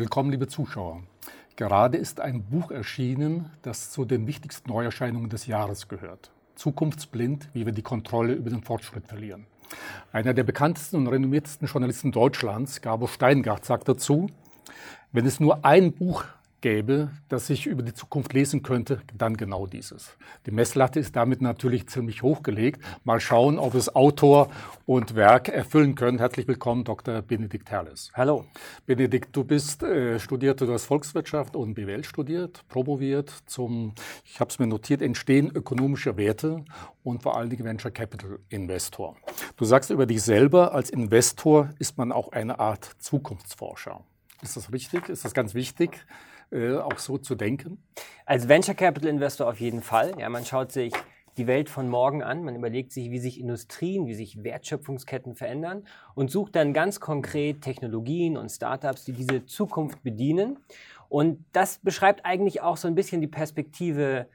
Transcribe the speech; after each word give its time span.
Willkommen, 0.00 0.30
liebe 0.30 0.48
Zuschauer. 0.48 1.02
Gerade 1.56 1.98
ist 1.98 2.20
ein 2.20 2.42
Buch 2.42 2.70
erschienen, 2.70 3.50
das 3.60 3.90
zu 3.90 4.06
den 4.06 4.26
wichtigsten 4.26 4.70
Neuerscheinungen 4.70 5.28
des 5.28 5.44
Jahres 5.44 5.88
gehört. 5.88 6.30
Zukunftsblind, 6.54 7.50
wie 7.52 7.66
wir 7.66 7.74
die 7.74 7.82
Kontrolle 7.82 8.32
über 8.32 8.48
den 8.48 8.62
Fortschritt 8.62 9.06
verlieren. 9.06 9.44
Einer 10.10 10.32
der 10.32 10.44
bekanntesten 10.44 10.96
und 10.96 11.08
renommiertesten 11.08 11.68
Journalisten 11.68 12.12
Deutschlands, 12.12 12.80
Gabo 12.80 13.08
Steingart, 13.08 13.66
sagt 13.66 13.90
dazu, 13.90 14.30
wenn 15.12 15.26
es 15.26 15.38
nur 15.38 15.66
ein 15.66 15.92
Buch 15.92 16.24
gäbe, 16.60 17.10
das 17.28 17.48
ich 17.50 17.66
über 17.66 17.82
die 17.82 17.94
Zukunft 17.94 18.32
lesen 18.32 18.62
könnte, 18.62 19.02
dann 19.16 19.36
genau 19.36 19.66
dieses. 19.66 20.16
Die 20.46 20.50
Messlatte 20.50 21.00
ist 21.00 21.16
damit 21.16 21.40
natürlich 21.40 21.88
ziemlich 21.88 22.22
hochgelegt. 22.22 22.82
Mal 23.04 23.20
schauen, 23.20 23.58
ob 23.58 23.74
es 23.74 23.94
Autor 23.94 24.50
und 24.86 25.14
Werk 25.14 25.48
erfüllen 25.48 25.94
können. 25.94 26.18
Herzlich 26.18 26.46
willkommen, 26.46 26.84
Dr. 26.84 27.22
Benedikt 27.22 27.70
Herles. 27.70 28.10
Hallo. 28.14 28.44
Benedikt, 28.86 29.34
du 29.34 29.44
bist 29.44 29.82
äh, 29.82 30.18
studiert, 30.18 30.60
du 30.60 30.72
hast 30.72 30.84
Volkswirtschaft 30.84 31.56
und 31.56 31.74
BWL 31.74 32.04
studiert, 32.04 32.62
promoviert 32.68 33.32
zum, 33.46 33.94
ich 34.24 34.40
habe 34.40 34.50
es 34.50 34.58
mir 34.58 34.66
notiert, 34.66 35.02
Entstehen 35.02 35.50
ökonomischer 35.50 36.16
Werte 36.16 36.64
und 37.02 37.22
vor 37.22 37.36
allen 37.36 37.50
Dingen 37.50 37.64
Venture 37.64 37.90
Capital 37.90 38.38
Investor. 38.48 39.16
Du 39.56 39.64
sagst 39.64 39.90
über 39.90 40.06
dich 40.06 40.22
selber, 40.22 40.74
als 40.74 40.90
Investor 40.90 41.70
ist 41.78 41.98
man 41.98 42.12
auch 42.12 42.32
eine 42.32 42.58
Art 42.58 42.84
Zukunftsforscher. 42.98 44.04
Ist 44.42 44.56
das 44.56 44.72
richtig? 44.72 45.08
Ist 45.08 45.24
das 45.24 45.34
ganz 45.34 45.54
wichtig? 45.54 46.06
Äh, 46.52 46.76
auch 46.76 46.98
so 46.98 47.18
zu 47.18 47.34
denken? 47.34 47.82
Als 48.26 48.48
Venture 48.48 48.74
Capital 48.74 49.08
Investor 49.08 49.48
auf 49.48 49.60
jeden 49.60 49.82
Fall. 49.82 50.12
Ja, 50.18 50.28
man 50.28 50.44
schaut 50.44 50.72
sich 50.72 50.92
die 51.36 51.46
Welt 51.46 51.70
von 51.70 51.88
morgen 51.88 52.22
an, 52.22 52.42
man 52.44 52.56
überlegt 52.56 52.92
sich, 52.92 53.10
wie 53.10 53.18
sich 53.18 53.40
Industrien, 53.40 54.06
wie 54.06 54.14
sich 54.14 54.42
Wertschöpfungsketten 54.42 55.34
verändern 55.36 55.84
und 56.14 56.30
sucht 56.30 56.56
dann 56.56 56.72
ganz 56.72 57.00
konkret 57.00 57.62
Technologien 57.62 58.36
und 58.36 58.50
Startups, 58.50 59.04
die 59.04 59.12
diese 59.12 59.46
Zukunft 59.46 60.02
bedienen. 60.02 60.58
Und 61.08 61.44
das 61.52 61.78
beschreibt 61.78 62.24
eigentlich 62.24 62.62
auch 62.62 62.76
so 62.76 62.88
ein 62.88 62.94
bisschen 62.94 63.20
die 63.20 63.26
Perspektive 63.26 64.26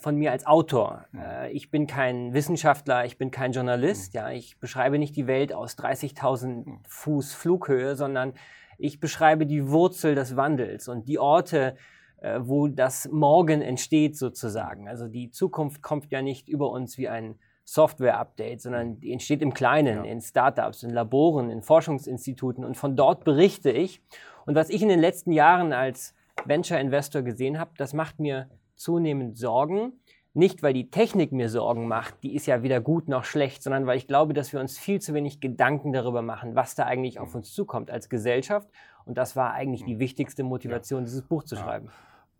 von 0.00 0.16
mir 0.16 0.32
als 0.32 0.46
Autor. 0.46 1.04
Äh, 1.14 1.52
ich 1.52 1.70
bin 1.70 1.86
kein 1.86 2.32
Wissenschaftler, 2.32 3.04
ich 3.04 3.18
bin 3.18 3.30
kein 3.30 3.52
Journalist, 3.52 4.14
ja, 4.14 4.30
ich 4.30 4.58
beschreibe 4.58 4.98
nicht 4.98 5.14
die 5.16 5.26
Welt 5.26 5.52
aus 5.52 5.76
30.000 5.76 6.78
Fuß 6.88 7.34
Flughöhe, 7.34 7.94
sondern 7.94 8.32
ich 8.78 9.00
beschreibe 9.00 9.44
die 9.44 9.68
Wurzel 9.68 10.14
des 10.14 10.36
Wandels 10.36 10.88
und 10.88 11.08
die 11.08 11.18
Orte, 11.18 11.76
äh, 12.20 12.40
wo 12.42 12.68
das 12.68 13.08
Morgen 13.10 13.60
entsteht 13.60 14.16
sozusagen. 14.16 14.88
Also 14.88 15.08
die 15.08 15.30
Zukunft 15.30 15.82
kommt 15.82 16.10
ja 16.10 16.22
nicht 16.22 16.48
über 16.48 16.70
uns 16.70 16.96
wie 16.96 17.08
ein 17.08 17.34
Software-Update, 17.64 18.62
sondern 18.62 18.98
die 18.98 19.12
entsteht 19.12 19.42
im 19.42 19.52
Kleinen, 19.52 20.04
ja. 20.04 20.10
in 20.10 20.22
Startups, 20.22 20.82
in 20.82 20.90
Laboren, 20.90 21.50
in 21.50 21.62
Forschungsinstituten 21.62 22.64
und 22.64 22.76
von 22.76 22.96
dort 22.96 23.24
berichte 23.24 23.70
ich. 23.70 24.00
Und 24.46 24.54
was 24.54 24.70
ich 24.70 24.80
in 24.80 24.88
den 24.88 25.00
letzten 25.00 25.32
Jahren 25.32 25.74
als 25.74 26.14
Venture-Investor 26.46 27.22
gesehen 27.22 27.58
habe, 27.58 27.72
das 27.76 27.92
macht 27.92 28.20
mir 28.20 28.48
zunehmend 28.74 29.36
Sorgen, 29.36 29.92
nicht, 30.38 30.62
weil 30.62 30.72
die 30.72 30.90
Technik 30.90 31.32
mir 31.32 31.48
Sorgen 31.48 31.88
macht, 31.88 32.22
die 32.22 32.34
ist 32.34 32.46
ja 32.46 32.62
weder 32.62 32.80
gut 32.80 33.08
noch 33.08 33.24
schlecht, 33.24 33.62
sondern 33.62 33.86
weil 33.86 33.98
ich 33.98 34.06
glaube, 34.06 34.32
dass 34.32 34.52
wir 34.52 34.60
uns 34.60 34.78
viel 34.78 35.00
zu 35.00 35.12
wenig 35.12 35.40
Gedanken 35.40 35.92
darüber 35.92 36.22
machen, 36.22 36.54
was 36.54 36.74
da 36.74 36.84
eigentlich 36.84 37.20
auf 37.20 37.34
uns 37.34 37.52
zukommt 37.52 37.90
als 37.90 38.08
Gesellschaft. 38.08 38.68
Und 39.04 39.18
das 39.18 39.36
war 39.36 39.52
eigentlich 39.52 39.84
die 39.84 39.98
wichtigste 39.98 40.44
Motivation, 40.44 41.04
dieses 41.04 41.22
Buch 41.22 41.44
zu 41.44 41.56
schreiben. 41.56 41.90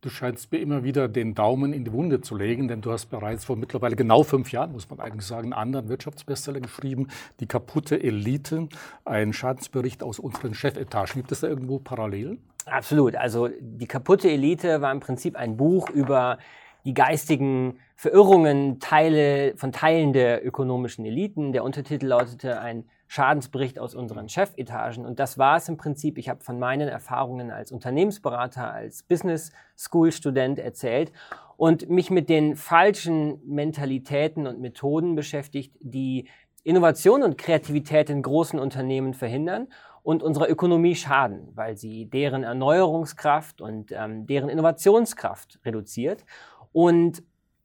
Du 0.00 0.10
scheinst 0.10 0.52
mir 0.52 0.58
immer 0.58 0.84
wieder 0.84 1.08
den 1.08 1.34
Daumen 1.34 1.72
in 1.72 1.84
die 1.84 1.92
Wunde 1.92 2.20
zu 2.20 2.36
legen, 2.36 2.68
denn 2.68 2.80
du 2.80 2.92
hast 2.92 3.06
bereits 3.06 3.44
vor 3.44 3.56
mittlerweile 3.56 3.96
genau 3.96 4.22
fünf 4.22 4.52
Jahren, 4.52 4.70
muss 4.70 4.88
man 4.88 5.00
eigentlich 5.00 5.26
sagen, 5.26 5.52
einen 5.52 5.54
anderen 5.54 5.88
Wirtschaftsbestseller 5.88 6.60
geschrieben, 6.60 7.08
Die 7.40 7.46
kaputte 7.46 8.00
Elite, 8.00 8.68
ein 9.04 9.32
Schadensbericht 9.32 10.04
aus 10.04 10.20
unseren 10.20 10.54
Chefetagen. 10.54 11.14
Gibt 11.16 11.32
es 11.32 11.40
da 11.40 11.48
irgendwo 11.48 11.80
Parallelen? 11.80 12.38
Absolut. 12.66 13.16
Also 13.16 13.48
die 13.60 13.88
kaputte 13.88 14.30
Elite 14.30 14.80
war 14.80 14.92
im 14.92 15.00
Prinzip 15.00 15.34
ein 15.34 15.56
Buch 15.56 15.90
über 15.90 16.38
die 16.84 16.94
geistigen 16.94 17.78
Verirrungen 17.96 18.80
Teile, 18.80 19.56
von 19.56 19.72
Teilen 19.72 20.12
der 20.12 20.46
ökonomischen 20.46 21.04
Eliten. 21.04 21.52
Der 21.52 21.64
Untertitel 21.64 22.06
lautete 22.06 22.60
ein 22.60 22.84
Schadensbericht 23.08 23.78
aus 23.78 23.94
unseren 23.94 24.28
Chefetagen. 24.28 25.04
Und 25.04 25.18
das 25.18 25.38
war 25.38 25.56
es 25.56 25.68
im 25.68 25.76
Prinzip. 25.76 26.18
Ich 26.18 26.28
habe 26.28 26.44
von 26.44 26.58
meinen 26.58 26.88
Erfahrungen 26.88 27.50
als 27.50 27.72
Unternehmensberater, 27.72 28.72
als 28.72 29.02
Business 29.02 29.50
School 29.76 30.12
Student 30.12 30.58
erzählt 30.58 31.12
und 31.56 31.88
mich 31.88 32.10
mit 32.10 32.28
den 32.28 32.54
falschen 32.54 33.40
Mentalitäten 33.46 34.46
und 34.46 34.60
Methoden 34.60 35.16
beschäftigt, 35.16 35.74
die 35.80 36.28
Innovation 36.62 37.22
und 37.22 37.38
Kreativität 37.38 38.10
in 38.10 38.22
großen 38.22 38.58
Unternehmen 38.58 39.14
verhindern 39.14 39.68
und 40.02 40.22
unserer 40.22 40.48
Ökonomie 40.48 40.94
schaden, 40.94 41.48
weil 41.54 41.76
sie 41.76 42.06
deren 42.06 42.44
Erneuerungskraft 42.44 43.60
und 43.60 43.90
ähm, 43.92 44.26
deren 44.26 44.48
Innovationskraft 44.48 45.60
reduziert. 45.64 46.24
Und 46.72 47.22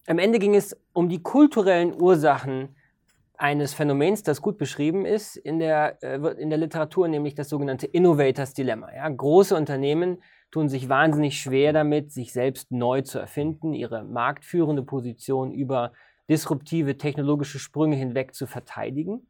am 0.07 0.19
Ende 0.19 0.39
ging 0.39 0.55
es 0.55 0.77
um 0.93 1.09
die 1.09 1.21
kulturellen 1.21 1.99
Ursachen 1.99 2.75
eines 3.37 3.73
Phänomens, 3.73 4.23
das 4.23 4.41
gut 4.41 4.57
beschrieben 4.57 5.05
ist 5.05 5.35
in 5.35 5.59
der, 5.59 6.01
äh, 6.01 6.17
in 6.41 6.49
der 6.49 6.59
Literatur, 6.59 7.07
nämlich 7.07 7.35
das 7.35 7.49
sogenannte 7.49 7.87
Innovators 7.87 8.53
Dilemma. 8.53 8.93
Ja, 8.93 9.09
große 9.09 9.55
Unternehmen 9.55 10.21
tun 10.51 10.69
sich 10.69 10.87
wahnsinnig 10.87 11.41
schwer 11.41 11.73
damit, 11.73 12.11
sich 12.11 12.31
selbst 12.31 12.71
neu 12.71 13.01
zu 13.01 13.19
erfinden, 13.19 13.73
ihre 13.73 14.03
marktführende 14.03 14.83
Position 14.83 15.51
über 15.51 15.93
disruptive 16.29 16.97
technologische 16.97 17.59
Sprünge 17.59 17.95
hinweg 17.95 18.33
zu 18.33 18.45
verteidigen. 18.45 19.27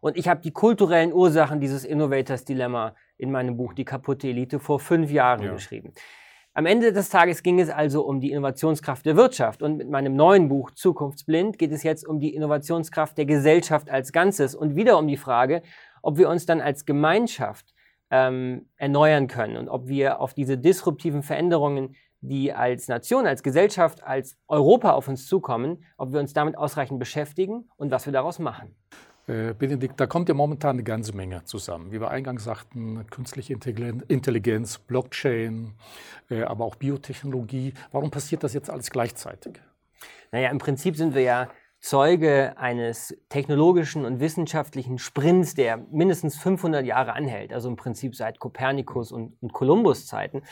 Und 0.00 0.16
ich 0.16 0.28
habe 0.28 0.40
die 0.40 0.52
kulturellen 0.52 1.12
Ursachen 1.12 1.60
dieses 1.60 1.84
Innovators 1.84 2.44
Dilemma 2.44 2.94
in 3.18 3.32
meinem 3.32 3.56
Buch 3.56 3.74
Die 3.74 3.84
kaputte 3.84 4.28
Elite 4.28 4.60
vor 4.60 4.78
fünf 4.78 5.10
Jahren 5.10 5.42
ja. 5.42 5.52
geschrieben. 5.52 5.92
Am 6.56 6.64
Ende 6.64 6.90
des 6.90 7.10
Tages 7.10 7.42
ging 7.42 7.60
es 7.60 7.68
also 7.68 8.00
um 8.00 8.18
die 8.18 8.30
Innovationskraft 8.30 9.04
der 9.04 9.14
Wirtschaft. 9.14 9.62
Und 9.62 9.76
mit 9.76 9.90
meinem 9.90 10.16
neuen 10.16 10.48
Buch 10.48 10.70
Zukunftsblind 10.70 11.58
geht 11.58 11.70
es 11.70 11.82
jetzt 11.82 12.08
um 12.08 12.18
die 12.18 12.34
Innovationskraft 12.34 13.18
der 13.18 13.26
Gesellschaft 13.26 13.90
als 13.90 14.10
Ganzes 14.10 14.54
und 14.54 14.74
wieder 14.74 14.96
um 14.96 15.06
die 15.06 15.18
Frage, 15.18 15.60
ob 16.00 16.16
wir 16.16 16.30
uns 16.30 16.46
dann 16.46 16.62
als 16.62 16.86
Gemeinschaft 16.86 17.74
ähm, 18.10 18.70
erneuern 18.78 19.26
können 19.26 19.58
und 19.58 19.68
ob 19.68 19.86
wir 19.86 20.18
auf 20.18 20.32
diese 20.32 20.56
disruptiven 20.56 21.22
Veränderungen, 21.22 21.94
die 22.22 22.54
als 22.54 22.88
Nation, 22.88 23.26
als 23.26 23.42
Gesellschaft, 23.42 24.02
als 24.02 24.38
Europa 24.48 24.92
auf 24.92 25.08
uns 25.08 25.26
zukommen, 25.26 25.84
ob 25.98 26.14
wir 26.14 26.20
uns 26.20 26.32
damit 26.32 26.56
ausreichend 26.56 26.98
beschäftigen 26.98 27.68
und 27.76 27.90
was 27.90 28.06
wir 28.06 28.14
daraus 28.14 28.38
machen. 28.38 28.74
Äh, 29.28 29.54
Benedikt, 29.54 29.98
da 29.98 30.06
kommt 30.06 30.28
ja 30.28 30.34
momentan 30.34 30.76
eine 30.76 30.84
ganze 30.84 31.12
Menge 31.14 31.42
zusammen. 31.44 31.90
Wie 31.90 32.00
wir 32.00 32.10
eingangs 32.10 32.44
sagten, 32.44 33.06
künstliche 33.10 33.54
Intelligenz, 33.54 34.78
Blockchain, 34.78 35.74
äh, 36.30 36.42
aber 36.42 36.64
auch 36.64 36.76
Biotechnologie. 36.76 37.74
Warum 37.90 38.10
passiert 38.12 38.44
das 38.44 38.54
jetzt 38.54 38.70
alles 38.70 38.90
gleichzeitig? 38.90 39.60
Naja, 40.30 40.50
im 40.50 40.58
Prinzip 40.58 40.96
sind 40.96 41.14
wir 41.14 41.22
ja 41.22 41.48
Zeuge 41.80 42.54
eines 42.56 43.16
technologischen 43.28 44.04
und 44.04 44.20
wissenschaftlichen 44.20 44.98
Sprints, 44.98 45.54
der 45.54 45.76
mindestens 45.76 46.36
500 46.36 46.84
Jahre 46.84 47.12
anhält, 47.12 47.52
also 47.52 47.68
im 47.68 47.76
Prinzip 47.76 48.14
seit 48.14 48.38
Kopernikus 48.38 49.12
und, 49.12 49.36
und 49.40 49.52
Kolumbus 49.52 50.06
Zeiten. 50.06 50.42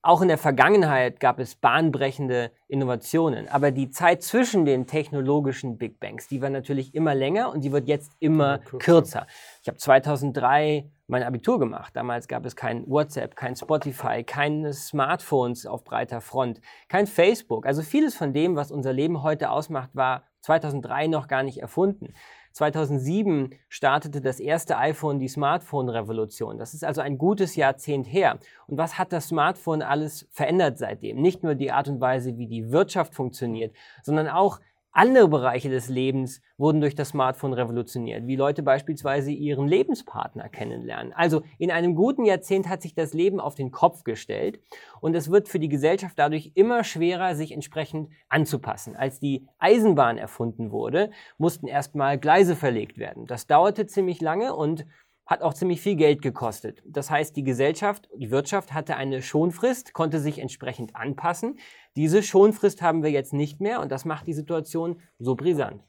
Auch 0.00 0.22
in 0.22 0.28
der 0.28 0.38
Vergangenheit 0.38 1.18
gab 1.18 1.40
es 1.40 1.56
bahnbrechende 1.56 2.52
Innovationen, 2.68 3.48
aber 3.48 3.72
die 3.72 3.90
Zeit 3.90 4.22
zwischen 4.22 4.64
den 4.64 4.86
technologischen 4.86 5.76
Big 5.76 5.98
Bangs, 5.98 6.28
die 6.28 6.40
war 6.40 6.50
natürlich 6.50 6.94
immer 6.94 7.16
länger 7.16 7.50
und 7.50 7.62
die 7.64 7.72
wird 7.72 7.88
jetzt 7.88 8.12
immer 8.20 8.58
kürzer. 8.58 8.78
kürzer. 8.78 9.26
Ich 9.62 9.68
habe 9.68 9.76
2003 9.76 10.88
mein 11.08 11.24
Abitur 11.24 11.58
gemacht. 11.58 11.96
Damals 11.96 12.28
gab 12.28 12.44
es 12.46 12.54
kein 12.54 12.88
WhatsApp, 12.88 13.34
kein 13.34 13.56
Spotify, 13.56 14.22
keine 14.22 14.72
Smartphones 14.72 15.66
auf 15.66 15.82
breiter 15.82 16.20
Front, 16.20 16.60
kein 16.88 17.08
Facebook. 17.08 17.66
Also 17.66 17.82
vieles 17.82 18.14
von 18.14 18.32
dem, 18.32 18.54
was 18.54 18.70
unser 18.70 18.92
Leben 18.92 19.22
heute 19.22 19.50
ausmacht, 19.50 19.90
war 19.94 20.22
2003 20.42 21.08
noch 21.08 21.26
gar 21.26 21.42
nicht 21.42 21.58
erfunden. 21.58 22.14
2007 22.58 23.50
startete 23.68 24.20
das 24.20 24.40
erste 24.40 24.78
iPhone 24.78 25.20
die 25.20 25.28
Smartphone-Revolution. 25.28 26.58
Das 26.58 26.74
ist 26.74 26.84
also 26.84 27.00
ein 27.00 27.16
gutes 27.16 27.54
Jahrzehnt 27.54 28.06
her. 28.06 28.40
Und 28.66 28.78
was 28.78 28.98
hat 28.98 29.12
das 29.12 29.28
Smartphone 29.28 29.80
alles 29.80 30.26
verändert 30.32 30.76
seitdem? 30.76 31.20
Nicht 31.22 31.44
nur 31.44 31.54
die 31.54 31.70
Art 31.70 31.86
und 31.86 32.00
Weise, 32.00 32.36
wie 32.36 32.48
die 32.48 32.72
Wirtschaft 32.72 33.14
funktioniert, 33.14 33.76
sondern 34.02 34.26
auch 34.26 34.58
andere 34.92 35.28
Bereiche 35.28 35.68
des 35.68 35.88
Lebens 35.88 36.40
wurden 36.56 36.80
durch 36.80 36.94
das 36.94 37.10
Smartphone 37.10 37.52
revolutioniert, 37.52 38.26
wie 38.26 38.36
Leute 38.36 38.62
beispielsweise 38.62 39.30
ihren 39.30 39.68
Lebenspartner 39.68 40.48
kennenlernen. 40.48 41.12
Also 41.12 41.42
in 41.58 41.70
einem 41.70 41.94
guten 41.94 42.24
Jahrzehnt 42.24 42.68
hat 42.68 42.82
sich 42.82 42.94
das 42.94 43.12
Leben 43.12 43.38
auf 43.38 43.54
den 43.54 43.70
Kopf 43.70 44.02
gestellt 44.02 44.60
und 45.00 45.14
es 45.14 45.30
wird 45.30 45.48
für 45.48 45.58
die 45.58 45.68
Gesellschaft 45.68 46.18
dadurch 46.18 46.52
immer 46.54 46.84
schwerer, 46.84 47.34
sich 47.34 47.52
entsprechend 47.52 48.10
anzupassen. 48.28 48.96
Als 48.96 49.20
die 49.20 49.46
Eisenbahn 49.58 50.18
erfunden 50.18 50.72
wurde, 50.72 51.10
mussten 51.36 51.66
erstmal 51.66 52.18
Gleise 52.18 52.56
verlegt 52.56 52.98
werden. 52.98 53.26
Das 53.26 53.46
dauerte 53.46 53.86
ziemlich 53.86 54.20
lange 54.20 54.54
und 54.54 54.86
hat 55.28 55.42
auch 55.42 55.52
ziemlich 55.52 55.82
viel 55.82 55.94
Geld 55.94 56.22
gekostet. 56.22 56.82
Das 56.86 57.10
heißt, 57.10 57.36
die 57.36 57.44
Gesellschaft, 57.44 58.08
die 58.16 58.30
Wirtschaft 58.30 58.72
hatte 58.72 58.96
eine 58.96 59.20
Schonfrist, 59.20 59.92
konnte 59.92 60.20
sich 60.20 60.38
entsprechend 60.38 60.96
anpassen. 60.96 61.58
Diese 61.96 62.22
Schonfrist 62.22 62.80
haben 62.82 63.02
wir 63.02 63.10
jetzt 63.10 63.32
nicht 63.32 63.60
mehr 63.60 63.80
und 63.80 63.90
das 63.90 64.04
macht 64.04 64.26
die 64.26 64.32
Situation 64.32 65.00
so 65.18 65.34
brisant. 65.34 65.82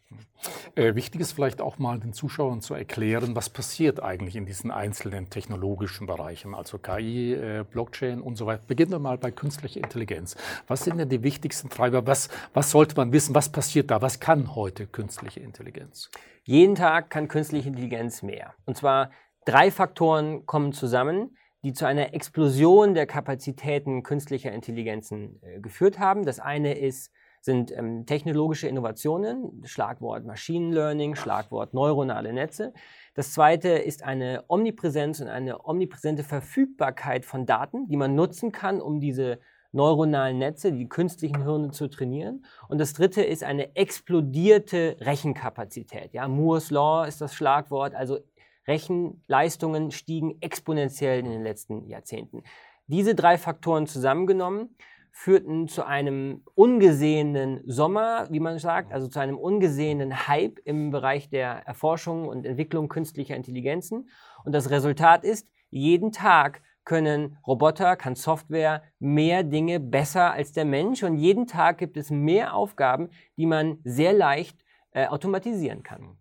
Äh, 0.75 0.95
wichtig 0.95 1.21
ist 1.21 1.33
vielleicht 1.33 1.61
auch 1.61 1.77
mal 1.77 1.99
den 1.99 2.13
Zuschauern 2.13 2.61
zu 2.61 2.73
erklären, 2.73 3.35
was 3.35 3.49
passiert 3.49 4.01
eigentlich 4.01 4.35
in 4.35 4.45
diesen 4.45 4.71
einzelnen 4.71 5.29
technologischen 5.29 6.07
Bereichen, 6.07 6.55
also 6.55 6.77
KI, 6.77 7.33
äh, 7.33 7.63
Blockchain 7.69 8.21
und 8.21 8.37
so 8.37 8.45
weiter. 8.45 8.63
Beginnen 8.65 8.91
wir 8.91 8.99
mal 8.99 9.17
bei 9.17 9.31
künstlicher 9.31 9.81
Intelligenz. 9.81 10.35
Was 10.67 10.83
sind 10.83 10.97
denn 10.97 11.09
die 11.09 11.23
wichtigsten 11.23 11.69
Treiber? 11.69 12.07
Was, 12.07 12.29
was 12.53 12.71
sollte 12.71 12.95
man 12.95 13.11
wissen? 13.11 13.35
Was 13.35 13.49
passiert 13.49 13.91
da? 13.91 14.01
Was 14.01 14.19
kann 14.19 14.55
heute 14.55 14.87
künstliche 14.87 15.41
Intelligenz? 15.41 16.09
Jeden 16.43 16.75
Tag 16.75 17.09
kann 17.09 17.27
künstliche 17.27 17.69
Intelligenz 17.69 18.23
mehr. 18.23 18.53
Und 18.65 18.77
zwar 18.77 19.11
drei 19.45 19.69
Faktoren 19.69 20.45
kommen 20.45 20.73
zusammen, 20.73 21.35
die 21.63 21.73
zu 21.73 21.85
einer 21.85 22.13
Explosion 22.13 22.93
der 22.93 23.05
Kapazitäten 23.05 24.03
künstlicher 24.03 24.51
Intelligenzen 24.51 25.41
äh, 25.41 25.59
geführt 25.59 25.99
haben. 25.99 26.25
Das 26.25 26.39
eine 26.39 26.77
ist 26.77 27.11
sind 27.41 27.71
ähm, 27.71 28.05
technologische 28.05 28.67
Innovationen, 28.67 29.63
Schlagwort 29.65 30.25
Machine 30.25 30.73
Learning, 30.73 31.15
Schlagwort 31.15 31.73
neuronale 31.73 32.33
Netze. 32.33 32.73
Das 33.15 33.33
zweite 33.33 33.69
ist 33.69 34.03
eine 34.03 34.43
Omnipräsenz 34.47 35.21
und 35.21 35.29
eine 35.29 35.65
omnipräsente 35.65 36.23
Verfügbarkeit 36.23 37.25
von 37.25 37.45
Daten, 37.45 37.87
die 37.87 37.97
man 37.97 38.15
nutzen 38.15 38.51
kann, 38.51 38.81
um 38.81 38.99
diese 38.99 39.39
neuronalen 39.71 40.39
Netze, 40.39 40.71
die 40.71 40.89
künstlichen 40.89 41.43
Hirne 41.43 41.71
zu 41.71 41.87
trainieren. 41.87 42.43
Und 42.67 42.79
das 42.79 42.93
dritte 42.93 43.21
ist 43.21 43.43
eine 43.43 43.75
explodierte 43.75 44.97
Rechenkapazität. 44.99 46.13
Ja, 46.13 46.27
Moore's 46.27 46.71
Law 46.71 47.05
ist 47.05 47.21
das 47.21 47.35
Schlagwort, 47.35 47.93
also 47.93 48.19
Rechenleistungen 48.69 49.91
stiegen 49.91 50.37
exponentiell 50.41 51.19
in 51.19 51.25
den 51.25 51.43
letzten 51.43 51.85
Jahrzehnten. 51.87 52.43
Diese 52.87 53.15
drei 53.15 53.37
Faktoren 53.37 53.87
zusammengenommen 53.87 54.75
führten 55.11 55.67
zu 55.67 55.85
einem 55.85 56.43
ungesehenen 56.55 57.61
Sommer, 57.65 58.27
wie 58.29 58.39
man 58.39 58.57
sagt, 58.59 58.93
also 58.93 59.07
zu 59.07 59.19
einem 59.19 59.37
ungesehenen 59.37 60.27
Hype 60.27 60.59
im 60.63 60.91
Bereich 60.91 61.29
der 61.29 61.67
Erforschung 61.67 62.27
und 62.27 62.45
Entwicklung 62.45 62.87
künstlicher 62.87 63.35
Intelligenzen. 63.35 64.09
Und 64.45 64.53
das 64.53 64.69
Resultat 64.69 65.23
ist, 65.25 65.49
jeden 65.69 66.11
Tag 66.11 66.61
können 66.85 67.37
Roboter, 67.45 67.95
kann 67.95 68.15
Software 68.15 68.81
mehr 68.97 69.43
Dinge 69.43 69.79
besser 69.79 70.31
als 70.31 70.53
der 70.53 70.65
Mensch 70.65 71.03
und 71.03 71.17
jeden 71.17 71.47
Tag 71.47 71.77
gibt 71.79 71.97
es 71.97 72.09
mehr 72.09 72.55
Aufgaben, 72.55 73.09
die 73.37 73.45
man 73.45 73.79
sehr 73.83 74.13
leicht 74.13 74.63
äh, 74.91 75.05
automatisieren 75.07 75.83
kann. 75.83 76.17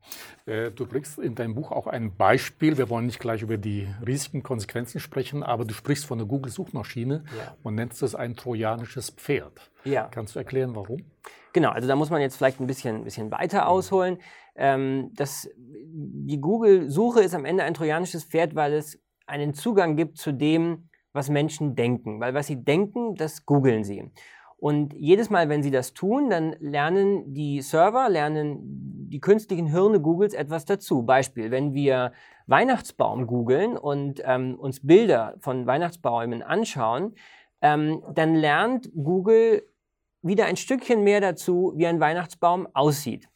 Äh, 0.47 0.71
du 0.71 0.87
bringst 0.87 1.19
in 1.19 1.35
deinem 1.35 1.55
Buch 1.55 1.73
auch 1.73 1.87
ein 1.87 2.17
Beispiel. 2.17 2.77
Wir 2.77 2.91
wollen 2.91 3.07
nicht 3.07 3.19
gleich 3.19 3.43
über 3.43 3.57
die 3.57 3.89
Risiken, 4.07 4.43
Konsequenzen 4.43 5.01
sprechen, 5.01 5.43
aber 5.43 5.65
du 5.65 5.73
sprichst 5.73 6.05
von 6.05 6.19
der 6.19 6.27
Google-Suchmaschine 6.27 7.25
ja. 7.39 7.57
und 7.63 7.77
nennst 7.77 8.03
es 8.03 8.15
ein 8.15 8.37
trojanisches 8.37 9.11
Pferd. 9.11 9.71
Ja. 9.85 10.09
Kannst 10.11 10.35
du 10.35 10.39
erklären, 10.39 10.75
warum? 10.75 11.05
Genau, 11.53 11.71
also 11.71 11.89
da 11.89 11.97
muss 11.97 12.11
man 12.11 12.21
jetzt 12.21 12.37
vielleicht 12.37 12.61
ein 12.61 12.67
bisschen, 12.67 13.05
bisschen 13.05 13.31
weiter 13.31 13.69
ausholen. 13.69 14.19
Ähm, 14.55 15.13
das, 15.15 15.49
die 15.57 16.41
Google-Suche 16.41 17.23
ist 17.23 17.35
am 17.35 17.45
Ende 17.45 17.65
ein 17.65 17.75
trojanisches 17.75 18.25
Pferd, 18.25 18.55
weil 18.55 18.75
es 18.75 19.01
einen 19.27 19.55
Zugang 19.55 19.97
gibt 19.97 20.19
zu 20.19 20.33
dem, 20.33 20.91
was 21.13 21.31
Menschen 21.31 21.75
denken. 21.75 22.21
Weil 22.21 22.35
was 22.35 22.49
sie 22.49 22.63
denken, 22.63 23.15
das 23.15 23.47
googeln 23.47 23.83
sie. 23.83 24.11
Und 24.59 24.93
jedes 24.95 25.31
Mal, 25.31 25.49
wenn 25.49 25.63
sie 25.63 25.71
das 25.71 25.95
tun, 25.95 26.31
dann 26.31 26.57
lernen 26.59 27.33
die 27.33 27.63
Server, 27.63 28.09
lernen 28.09 28.59
die 29.09 29.21
künstlichen 29.21 29.69
Hirne 29.69 30.01
Googles 30.01 30.35
etwas 30.35 30.65
dazu. 30.65 31.03
Beispiel, 31.03 31.53
wenn 31.53 31.75
wir 31.75 32.13
Weihnachtsbaum 32.47 33.27
googeln 33.27 33.77
und 33.77 34.21
ähm, 34.25 34.59
uns 34.59 34.85
Bilder 34.85 35.37
von 35.39 35.67
Weihnachtsbäumen 35.67 36.43
anschauen, 36.43 37.15
ähm, 37.61 38.03
dann 38.15 38.35
lernt 38.35 38.91
Google 38.95 39.63
wieder 40.23 40.47
ein 40.47 40.57
Stückchen 40.57 41.05
mehr 41.05 41.21
dazu, 41.21 41.73
wie 41.77 41.87
ein 41.87 42.01
Weihnachtsbaum 42.01 42.67
aussieht. 42.75 43.29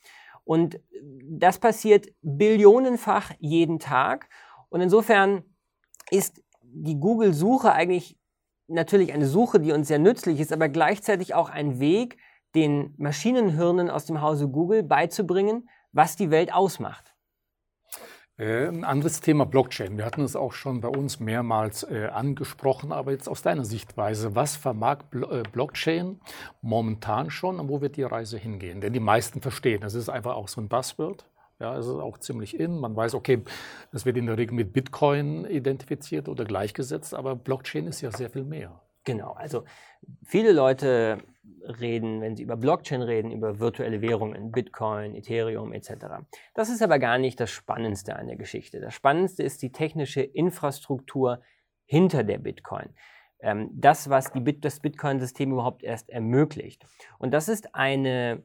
Und 0.45 0.81
das 1.25 1.59
passiert 1.59 2.09
billionenfach 2.23 3.31
jeden 3.39 3.79
Tag. 3.79 4.29
Und 4.71 4.81
insofern 4.81 5.45
ist 6.11 6.43
die 6.63 6.99
Google-Suche 6.99 7.73
eigentlich 7.73 8.19
natürlich 8.69 9.13
eine 9.13 9.27
Suche, 9.27 9.61
die 9.61 9.73
uns 9.73 9.89
sehr 9.89 9.99
nützlich 9.99 10.41
ist, 10.41 10.53
aber 10.53 10.69
gleichzeitig 10.69 11.35
auch 11.35 11.51
ein 11.51 11.81
Weg, 11.81 12.19
den 12.55 12.95
Maschinenhirnen 12.99 13.91
aus 13.91 14.05
dem 14.05 14.21
Hause 14.21 14.49
Google 14.49 14.83
beizubringen, 14.83 15.69
was 15.93 16.17
die 16.17 16.31
Welt 16.31 16.53
ausmacht. 16.53 17.13
Äh, 18.39 18.67
ein 18.67 18.85
anderes 18.85 19.21
Thema 19.21 19.45
Blockchain. 19.45 19.99
Wir 19.99 20.05
hatten 20.05 20.23
es 20.23 20.37
auch 20.37 20.53
schon 20.53 20.81
bei 20.81 20.89
uns 20.89 21.21
mehrmals 21.21 21.83
äh, 21.85 22.09
angesprochen, 22.13 22.91
aber 22.91 23.13
jetzt 23.13 23.29
aus 23.29 23.43
deiner 23.43 23.65
Sichtweise, 23.65 24.35
was 24.35 24.57
vermag 24.57 24.99
äh, 25.13 25.43
Blockchain 25.53 26.19
momentan 26.63 27.31
schon 27.31 27.61
und 27.61 27.69
wo 27.69 27.81
wird 27.81 27.97
die 27.97 28.03
Reise 28.03 28.39
hingehen? 28.39 28.81
Denn 28.81 28.93
die 28.93 29.01
meisten 29.01 29.43
verstehen, 29.43 29.83
das 29.83 29.95
ist 29.95 30.09
einfach 30.09 30.35
auch 30.35 30.49
so 30.49 30.61
ein 30.61 30.69
Buzzword. 30.69 31.27
Ja, 31.63 31.79
es 31.79 31.87
ist 31.87 31.95
auch 31.95 32.19
ziemlich 32.19 32.59
in. 32.59 32.77
Man 32.77 32.97
weiß, 32.97 33.15
okay, 33.15 33.45
das 33.93 34.05
wird 34.05 34.17
in 34.17 34.27
der 34.27 34.37
Regel 34.37 34.55
mit 34.55 34.73
Bitcoin 34.73 35.45
identifiziert 35.45 36.29
oder 36.29 36.45
gleichgesetzt, 36.45 37.15
aber 37.15 37.37
Blockchain 37.37 37.87
ist 37.87 38.01
ja 38.01 38.11
sehr 38.11 38.31
viel 38.31 38.43
mehr. 38.43 38.83
Genau, 39.05 39.35
also 39.35 39.63
viele 40.25 40.51
Leute 40.51 41.19
reden, 41.63 42.21
wenn 42.21 42.35
sie 42.35 42.43
über 42.43 42.57
Blockchain 42.57 43.01
reden, 43.01 43.31
über 43.31 43.61
virtuelle 43.61 44.01
Währungen, 44.01 44.51
Bitcoin, 44.51 45.15
Ethereum 45.15 45.73
etc. 45.73 45.93
Das 46.53 46.69
ist 46.69 46.83
aber 46.83 46.99
gar 46.99 47.19
nicht 47.19 47.39
das 47.39 47.53
Spannendste 47.53 48.17
an 48.17 48.27
der 48.27 48.37
Geschichte. 48.37 48.81
Das 48.81 48.93
Spannendste 48.93 49.45
ist 49.45 49.63
die 49.63 49.71
technische 49.71 50.23
Infrastruktur 50.23 51.43
hinter 51.85 52.25
der 52.25 52.39
Bitcoin. 52.39 52.89
Ähm, 53.39 53.71
das, 53.73 54.11
was 54.11 54.33
Bit 54.33 54.65
das 54.65 54.81
Bitcoin-System 54.81 55.53
überhaupt 55.53 55.85
erst 55.85 56.11
ermöglicht. 56.11 56.85
Und 57.21 57.33
das 57.33 57.49
ist 57.49 57.77
eine 57.77 58.43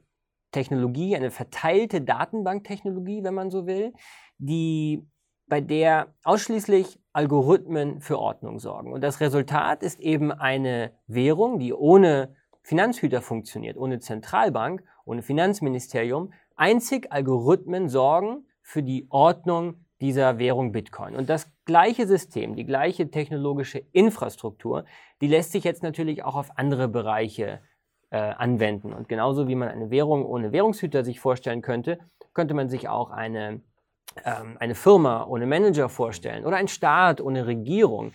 Technologie, 0.52 1.16
eine 1.16 1.32
verteilte 1.32 2.02
Datenbanktechnologie, 2.02 3.24
wenn 3.24 3.34
man 3.34 3.50
so 3.50 3.68
will, 3.68 3.94
die 4.38 5.06
bei 5.48 5.62
der 5.62 6.14
ausschließlich 6.24 7.00
Algorithmen 7.14 8.02
für 8.02 8.20
Ordnung 8.20 8.60
sorgen. 8.60 8.92
Und 8.92 9.02
das 9.02 9.22
Resultat 9.22 9.82
ist 9.82 10.00
eben 10.00 10.32
eine 10.32 10.92
Währung, 11.08 11.60
die 11.60 11.74
ohne 11.74 12.36
Finanzhüter 12.64 13.22
funktioniert, 13.22 13.78
ohne 13.78 14.00
Zentralbank, 14.00 14.84
ohne 15.06 15.22
Finanzministerium. 15.22 16.34
Einzig 16.56 17.12
Algorithmen 17.12 17.88
sorgen 17.88 18.46
für 18.62 18.84
die 18.84 19.08
Ordnung 19.10 19.86
dieser 20.02 20.38
Währung 20.38 20.72
Bitcoin. 20.74 21.16
Und 21.16 21.30
das 21.30 21.50
gleiche 21.66 22.06
System, 22.06 22.56
die 22.56 22.66
gleiche 22.66 23.10
technologische 23.10 23.80
Infrastruktur, 23.94 24.86
die 25.22 25.28
lässt 25.28 25.54
sich 25.54 25.64
jetzt 25.64 25.82
natürlich 25.82 26.24
auch 26.24 26.36
auf 26.36 26.58
andere 26.58 26.88
Bereiche 26.88 27.62
äh, 28.10 28.18
anwenden. 28.18 28.94
Und 28.94 29.10
genauso 29.10 29.48
wie 29.48 29.56
man 29.56 29.70
eine 29.70 29.90
Währung 29.90 30.26
ohne 30.26 30.52
Währungshüter 30.52 31.04
sich 31.04 31.20
vorstellen 31.20 31.62
könnte, 31.62 32.00
könnte 32.34 32.54
man 32.54 32.70
sich 32.70 32.88
auch 32.88 33.12
eine, 33.12 33.62
ähm, 34.24 34.58
eine 34.60 34.76
Firma 34.76 35.26
ohne 35.26 35.46
Manager 35.46 35.90
vorstellen 35.90 36.46
oder 36.46 36.58
ein 36.58 36.68
Staat 36.68 37.20
ohne 37.22 37.48
Regierung. 37.48 38.12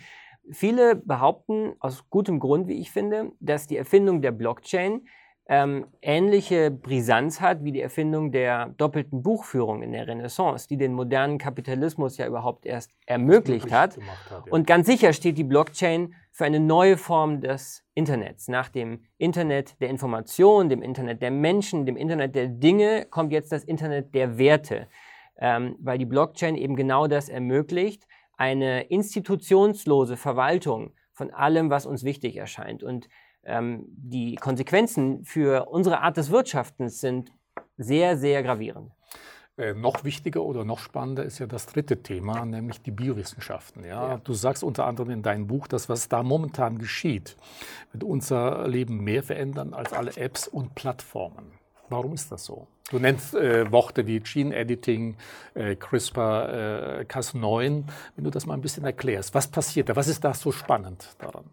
Viele 0.51 0.95
behaupten 0.95 1.75
aus 1.79 2.09
gutem 2.09 2.39
Grund, 2.39 2.67
wie 2.67 2.79
ich 2.79 2.91
finde, 2.91 3.31
dass 3.39 3.67
die 3.67 3.77
Erfindung 3.77 4.21
der 4.21 4.31
Blockchain 4.31 5.07
ähm, 5.47 5.87
ähnliche 6.01 6.71
Brisanz 6.71 7.41
hat 7.41 7.63
wie 7.63 7.73
die 7.73 7.81
Erfindung 7.81 8.31
der 8.31 8.69
doppelten 8.77 9.23
Buchführung 9.23 9.83
in 9.83 9.91
der 9.91 10.07
Renaissance, 10.07 10.67
die 10.69 10.77
den 10.77 10.93
modernen 10.93 11.37
Kapitalismus 11.37 12.17
ja 12.17 12.27
überhaupt 12.27 12.65
erst 12.65 12.91
ermöglicht 13.05 13.71
hat. 13.71 13.97
hat 13.97 14.03
ja. 14.29 14.43
Und 14.49 14.67
ganz 14.67 14.87
sicher 14.87 15.11
steht 15.11 15.37
die 15.37 15.43
Blockchain 15.43 16.15
für 16.31 16.45
eine 16.45 16.61
neue 16.61 16.95
Form 16.95 17.41
des 17.41 17.83
Internets. 17.93 18.47
Nach 18.47 18.69
dem 18.69 19.03
Internet 19.17 19.79
der 19.81 19.89
Information, 19.89 20.69
dem 20.69 20.81
Internet 20.81 21.21
der 21.21 21.31
Menschen, 21.31 21.85
dem 21.85 21.97
Internet 21.97 22.35
der 22.35 22.47
Dinge 22.47 23.05
kommt 23.09 23.33
jetzt 23.33 23.51
das 23.51 23.65
Internet 23.65 24.15
der 24.15 24.37
Werte, 24.37 24.87
ähm, 25.37 25.75
weil 25.79 25.97
die 25.97 26.05
Blockchain 26.05 26.55
eben 26.55 26.77
genau 26.77 27.07
das 27.07 27.27
ermöglicht, 27.27 28.07
eine 28.37 28.83
institutionslose 28.83 30.15
Verwaltung 30.15 30.93
von 31.11 31.31
allem, 31.31 31.69
was 31.69 31.85
uns 31.85 32.03
wichtig 32.03 32.37
erscheint. 32.37 32.81
Und 32.81 33.09
ähm, 33.43 33.85
die 33.87 34.35
Konsequenzen 34.35 35.23
für 35.23 35.67
unsere 35.69 36.01
Art 36.01 36.17
des 36.17 36.31
Wirtschaftens 36.31 37.01
sind 37.01 37.31
sehr, 37.77 38.17
sehr 38.17 38.43
gravierend. 38.43 38.91
Äh, 39.55 39.75
noch 39.75 40.03
wichtiger 40.03 40.41
oder 40.41 40.65
noch 40.65 40.79
spannender 40.79 41.23
ist 41.23 41.37
ja 41.37 41.45
das 41.45 41.67
dritte 41.67 42.01
Thema, 42.01 42.43
nämlich 42.43 42.81
die 42.81 42.89
Biowissenschaften. 42.89 43.83
Ja? 43.83 44.09
ja? 44.09 44.17
Du 44.17 44.33
sagst 44.33 44.63
unter 44.63 44.85
anderem 44.85 45.11
in 45.11 45.21
deinem 45.21 45.45
Buch, 45.45 45.67
dass 45.67 45.89
was 45.89 46.09
da 46.09 46.23
momentan 46.23 46.79
geschieht, 46.79 47.37
wird 47.91 48.03
unser 48.03 48.67
Leben 48.67 49.03
mehr 49.03 49.21
verändern 49.21 49.75
als 49.75 49.93
alle 49.93 50.17
Apps 50.17 50.47
und 50.47 50.73
Plattformen. 50.73 51.51
Warum 51.89 52.13
ist 52.13 52.31
das 52.31 52.45
so? 52.45 52.67
Du 52.89 52.97
nennst 52.97 53.35
äh, 53.35 53.71
Worte 53.71 54.07
wie 54.07 54.19
Gene 54.21 54.55
Editing, 54.55 55.17
äh, 55.53 55.75
CRISPR, 55.75 57.01
äh, 57.01 57.03
Cas9. 57.03 57.83
Wenn 58.15 58.23
du 58.23 58.31
das 58.31 58.47
mal 58.47 58.55
ein 58.55 58.61
bisschen 58.61 58.85
erklärst, 58.85 59.35
was 59.35 59.47
passiert 59.47 59.89
da? 59.89 59.95
Was 59.95 60.07
ist 60.07 60.23
da 60.23 60.33
so 60.33 60.51
spannend 60.51 61.15
daran? 61.19 61.45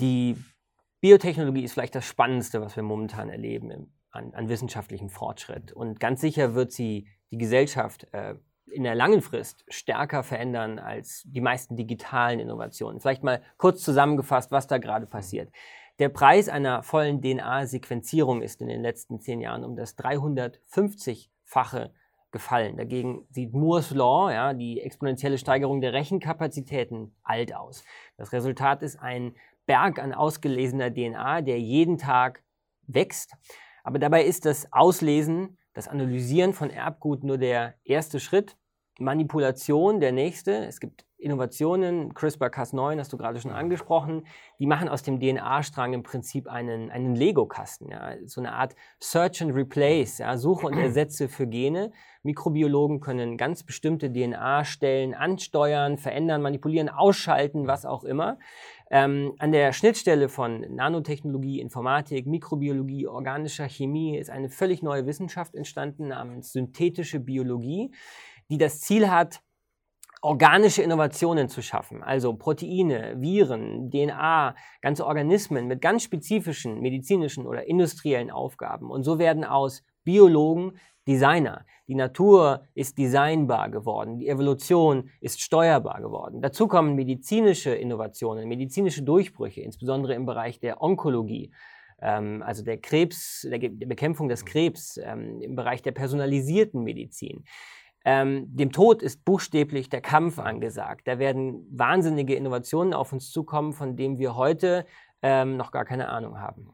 Die 0.00 0.36
Biotechnologie 1.06 1.62
ist 1.62 1.74
vielleicht 1.74 1.94
das 1.94 2.04
Spannendste, 2.04 2.60
was 2.60 2.74
wir 2.74 2.82
momentan 2.82 3.28
erleben 3.28 3.70
im, 3.70 3.92
an, 4.10 4.34
an, 4.34 4.48
wissenschaftlichem 4.48 5.08
Fortschritt. 5.08 5.72
Und 5.72 6.00
ganz 6.00 6.20
sicher 6.20 6.56
wird 6.56 6.72
sie 6.72 7.06
die 7.30 7.38
Gesellschaft 7.38 8.08
äh, 8.12 8.34
in 8.72 8.82
der 8.82 8.96
langen 8.96 9.22
Frist 9.22 9.64
stärker 9.68 10.24
verändern 10.24 10.80
als 10.80 11.22
die 11.24 11.40
meisten 11.40 11.76
digitalen 11.76 12.40
Innovationen. 12.40 12.98
Vielleicht 12.98 13.22
mal 13.22 13.40
kurz 13.56 13.84
zusammengefasst, 13.84 14.50
was 14.50 14.66
da 14.66 14.78
gerade 14.78 15.06
passiert. 15.06 15.52
Der 16.00 16.08
Preis 16.08 16.48
einer 16.48 16.82
vollen 16.82 17.22
DNA-Sequenzierung 17.22 18.42
ist 18.42 18.60
in 18.60 18.66
den 18.66 18.82
letzten 18.82 19.20
zehn 19.20 19.40
Jahren 19.40 19.62
um 19.62 19.76
das 19.76 19.94
350 19.94 21.30
Fache 21.44 21.92
gefallen. 22.32 22.76
Dagegen 22.78 23.28
sieht 23.30 23.52
Moore's 23.52 23.92
Law, 23.92 24.32
ja, 24.32 24.54
die 24.54 24.80
exponentielle 24.80 25.38
Steigerung 25.38 25.80
der 25.80 25.92
Rechenkapazitäten, 25.92 27.14
alt 27.22 27.54
aus. 27.54 27.84
Das 28.16 28.32
Resultat 28.32 28.82
ist 28.82 29.00
ein 29.00 29.36
Berg 29.66 29.98
an 29.98 30.14
ausgelesener 30.14 30.92
DNA, 30.92 31.42
der 31.42 31.60
jeden 31.60 31.98
Tag 31.98 32.42
wächst. 32.86 33.34
Aber 33.84 33.98
dabei 33.98 34.24
ist 34.24 34.46
das 34.46 34.72
Auslesen, 34.72 35.58
das 35.74 35.88
Analysieren 35.88 36.54
von 36.54 36.70
Erbgut 36.70 37.22
nur 37.22 37.38
der 37.38 37.74
erste 37.84 38.18
Schritt. 38.18 38.56
Manipulation 38.98 40.00
der 40.00 40.12
nächste. 40.12 40.64
Es 40.64 40.80
gibt 40.80 41.04
Innovationen, 41.18 42.12
CRISPR-Cas9 42.12 42.98
hast 42.98 43.12
du 43.12 43.16
gerade 43.16 43.40
schon 43.40 43.50
angesprochen, 43.50 44.26
die 44.58 44.66
machen 44.66 44.88
aus 44.88 45.02
dem 45.02 45.18
DNA-Strang 45.18 45.94
im 45.94 46.02
Prinzip 46.02 46.46
einen, 46.46 46.90
einen 46.90 47.14
Lego-Kasten, 47.14 47.90
ja, 47.90 48.14
so 48.26 48.40
eine 48.40 48.52
Art 48.52 48.76
Search 49.00 49.42
and 49.42 49.54
Replace, 49.54 50.18
ja, 50.18 50.36
Suche 50.36 50.66
und 50.66 50.76
Ersetze 50.78 51.28
für 51.28 51.46
Gene. 51.46 51.90
Mikrobiologen 52.22 53.00
können 53.00 53.38
ganz 53.38 53.62
bestimmte 53.62 54.12
DNA-Stellen 54.12 55.14
ansteuern, 55.14 55.96
verändern, 55.96 56.42
manipulieren, 56.42 56.88
ausschalten, 56.90 57.66
was 57.66 57.86
auch 57.86 58.04
immer. 58.04 58.38
Ähm, 58.90 59.34
an 59.38 59.50
der 59.50 59.72
Schnittstelle 59.72 60.28
von 60.28 60.60
Nanotechnologie, 60.60 61.60
Informatik, 61.60 62.26
Mikrobiologie, 62.26 63.08
organischer 63.08 63.68
Chemie 63.68 64.16
ist 64.16 64.30
eine 64.30 64.48
völlig 64.48 64.82
neue 64.82 65.06
Wissenschaft 65.06 65.54
entstanden 65.54 66.08
namens 66.08 66.52
synthetische 66.52 67.18
Biologie, 67.18 67.92
die 68.48 68.58
das 68.58 68.80
Ziel 68.80 69.10
hat, 69.10 69.40
organische 70.22 70.82
Innovationen 70.82 71.48
zu 71.48 71.62
schaffen, 71.62 72.02
also 72.02 72.34
Proteine, 72.34 73.20
Viren, 73.20 73.90
DNA, 73.90 74.54
ganze 74.80 75.06
Organismen 75.06 75.66
mit 75.66 75.80
ganz 75.80 76.04
spezifischen 76.04 76.80
medizinischen 76.80 77.46
oder 77.46 77.66
industriellen 77.66 78.30
Aufgaben. 78.30 78.90
Und 78.90 79.04
so 79.04 79.18
werden 79.18 79.44
aus 79.44 79.84
Biologen 80.04 80.78
Designer. 81.06 81.64
Die 81.88 81.94
Natur 81.94 82.66
ist 82.74 82.98
designbar 82.98 83.70
geworden, 83.70 84.18
die 84.18 84.28
Evolution 84.28 85.10
ist 85.20 85.40
steuerbar 85.40 86.00
geworden. 86.00 86.42
Dazu 86.42 86.66
kommen 86.66 86.96
medizinische 86.96 87.70
Innovationen, 87.70 88.48
medizinische 88.48 89.02
Durchbrüche, 89.02 89.60
insbesondere 89.60 90.14
im 90.14 90.26
Bereich 90.26 90.58
der 90.58 90.82
Onkologie, 90.82 91.52
ähm, 92.00 92.42
also 92.42 92.64
der 92.64 92.78
Krebs, 92.78 93.46
der, 93.48 93.58
Bekämpfung 93.58 94.28
des 94.28 94.44
Krebs, 94.44 94.98
ähm, 95.02 95.40
im 95.40 95.54
Bereich 95.54 95.80
der 95.82 95.92
personalisierten 95.92 96.82
Medizin. 96.82 97.44
Ähm, 98.04 98.46
dem 98.48 98.72
Tod 98.72 99.02
ist 99.02 99.24
buchstäblich 99.24 99.88
der 99.88 100.00
Kampf 100.00 100.38
angesagt. 100.38 101.08
Da 101.08 101.18
werden 101.18 101.66
wahnsinnige 101.70 102.34
Innovationen 102.34 102.94
auf 102.94 103.12
uns 103.12 103.30
zukommen, 103.30 103.72
von 103.72 103.96
denen 103.96 104.18
wir 104.18 104.36
heute 104.36 104.86
ähm, 105.22 105.56
noch 105.56 105.70
gar 105.70 105.84
keine 105.84 106.08
Ahnung 106.08 106.40
haben. 106.40 106.70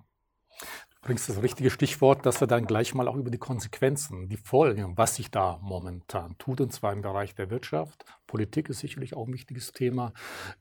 Bringst 1.02 1.28
das 1.28 1.42
richtige 1.42 1.70
Stichwort, 1.70 2.24
dass 2.24 2.40
wir 2.40 2.46
dann 2.46 2.64
gleich 2.64 2.94
mal 2.94 3.08
auch 3.08 3.16
über 3.16 3.32
die 3.32 3.38
Konsequenzen, 3.38 4.28
die 4.28 4.36
Folgen, 4.36 4.96
was 4.96 5.16
sich 5.16 5.32
da 5.32 5.58
momentan 5.60 6.38
tut, 6.38 6.60
und 6.60 6.72
zwar 6.72 6.92
im 6.92 7.02
Bereich 7.02 7.34
der 7.34 7.50
Wirtschaft. 7.50 8.04
Politik 8.28 8.68
ist 8.68 8.78
sicherlich 8.78 9.14
auch 9.14 9.26
ein 9.26 9.32
wichtiges 9.32 9.72
Thema. 9.72 10.12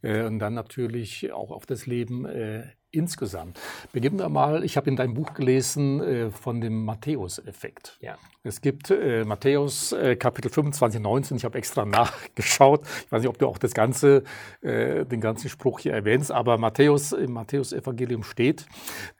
Äh, 0.02 0.24
und 0.24 0.40
dann 0.40 0.56
natürlich 0.56 1.32
auch 1.32 1.52
auf 1.52 1.68
das 1.68 1.86
Leben 1.86 2.26
äh, 2.26 2.64
insgesamt. 2.92 3.60
Beginnen 3.92 4.20
wir 4.20 4.30
mal, 4.30 4.64
ich 4.64 4.78
habe 4.78 4.90
in 4.90 4.96
deinem 4.96 5.14
Buch 5.14 5.34
gelesen 5.34 6.02
äh, 6.02 6.30
von 6.32 6.62
dem 6.62 6.86
Matthäus-Effekt. 6.86 7.98
Ja. 8.02 8.18
Es 8.44 8.62
gibt 8.62 8.92
äh, 8.92 9.24
Matthäus 9.24 9.92
äh, 9.92 10.16
Kapitel 10.16 10.52
25, 10.52 11.02
19, 11.02 11.38
ich 11.38 11.46
habe 11.46 11.58
extra 11.58 11.86
nachgeschaut. 11.86 12.86
Ich 13.06 13.12
weiß 13.12 13.22
nicht, 13.22 13.30
ob 13.30 13.38
du 13.38 13.48
auch 13.48 13.58
das 13.58 13.74
ganze, 13.74 14.24
den 14.62 15.22
ganzen 15.22 15.50
Spruch 15.50 15.80
hier 15.80 15.94
erwähnst, 15.94 16.32
aber 16.32 16.58
Matthäus, 16.58 17.12
im 17.12 17.34
Matthäus-Evangelium 17.34 18.24
steht, 18.24 18.66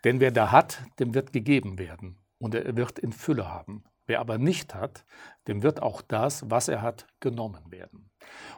denn 0.04 0.20
wer 0.20 0.32
da 0.32 0.52
hat, 0.52 0.82
dem 1.00 1.14
wird 1.14 1.34
gegeben 1.34 1.80
werden 1.80 2.18
und 2.38 2.56
er 2.56 2.76
wird 2.76 3.00
in 3.00 3.12
Fülle 3.12 3.48
haben. 3.48 3.84
Wer 4.08 4.20
aber 4.20 4.38
nicht 4.38 4.76
hat, 4.76 5.06
dem 5.48 5.64
wird 5.64 5.82
auch 5.82 6.02
das, 6.02 6.50
was 6.50 6.68
er 6.68 6.82
hat, 6.82 7.08
genommen 7.20 7.72
werden. 7.72 8.10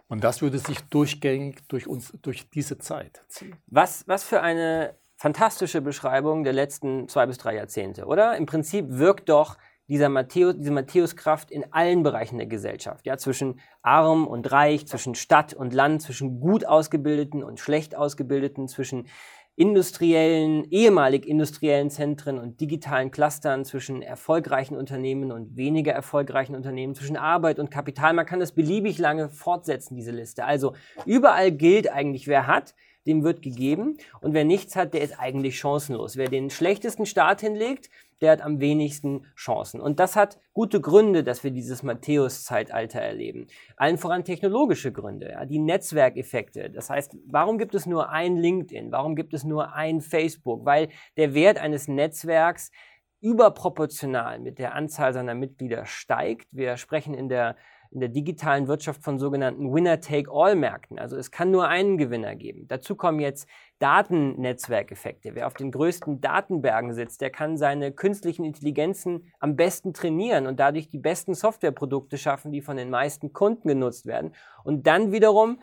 Und 0.08 0.24
das 0.24 0.42
würde 0.42 0.60
sich 0.60 0.80
durchgängig 0.82 1.68
durch 1.68 1.88
uns, 1.88 2.14
durch 2.22 2.50
diese 2.50 2.78
Zeit 2.78 3.24
ziehen. 3.28 3.56
Was, 3.68 4.08
was 4.08 4.24
für 4.24 4.42
eine 4.42 4.96
fantastische 5.24 5.80
Beschreibung 5.80 6.44
der 6.44 6.52
letzten 6.52 7.08
zwei 7.08 7.26
bis 7.26 7.38
drei 7.38 7.56
Jahrzehnte, 7.56 8.08
oder? 8.08 8.36
Im 8.36 8.46
Prinzip 8.46 8.88
wirkt 8.90 9.30
doch 9.30 9.58
dieser 9.88 10.10
Matthäus, 10.10 10.56
diese 10.58 10.72
Matthäuskraft 10.72 11.50
in 11.50 11.64
allen 11.72 12.04
Bereichen 12.04 12.40
der 12.40 12.48
Gesellschaft, 12.48 13.06
ja, 13.06 13.16
zwischen 13.16 13.62
arm 13.82 14.28
und 14.28 14.52
reich, 14.52 14.86
zwischen 14.86 15.16
Stadt 15.16 15.54
und 15.54 15.74
Land, 15.74 16.02
zwischen 16.02 16.42
gut 16.42 16.66
ausgebildeten 16.66 17.42
und 17.42 17.62
schlecht 17.62 17.96
ausgebildeten, 17.96 18.68
zwischen 18.68 19.08
industriellen, 19.56 20.66
ehemalig 20.72 21.26
industriellen 21.26 21.90
Zentren 21.90 22.38
und 22.38 22.60
digitalen 22.60 23.10
Clustern, 23.10 23.64
zwischen 23.64 24.02
erfolgreichen 24.02 24.76
Unternehmen 24.76 25.32
und 25.32 25.56
weniger 25.56 25.94
erfolgreichen 25.94 26.54
Unternehmen, 26.54 26.96
zwischen 26.96 27.16
Arbeit 27.16 27.60
und 27.60 27.72
Kapital. 27.72 28.12
Man 28.12 28.26
kann 28.26 28.42
das 28.42 28.52
beliebig 28.52 28.98
lange 28.98 29.30
fortsetzen, 29.30 29.96
diese 29.96 30.12
Liste. 30.12 30.44
Also 30.44 30.74
überall 31.06 31.54
gilt 31.54 31.90
eigentlich, 31.90 32.28
wer 32.28 32.46
hat, 32.46 32.74
dem 33.06 33.24
wird 33.24 33.42
gegeben. 33.42 33.98
Und 34.22 34.34
wer 34.34 34.46
nichts 34.46 34.76
hat, 34.76 34.94
der 34.94 35.02
ist 35.02 35.20
eigentlich 35.20 35.60
chancenlos. 35.60 36.18
Wer 36.18 36.30
den 36.30 36.50
schlechtesten 36.50 37.06
Start 37.06 37.42
hinlegt, 37.42 37.90
der 38.22 38.32
hat 38.32 38.42
am 38.42 38.62
wenigsten 38.62 39.26
Chancen. 39.36 39.82
Und 39.82 40.00
das 40.00 40.16
hat 40.16 40.40
gute 40.54 40.80
Gründe, 40.80 41.24
dass 41.24 41.44
wir 41.44 41.52
dieses 41.52 41.84
Matthäus-Zeitalter 41.84 43.02
erleben. 43.02 43.48
Allen 43.76 43.98
voran 43.98 44.24
technologische 44.24 44.94
Gründe, 44.94 45.32
ja, 45.32 45.46
die 45.46 45.60
Netzwerkeffekte. 45.60 46.70
Das 46.70 46.90
heißt, 46.90 47.18
warum 47.28 47.58
gibt 47.58 47.76
es 47.76 47.86
nur 47.86 48.10
ein 48.10 48.38
LinkedIn? 48.38 48.92
Warum 48.92 49.16
gibt 49.16 49.34
es 49.34 49.44
nur 49.44 49.74
ein 49.74 50.00
Facebook? 50.00 50.66
Weil 50.66 50.88
der 51.18 51.34
Wert 51.34 51.58
eines 51.58 51.90
Netzwerks 51.90 52.72
überproportional 53.20 54.40
mit 54.40 54.60
der 54.60 54.76
Anzahl 54.76 55.14
seiner 55.14 55.36
Mitglieder 55.36 55.86
steigt. 55.86 56.48
Wir 56.52 56.78
sprechen 56.78 57.14
in 57.14 57.30
der 57.30 57.56
in 57.94 58.00
der 58.00 58.10
digitalen 58.10 58.68
Wirtschaft 58.68 59.04
von 59.04 59.20
sogenannten 59.20 59.72
Winner-Take-All-Märkten. 59.72 60.98
Also 60.98 61.16
es 61.16 61.30
kann 61.30 61.52
nur 61.52 61.68
einen 61.68 61.98
Gewinner 61.98 62.36
geben. 62.36 62.68
Dazu 62.68 62.96
kommen 62.96 63.20
jetzt 63.20 63.48
Datennetzwerkeffekte. 63.78 65.36
Wer 65.36 65.46
auf 65.46 65.54
den 65.54 65.72
größten 65.72 66.20
Datenbergen 66.20 66.94
sitzt, 66.94 67.22
der 67.22 67.30
kann 67.30 67.56
seine 67.56 67.92
künstlichen 67.92 68.46
Intelligenzen 68.46 69.32
am 69.40 69.56
besten 69.56 69.94
trainieren 69.94 70.48
und 70.48 70.60
dadurch 70.60 70.90
die 70.90 70.98
besten 70.98 71.36
Softwareprodukte 71.36 72.18
schaffen, 72.18 72.52
die 72.52 72.62
von 72.62 72.78
den 72.78 72.90
meisten 72.90 73.32
Kunden 73.32 73.68
genutzt 73.68 74.08
werden. 74.08 74.34
Und 74.64 74.88
dann 74.88 75.12
wiederum 75.12 75.60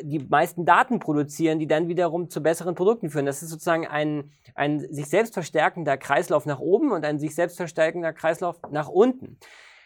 die 0.00 0.18
meisten 0.18 0.64
Daten 0.64 0.98
produzieren, 0.98 1.58
die 1.58 1.66
dann 1.66 1.88
wiederum 1.88 2.28
zu 2.28 2.42
besseren 2.42 2.74
Produkten 2.74 3.10
führen. 3.10 3.26
Das 3.26 3.42
ist 3.42 3.50
sozusagen 3.50 3.86
ein, 3.86 4.30
ein 4.54 4.80
sich 4.80 5.06
selbst 5.06 5.34
verstärkender 5.34 5.96
Kreislauf 5.96 6.46
nach 6.46 6.60
oben 6.60 6.92
und 6.92 7.04
ein 7.04 7.18
sich 7.18 7.34
selbst 7.34 7.56
verstärkender 7.56 8.12
Kreislauf 8.12 8.60
nach 8.70 8.88
unten. 8.88 9.38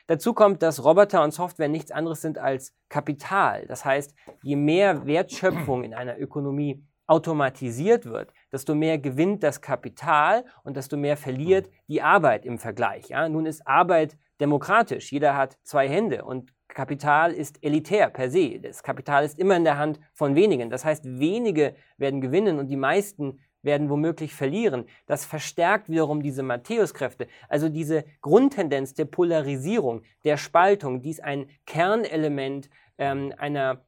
Dazu 0.08 0.34
kommt, 0.34 0.62
dass 0.62 0.84
Roboter 0.84 1.24
und 1.24 1.32
Software 1.32 1.68
nichts 1.68 1.90
anderes 1.90 2.20
sind 2.20 2.38
als 2.38 2.72
Kapital. 2.88 3.66
Das 3.66 3.84
heißt, 3.84 4.14
je 4.42 4.56
mehr 4.56 5.04
Wertschöpfung 5.06 5.82
in 5.82 5.94
einer 5.94 6.18
Ökonomie 6.18 6.84
automatisiert 7.08 8.04
wird, 8.06 8.32
desto 8.52 8.74
mehr 8.74 8.98
gewinnt 8.98 9.42
das 9.42 9.60
Kapital 9.60 10.44
und 10.64 10.76
desto 10.76 10.96
mehr 10.96 11.16
verliert 11.16 11.70
die 11.88 12.02
Arbeit 12.02 12.44
im 12.44 12.58
Vergleich. 12.58 13.08
Ja? 13.08 13.28
Nun 13.28 13.46
ist 13.46 13.66
Arbeit 13.66 14.16
demokratisch. 14.40 15.12
Jeder 15.12 15.36
hat 15.36 15.58
zwei 15.62 15.88
Hände 15.88 16.24
und 16.24 16.52
Kapital 16.68 17.32
ist 17.32 17.62
elitär 17.62 18.10
per 18.10 18.30
se. 18.30 18.60
Das 18.60 18.82
Kapital 18.82 19.24
ist 19.24 19.38
immer 19.38 19.56
in 19.56 19.64
der 19.64 19.78
Hand 19.78 19.98
von 20.12 20.34
wenigen. 20.34 20.68
Das 20.68 20.84
heißt, 20.84 21.04
wenige 21.04 21.74
werden 21.96 22.20
gewinnen 22.20 22.58
und 22.58 22.68
die 22.68 22.76
meisten 22.76 23.40
werden 23.66 23.90
womöglich 23.90 24.32
verlieren. 24.32 24.86
Das 25.04 25.26
verstärkt 25.26 25.90
wiederum 25.90 26.22
diese 26.22 26.42
Matthäuskräfte, 26.42 27.26
also 27.50 27.68
diese 27.68 28.04
Grundtendenz 28.22 28.94
der 28.94 29.04
Polarisierung, 29.04 30.00
der 30.24 30.38
Spaltung, 30.38 31.02
die 31.02 31.10
ist 31.10 31.22
ein 31.22 31.50
Kernelement 31.66 32.70
ähm, 32.96 33.34
einer 33.36 33.84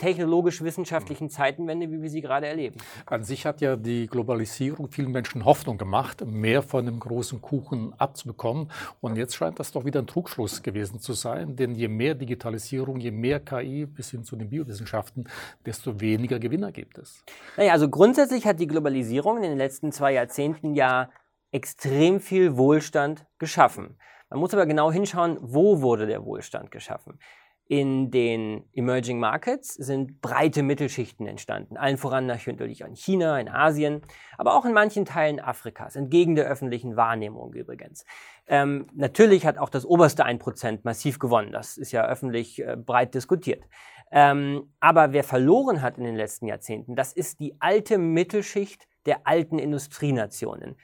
technologisch-wissenschaftlichen 0.00 1.30
Zeitenwende, 1.30 1.90
wie 1.92 2.02
wir 2.02 2.10
sie 2.10 2.20
gerade 2.20 2.48
erleben. 2.48 2.78
An 3.06 3.22
sich 3.22 3.46
hat 3.46 3.60
ja 3.60 3.76
die 3.76 4.08
Globalisierung 4.08 4.90
vielen 4.90 5.12
Menschen 5.12 5.44
Hoffnung 5.44 5.78
gemacht, 5.78 6.24
mehr 6.26 6.62
von 6.62 6.86
dem 6.86 6.98
großen 6.98 7.40
Kuchen 7.40 7.94
abzubekommen. 7.98 8.72
Und 9.00 9.16
jetzt 9.16 9.36
scheint 9.36 9.60
das 9.60 9.70
doch 9.70 9.84
wieder 9.84 10.00
ein 10.00 10.08
Trugschluss 10.08 10.62
gewesen 10.62 10.98
zu 10.98 11.12
sein, 11.12 11.54
denn 11.54 11.74
je 11.76 11.86
mehr 11.86 12.14
Digitalisierung, 12.16 12.98
je 12.98 13.12
mehr 13.12 13.38
KI 13.38 13.86
bis 13.86 14.10
hin 14.10 14.24
zu 14.24 14.34
den 14.34 14.50
Biowissenschaften, 14.50 15.28
desto 15.64 16.00
weniger 16.00 16.40
Gewinner 16.40 16.72
gibt 16.72 16.98
es. 16.98 17.22
Naja, 17.56 17.72
also 17.72 17.88
grundsätzlich 17.88 18.46
hat 18.46 18.58
die 18.58 18.66
Globalisierung 18.66 19.36
in 19.36 19.42
den 19.42 19.58
letzten 19.58 19.92
zwei 19.92 20.14
Jahrzehnten 20.14 20.74
ja 20.74 21.10
extrem 21.52 22.20
viel 22.20 22.56
Wohlstand 22.56 23.26
geschaffen. 23.38 23.98
Man 24.30 24.38
muss 24.38 24.54
aber 24.54 24.66
genau 24.66 24.92
hinschauen, 24.92 25.38
wo 25.40 25.80
wurde 25.82 26.06
der 26.06 26.24
Wohlstand 26.24 26.70
geschaffen. 26.70 27.18
In 27.70 28.10
den 28.10 28.64
Emerging 28.72 29.20
Markets 29.20 29.74
sind 29.74 30.20
breite 30.20 30.64
Mittelschichten 30.64 31.28
entstanden, 31.28 31.76
allen 31.76 31.98
voran 31.98 32.26
natürlich 32.26 32.80
in 32.80 32.96
China, 32.96 33.38
in 33.38 33.48
Asien, 33.48 34.02
aber 34.36 34.56
auch 34.56 34.64
in 34.64 34.72
manchen 34.72 35.04
Teilen 35.04 35.38
Afrikas, 35.38 35.94
entgegen 35.94 36.34
der 36.34 36.46
öffentlichen 36.46 36.96
Wahrnehmung 36.96 37.52
übrigens. 37.54 38.04
Ähm, 38.48 38.88
natürlich 38.92 39.46
hat 39.46 39.56
auch 39.56 39.68
das 39.68 39.86
oberste 39.86 40.26
1% 40.26 40.80
massiv 40.82 41.20
gewonnen, 41.20 41.52
das 41.52 41.78
ist 41.78 41.92
ja 41.92 42.04
öffentlich 42.08 42.60
äh, 42.60 42.76
breit 42.76 43.14
diskutiert. 43.14 43.62
Ähm, 44.10 44.72
aber 44.80 45.12
wer 45.12 45.22
verloren 45.22 45.80
hat 45.80 45.96
in 45.96 46.02
den 46.02 46.16
letzten 46.16 46.48
Jahrzehnten, 46.48 46.96
das 46.96 47.12
ist 47.12 47.38
die 47.38 47.54
alte 47.60 47.98
Mittelschicht 47.98 48.88
der 49.06 49.28
alten 49.28 49.60
Industrienationen. 49.60 50.74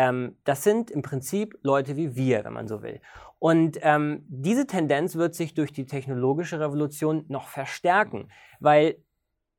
Ähm, 0.00 0.38
das 0.44 0.64
sind 0.64 0.90
im 0.90 1.02
Prinzip 1.02 1.58
Leute 1.60 1.94
wie 1.98 2.16
wir, 2.16 2.42
wenn 2.44 2.54
man 2.54 2.68
so 2.68 2.82
will. 2.82 3.02
Und 3.38 3.78
ähm, 3.82 4.24
diese 4.28 4.66
Tendenz 4.66 5.14
wird 5.16 5.34
sich 5.34 5.52
durch 5.52 5.74
die 5.74 5.84
technologische 5.84 6.58
Revolution 6.58 7.26
noch 7.28 7.48
verstärken, 7.48 8.30
weil 8.60 8.96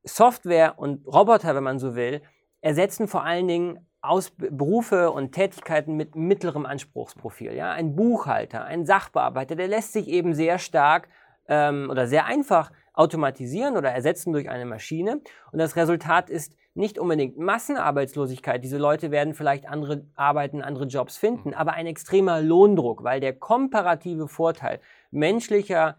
Software 0.02 0.80
und 0.80 1.06
Roboter, 1.06 1.54
wenn 1.54 1.62
man 1.62 1.78
so 1.78 1.94
will, 1.94 2.22
ersetzen 2.60 3.06
vor 3.06 3.22
allen 3.22 3.46
Dingen 3.46 3.86
aus 4.00 4.32
Berufe 4.36 5.12
und 5.12 5.30
Tätigkeiten 5.30 5.94
mit 5.94 6.16
mittlerem 6.16 6.66
Anspruchsprofil. 6.66 7.54
Ja? 7.54 7.70
Ein 7.70 7.94
Buchhalter, 7.94 8.64
ein 8.64 8.84
Sachbearbeiter, 8.84 9.54
der 9.54 9.68
lässt 9.68 9.92
sich 9.92 10.08
eben 10.08 10.34
sehr 10.34 10.58
stark 10.58 11.08
ähm, 11.46 11.88
oder 11.88 12.08
sehr 12.08 12.26
einfach 12.26 12.72
automatisieren 12.94 13.76
oder 13.76 13.92
ersetzen 13.92 14.32
durch 14.32 14.50
eine 14.50 14.64
Maschine. 14.64 15.20
Und 15.52 15.60
das 15.60 15.76
Resultat 15.76 16.30
ist 16.30 16.56
nicht 16.74 16.98
unbedingt 16.98 17.38
Massenarbeitslosigkeit. 17.38 18.64
Diese 18.64 18.78
Leute 18.78 19.10
werden 19.10 19.34
vielleicht 19.34 19.66
andere 19.66 20.06
Arbeiten, 20.14 20.62
andere 20.62 20.86
Jobs 20.86 21.16
finden, 21.16 21.50
mhm. 21.50 21.54
aber 21.54 21.74
ein 21.74 21.86
extremer 21.86 22.40
Lohndruck, 22.40 23.04
weil 23.04 23.20
der 23.20 23.34
komparative 23.34 24.28
Vorteil 24.28 24.80
menschlicher 25.10 25.96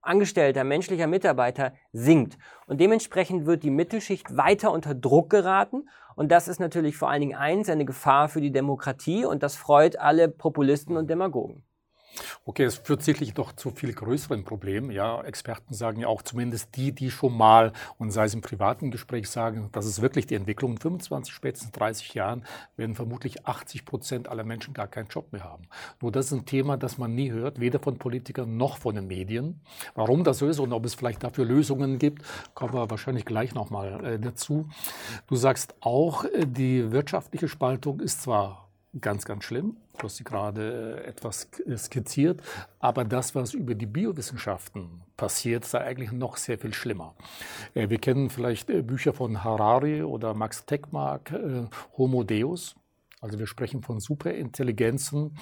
Angestellter, 0.00 0.64
menschlicher 0.64 1.06
Mitarbeiter 1.06 1.72
sinkt. 1.92 2.38
Und 2.66 2.80
dementsprechend 2.80 3.46
wird 3.46 3.62
die 3.62 3.70
Mittelschicht 3.70 4.36
weiter 4.36 4.72
unter 4.72 4.94
Druck 4.94 5.28
geraten. 5.28 5.88
Und 6.14 6.30
das 6.30 6.48
ist 6.48 6.60
natürlich 6.60 6.96
vor 6.96 7.10
allen 7.10 7.20
Dingen 7.20 7.36
eins, 7.36 7.68
eine 7.68 7.84
Gefahr 7.84 8.28
für 8.28 8.40
die 8.40 8.52
Demokratie. 8.52 9.24
Und 9.24 9.42
das 9.42 9.56
freut 9.56 9.98
alle 9.98 10.28
Populisten 10.28 10.96
und 10.96 11.10
Demagogen. 11.10 11.64
Okay, 12.44 12.64
es 12.64 12.76
führt 12.76 13.02
sicherlich 13.02 13.34
doch 13.34 13.52
zu 13.52 13.70
viel 13.70 13.92
größeren 13.92 14.44
Problemen. 14.44 14.90
Ja, 14.90 15.22
Experten 15.22 15.74
sagen 15.74 16.00
ja 16.00 16.08
auch 16.08 16.22
zumindest 16.22 16.76
die, 16.76 16.92
die 16.92 17.10
schon 17.10 17.36
mal 17.36 17.72
und 17.98 18.10
sei 18.10 18.24
es 18.24 18.34
im 18.34 18.40
privaten 18.40 18.90
Gespräch 18.90 19.28
sagen, 19.28 19.68
das 19.72 19.86
ist 19.86 20.02
wirklich 20.02 20.26
die 20.26 20.34
Entwicklung. 20.34 20.72
In 20.72 20.78
25, 20.78 21.32
spätestens 21.32 21.72
30 21.72 22.14
Jahren 22.14 22.44
werden 22.76 22.94
vermutlich 22.94 23.46
80 23.46 23.84
Prozent 23.84 24.28
aller 24.28 24.44
Menschen 24.44 24.74
gar 24.74 24.86
keinen 24.86 25.08
Job 25.08 25.32
mehr 25.32 25.44
haben. 25.44 25.64
Nur 26.00 26.12
das 26.12 26.26
ist 26.26 26.32
ein 26.32 26.46
Thema, 26.46 26.76
das 26.76 26.98
man 26.98 27.14
nie 27.14 27.30
hört, 27.30 27.60
weder 27.60 27.78
von 27.78 27.98
Politikern 27.98 28.56
noch 28.56 28.78
von 28.78 28.94
den 28.94 29.06
Medien. 29.06 29.60
Warum 29.94 30.24
das 30.24 30.38
so 30.38 30.48
ist 30.48 30.58
und 30.58 30.72
ob 30.72 30.84
es 30.84 30.94
vielleicht 30.94 31.22
dafür 31.22 31.44
Lösungen 31.44 31.98
gibt, 31.98 32.22
kommen 32.54 32.74
wir 32.74 32.90
wahrscheinlich 32.90 33.24
gleich 33.24 33.54
nochmal 33.54 34.04
äh, 34.04 34.18
dazu. 34.18 34.68
Du 35.26 35.36
sagst 35.36 35.74
auch, 35.80 36.24
äh, 36.24 36.46
die 36.46 36.92
wirtschaftliche 36.92 37.48
Spaltung 37.48 38.00
ist 38.00 38.22
zwar 38.22 38.67
ganz, 39.00 39.24
ganz 39.24 39.44
schlimm. 39.44 39.76
Hast 40.02 40.16
sie 40.16 40.24
gerade 40.24 41.02
äh, 41.04 41.08
etwas 41.08 41.48
skizziert. 41.76 42.42
Aber 42.78 43.04
das, 43.04 43.34
was 43.34 43.54
über 43.54 43.74
die 43.74 43.86
Biowissenschaften 43.86 45.02
passiert, 45.16 45.64
sei 45.64 45.80
eigentlich 45.80 46.12
noch 46.12 46.36
sehr 46.36 46.58
viel 46.58 46.72
schlimmer. 46.72 47.14
Äh, 47.74 47.90
wir 47.90 47.98
kennen 47.98 48.30
vielleicht 48.30 48.70
äh, 48.70 48.82
Bücher 48.82 49.12
von 49.12 49.44
Harari 49.44 50.02
oder 50.02 50.34
Max 50.34 50.64
Tegmark, 50.64 51.34
Homo 51.96 52.24
Deus. 52.24 52.76
Also 53.20 53.38
wir 53.40 53.48
sprechen 53.48 53.82
von 53.82 53.98
Superintelligenzen 53.98 55.36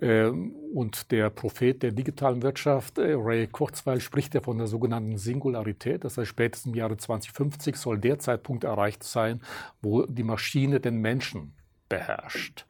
und 0.00 1.10
der 1.10 1.28
Prophet 1.28 1.82
der 1.82 1.92
digitalen 1.92 2.40
Wirtschaft, 2.42 2.98
Ray 2.98 3.46
Kurzweil, 3.46 4.00
spricht 4.00 4.34
ja 4.34 4.40
von 4.40 4.56
der 4.56 4.66
sogenannten 4.66 5.18
Singularität. 5.18 6.02
Das 6.04 6.16
heißt, 6.16 6.30
spätestens 6.30 6.72
im 6.72 6.78
Jahre 6.78 6.96
2050 6.96 7.76
soll 7.76 7.98
der 7.98 8.18
Zeitpunkt 8.20 8.64
erreicht 8.64 9.04
sein, 9.04 9.42
wo 9.82 10.06
die 10.06 10.22
Maschine 10.22 10.80
den 10.80 10.96
Menschen 10.96 11.52
beherrscht. 11.90 12.64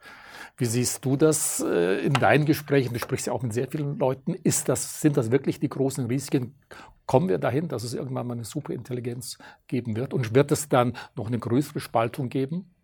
Wie 0.57 0.67
siehst 0.67 1.05
du 1.05 1.17
das 1.17 1.65
äh, 1.67 2.05
in 2.05 2.13
deinen 2.13 2.45
Gesprächen? 2.45 2.93
Du 2.93 2.99
sprichst 2.99 3.29
ja 3.29 3.33
auch 3.33 3.43
mit 3.43 3.55
sehr 3.55 3.69
vielen 3.69 3.99
Leuten. 3.99 4.35
Ist 4.35 4.69
das, 4.69 5.01
sind 5.01 5.17
das 5.17 5.31
wirklich 5.31 5.61
die 5.61 5.69
großen 5.69 6.07
Risiken? 6.07 6.55
Kommen 7.07 7.29
wir 7.29 7.39
dahin, 7.39 7.69
dass 7.69 7.85
es 7.85 7.95
irgendwann 7.95 8.27
mal 8.27 8.35
eine 8.35 8.45
Superintelligenz 8.45 9.39
geben 9.69 9.97
wird? 9.97 10.13
Und 10.13 10.35
wird 10.35 10.51
es 10.51 10.69
dann 10.69 10.97
noch 11.15 11.29
eine 11.29 11.39
größere 11.39 11.81
Spaltung 11.81 12.29
geben? 12.29 12.75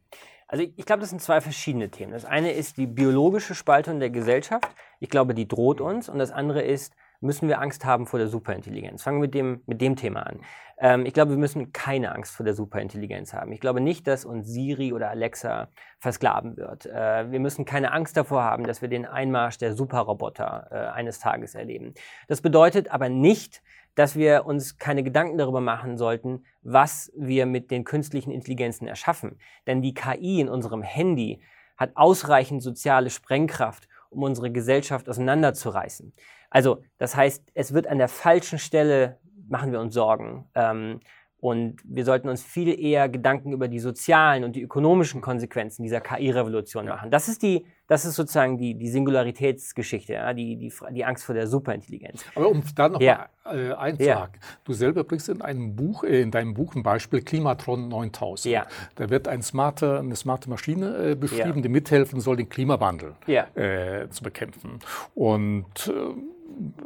Also 0.48 0.62
ich, 0.64 0.72
ich 0.76 0.86
glaube, 0.86 1.00
das 1.00 1.10
sind 1.10 1.20
zwei 1.20 1.40
verschiedene 1.40 1.90
Themen. 1.90 2.12
Das 2.12 2.24
eine 2.24 2.52
ist 2.52 2.76
die 2.76 2.86
biologische 2.86 3.54
Spaltung 3.54 3.98
der 3.98 4.10
Gesellschaft. 4.10 4.68
Ich 5.00 5.10
glaube, 5.10 5.34
die 5.34 5.48
droht 5.48 5.80
uns. 5.80 6.08
Und 6.08 6.18
das 6.18 6.30
andere 6.30 6.62
ist 6.62 6.94
müssen 7.20 7.48
wir 7.48 7.60
Angst 7.60 7.84
haben 7.84 8.06
vor 8.06 8.18
der 8.18 8.28
Superintelligenz? 8.28 9.02
Fangen 9.02 9.18
wir 9.18 9.26
mit 9.26 9.34
dem, 9.34 9.62
mit 9.66 9.80
dem 9.80 9.96
Thema 9.96 10.26
an. 10.26 10.40
Ähm, 10.78 11.06
ich 11.06 11.14
glaube, 11.14 11.32
wir 11.32 11.38
müssen 11.38 11.72
keine 11.72 12.14
Angst 12.14 12.34
vor 12.34 12.44
der 12.44 12.54
Superintelligenz 12.54 13.32
haben. 13.32 13.52
Ich 13.52 13.60
glaube 13.60 13.80
nicht, 13.80 14.06
dass 14.06 14.24
uns 14.24 14.48
Siri 14.48 14.92
oder 14.92 15.10
Alexa 15.10 15.68
versklaven 15.98 16.56
wird. 16.56 16.86
Äh, 16.86 17.30
wir 17.30 17.40
müssen 17.40 17.64
keine 17.64 17.92
Angst 17.92 18.16
davor 18.16 18.42
haben, 18.42 18.64
dass 18.64 18.82
wir 18.82 18.88
den 18.88 19.06
Einmarsch 19.06 19.58
der 19.58 19.74
Superroboter 19.74 20.68
äh, 20.70 20.74
eines 20.94 21.18
Tages 21.18 21.54
erleben. 21.54 21.94
Das 22.28 22.42
bedeutet 22.42 22.90
aber 22.90 23.08
nicht, 23.08 23.62
dass 23.94 24.14
wir 24.14 24.44
uns 24.44 24.78
keine 24.78 25.02
Gedanken 25.02 25.38
darüber 25.38 25.62
machen 25.62 25.96
sollten, 25.96 26.44
was 26.62 27.10
wir 27.16 27.46
mit 27.46 27.70
den 27.70 27.84
künstlichen 27.84 28.30
Intelligenzen 28.30 28.86
erschaffen. 28.86 29.38
Denn 29.66 29.80
die 29.80 29.94
KI 29.94 30.40
in 30.40 30.50
unserem 30.50 30.82
Handy 30.82 31.40
hat 31.78 31.92
ausreichend 31.94 32.62
soziale 32.62 33.10
Sprengkraft, 33.10 33.88
um 34.10 34.22
unsere 34.22 34.52
Gesellschaft 34.52 35.08
auseinanderzureißen. 35.08 36.12
Also, 36.50 36.82
das 36.98 37.16
heißt, 37.16 37.42
es 37.54 37.74
wird 37.74 37.86
an 37.86 37.98
der 37.98 38.08
falschen 38.08 38.58
Stelle, 38.58 39.18
machen 39.48 39.72
wir 39.72 39.80
uns 39.80 39.94
Sorgen. 39.94 40.48
Ähm, 40.54 41.00
und 41.38 41.76
wir 41.84 42.04
sollten 42.04 42.28
uns 42.28 42.42
viel 42.42 42.78
eher 42.80 43.08
Gedanken 43.08 43.52
über 43.52 43.68
die 43.68 43.78
sozialen 43.78 44.42
und 44.42 44.56
die 44.56 44.62
ökonomischen 44.62 45.20
Konsequenzen 45.20 45.82
dieser 45.82 46.00
KI-Revolution 46.00 46.86
machen. 46.86 47.10
Das 47.10 47.28
ist 47.28 47.42
die, 47.42 47.66
das 47.86 48.06
ist 48.06 48.16
sozusagen 48.16 48.56
die, 48.56 48.74
die 48.74 48.88
Singularitätsgeschichte, 48.88 50.14
ja, 50.14 50.32
die, 50.32 50.56
die, 50.56 50.72
die 50.92 51.04
Angst 51.04 51.24
vor 51.24 51.34
der 51.34 51.46
Superintelligenz. 51.46 52.24
Aber 52.34 52.48
um 52.48 52.62
da 52.74 52.88
noch 52.88 53.00
ja. 53.00 53.28
mal 53.44 53.58
äh, 53.58 53.72
einzuhaken, 53.74 54.40
ja. 54.40 54.48
du 54.64 54.72
selber 54.72 55.04
bringst 55.04 55.28
in 55.28 55.42
einem 55.42 55.76
Buch, 55.76 56.04
äh, 56.04 56.22
in 56.22 56.30
deinem 56.30 56.54
Buch 56.54 56.74
ein 56.74 56.82
Beispiel 56.82 57.20
Klimatron 57.20 57.88
9000. 57.88 58.52
Ja. 58.52 58.66
Da 58.94 59.10
wird 59.10 59.28
ein 59.28 59.42
smarte, 59.42 59.98
eine 59.98 60.16
smarte 60.16 60.48
Maschine 60.48 61.10
äh, 61.10 61.14
beschrieben, 61.14 61.62
die 61.62 61.68
mithelfen 61.68 62.20
soll, 62.20 62.36
den 62.36 62.48
Klimawandel 62.48 63.14
äh, 63.26 64.08
zu 64.08 64.24
bekämpfen. 64.24 64.78
Und 65.14 65.86
äh, 65.88 65.92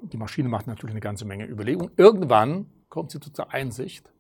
die 0.03 0.17
Maschine 0.17 0.49
macht 0.49 0.67
natürlich 0.67 0.93
eine 0.93 1.01
ganze 1.01 1.25
Menge 1.25 1.47
Überlegungen. 1.47 1.93
Irgendwann 1.97 2.67
kommt 2.89 3.11
sie 3.11 3.21
zu 3.21 3.31
der 3.31 3.53
Einsicht, 3.53 4.11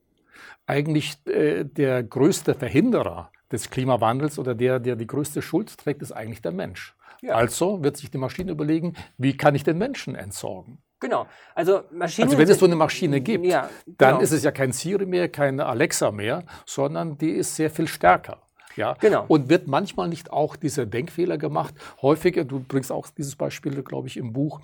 eigentlich 0.66 1.26
äh, 1.26 1.64
der 1.64 2.02
größte 2.02 2.54
Verhinderer 2.54 3.30
des 3.50 3.70
Klimawandels 3.70 4.38
oder 4.38 4.54
der, 4.54 4.78
der 4.78 4.96
die 4.96 5.06
größte 5.06 5.42
Schuld 5.42 5.76
trägt, 5.76 6.02
ist 6.02 6.12
eigentlich 6.12 6.42
der 6.42 6.52
Mensch. 6.52 6.94
Ja. 7.20 7.34
Also 7.34 7.82
wird 7.82 7.96
sich 7.96 8.10
die 8.10 8.18
Maschine 8.18 8.52
überlegen, 8.52 8.94
wie 9.18 9.36
kann 9.36 9.54
ich 9.54 9.64
den 9.64 9.78
Menschen 9.78 10.14
entsorgen? 10.14 10.78
Genau. 11.00 11.26
Also, 11.54 11.82
Maschinen 11.90 12.28
also 12.28 12.38
wenn 12.38 12.48
es 12.48 12.58
so 12.58 12.66
eine 12.66 12.76
Maschine 12.76 13.20
gibt, 13.20 13.46
ja, 13.46 13.68
dann 13.86 14.14
genau. 14.14 14.20
ist 14.20 14.32
es 14.32 14.44
ja 14.44 14.52
kein 14.52 14.72
Siri 14.72 15.06
mehr, 15.06 15.28
keine 15.28 15.66
Alexa 15.66 16.10
mehr, 16.10 16.44
sondern 16.66 17.16
die 17.16 17.30
ist 17.30 17.56
sehr 17.56 17.70
viel 17.70 17.88
stärker. 17.88 18.42
Ja? 18.80 18.96
Genau. 18.98 19.26
Und 19.28 19.50
wird 19.50 19.68
manchmal 19.68 20.08
nicht 20.08 20.32
auch 20.32 20.56
dieser 20.56 20.86
Denkfehler 20.86 21.36
gemacht? 21.36 21.74
Häufiger, 22.00 22.44
du 22.44 22.60
bringst 22.60 22.90
auch 22.90 23.08
dieses 23.10 23.36
Beispiel, 23.36 23.82
glaube 23.82 24.08
ich, 24.08 24.16
im 24.16 24.32
Buch, 24.32 24.60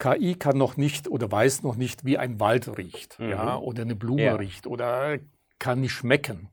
KI 0.00 0.34
kann 0.34 0.58
noch 0.58 0.76
nicht 0.76 1.06
oder 1.06 1.30
weiß 1.30 1.62
noch 1.62 1.76
nicht, 1.76 2.04
wie 2.04 2.18
ein 2.18 2.40
Wald 2.40 2.76
riecht 2.76 3.20
mhm. 3.20 3.30
ja? 3.30 3.56
oder 3.56 3.82
eine 3.82 3.94
Blume 3.94 4.24
ja. 4.24 4.34
riecht 4.34 4.66
oder 4.66 5.18
kann 5.60 5.80
nicht 5.80 5.92
schmecken. 5.92 6.48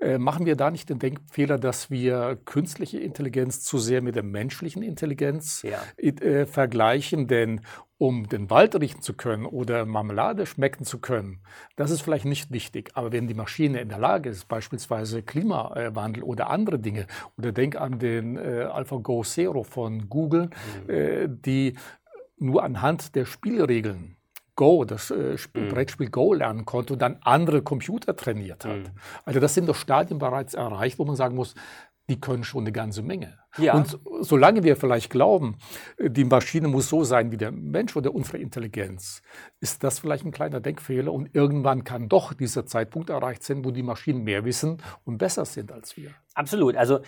Äh, 0.00 0.18
machen 0.18 0.46
wir 0.46 0.56
da 0.56 0.70
nicht 0.70 0.90
den 0.90 0.98
Denkfehler, 0.98 1.58
dass 1.58 1.90
wir 1.90 2.38
künstliche 2.44 2.98
Intelligenz 2.98 3.62
zu 3.62 3.78
sehr 3.78 4.02
mit 4.02 4.14
der 4.14 4.22
menschlichen 4.22 4.82
Intelligenz 4.82 5.62
ja. 5.62 5.80
äh, 5.96 6.46
vergleichen? 6.46 7.26
Denn 7.26 7.62
um 7.96 8.28
den 8.28 8.50
Wald 8.50 8.78
riechen 8.80 9.02
zu 9.02 9.14
können 9.14 9.46
oder 9.46 9.86
Marmelade 9.86 10.46
schmecken 10.46 10.84
zu 10.84 10.98
können, 10.98 11.40
das 11.76 11.90
ist 11.90 12.02
vielleicht 12.02 12.24
nicht 12.24 12.50
wichtig. 12.50 12.90
Aber 12.94 13.12
wenn 13.12 13.28
die 13.28 13.34
Maschine 13.34 13.80
in 13.80 13.88
der 13.88 13.98
Lage 13.98 14.28
ist, 14.28 14.46
beispielsweise 14.46 15.22
Klimawandel 15.22 16.22
oder 16.22 16.50
andere 16.50 16.78
Dinge, 16.78 17.06
oder 17.38 17.52
denk 17.52 17.76
an 17.76 17.98
den 17.98 18.36
äh, 18.36 18.68
AlphaGo 18.70 19.22
Zero 19.22 19.62
von 19.62 20.08
Google, 20.08 20.50
mhm. 20.86 20.90
äh, 20.90 21.28
die 21.28 21.74
nur 22.36 22.62
anhand 22.64 23.14
der 23.14 23.24
Spielregeln 23.24 24.16
Go, 24.56 24.84
das 24.84 25.10
äh, 25.10 25.36
mhm. 25.54 25.68
Brettspiel 25.68 26.10
Go 26.10 26.34
lernen 26.34 26.64
konnte 26.64 26.92
und 26.92 27.02
dann 27.02 27.18
andere 27.22 27.62
Computer 27.62 28.16
trainiert 28.16 28.64
hat. 28.64 28.78
Mhm. 28.78 28.98
Also 29.24 29.40
das 29.40 29.54
sind 29.54 29.68
doch 29.68 29.76
Stadien 29.76 30.18
bereits 30.18 30.54
erreicht, 30.54 30.98
wo 30.98 31.04
man 31.04 31.16
sagen 31.16 31.34
muss, 31.34 31.54
die 32.08 32.20
können 32.20 32.44
schon 32.44 32.64
eine 32.64 32.72
ganze 32.72 33.02
Menge. 33.02 33.38
Ja. 33.56 33.74
Und 33.74 33.98
solange 34.20 34.62
wir 34.62 34.76
vielleicht 34.76 35.10
glauben, 35.10 35.56
die 35.98 36.24
Maschine 36.24 36.68
muss 36.68 36.88
so 36.88 37.02
sein 37.02 37.32
wie 37.32 37.38
der 37.38 37.50
Mensch 37.50 37.96
oder 37.96 38.14
unsere 38.14 38.38
Intelligenz, 38.38 39.22
ist 39.60 39.82
das 39.82 40.00
vielleicht 40.00 40.24
ein 40.24 40.32
kleiner 40.32 40.60
Denkfehler 40.60 41.12
und 41.12 41.34
irgendwann 41.34 41.84
kann 41.84 42.08
doch 42.08 42.34
dieser 42.34 42.66
Zeitpunkt 42.66 43.08
erreicht 43.08 43.42
sein, 43.42 43.64
wo 43.64 43.70
die 43.70 43.82
Maschinen 43.82 44.24
mehr 44.24 44.44
wissen 44.44 44.82
und 45.04 45.16
besser 45.16 45.46
sind 45.46 45.72
als 45.72 45.96
wir. 45.96 46.10
Absolut. 46.34 46.76
Also 46.76 47.00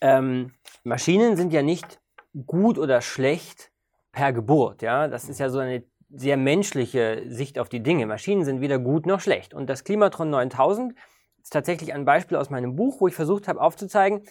ähm, 0.00 0.52
Maschinen 0.82 1.36
sind 1.36 1.52
ja 1.52 1.62
nicht 1.62 2.00
gut 2.46 2.78
oder 2.78 3.02
schlecht 3.02 3.70
per 4.12 4.32
Geburt. 4.32 4.80
Ja, 4.80 5.08
das 5.08 5.28
ist 5.28 5.40
ja 5.40 5.50
so 5.50 5.58
eine 5.58 5.84
sehr 6.10 6.36
menschliche 6.36 7.22
Sicht 7.26 7.58
auf 7.58 7.68
die 7.68 7.82
Dinge. 7.82 8.06
Maschinen 8.06 8.44
sind 8.44 8.60
weder 8.60 8.78
gut 8.78 9.06
noch 9.06 9.20
schlecht. 9.20 9.54
Und 9.54 9.68
das 9.68 9.84
Klimatron 9.84 10.30
9000 10.30 10.94
ist 11.42 11.52
tatsächlich 11.52 11.92
ein 11.92 12.04
Beispiel 12.04 12.36
aus 12.36 12.50
meinem 12.50 12.76
Buch, 12.76 13.00
wo 13.00 13.08
ich 13.08 13.14
versucht 13.14 13.48
habe 13.48 13.60
aufzuzeigen, 13.60 14.22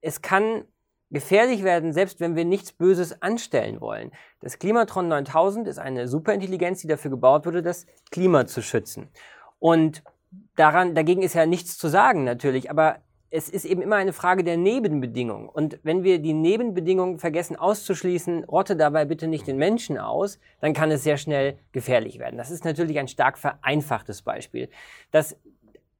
es 0.00 0.22
kann 0.22 0.64
gefährlich 1.10 1.62
werden, 1.62 1.92
selbst 1.92 2.20
wenn 2.20 2.34
wir 2.34 2.44
nichts 2.44 2.72
Böses 2.72 3.22
anstellen 3.22 3.80
wollen. 3.80 4.10
Das 4.40 4.58
Klimatron 4.58 5.08
9000 5.08 5.68
ist 5.68 5.78
eine 5.78 6.08
Superintelligenz, 6.08 6.80
die 6.80 6.88
dafür 6.88 7.10
gebaut 7.10 7.46
wurde, 7.46 7.62
das 7.62 7.86
Klima 8.10 8.46
zu 8.46 8.62
schützen. 8.62 9.08
Und 9.58 10.02
daran, 10.56 10.94
dagegen 10.94 11.22
ist 11.22 11.34
ja 11.34 11.46
nichts 11.46 11.78
zu 11.78 11.88
sagen 11.88 12.24
natürlich, 12.24 12.70
aber 12.70 12.98
es 13.30 13.48
ist 13.48 13.64
eben 13.64 13.82
immer 13.82 13.96
eine 13.96 14.12
Frage 14.12 14.44
der 14.44 14.56
Nebenbedingungen. 14.56 15.48
Und 15.48 15.78
wenn 15.82 16.04
wir 16.04 16.20
die 16.20 16.32
Nebenbedingungen 16.32 17.18
vergessen 17.18 17.56
auszuschließen, 17.56 18.44
rotte 18.44 18.76
dabei 18.76 19.04
bitte 19.04 19.26
nicht 19.26 19.46
den 19.46 19.56
Menschen 19.56 19.98
aus, 19.98 20.38
dann 20.60 20.72
kann 20.72 20.90
es 20.90 21.02
sehr 21.02 21.16
schnell 21.16 21.58
gefährlich 21.72 22.18
werden. 22.18 22.36
Das 22.36 22.50
ist 22.50 22.64
natürlich 22.64 22.98
ein 22.98 23.08
stark 23.08 23.38
vereinfachtes 23.38 24.22
Beispiel. 24.22 24.68
Das 25.10 25.36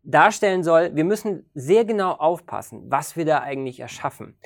darstellen 0.04 0.62
soll, 0.62 0.94
wir 0.94 1.04
müssen 1.04 1.50
sehr 1.54 1.84
genau 1.84 2.12
aufpassen, 2.12 2.84
was 2.88 3.16
wir 3.16 3.24
da 3.24 3.40
eigentlich 3.40 3.80
erschaffen. 3.80 4.38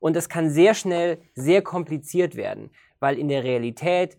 Und 0.00 0.16
das 0.16 0.28
kann 0.28 0.50
sehr 0.50 0.74
schnell 0.74 1.22
sehr 1.34 1.62
kompliziert 1.62 2.34
werden, 2.34 2.70
weil 2.98 3.18
in 3.18 3.28
der 3.28 3.44
Realität 3.44 4.18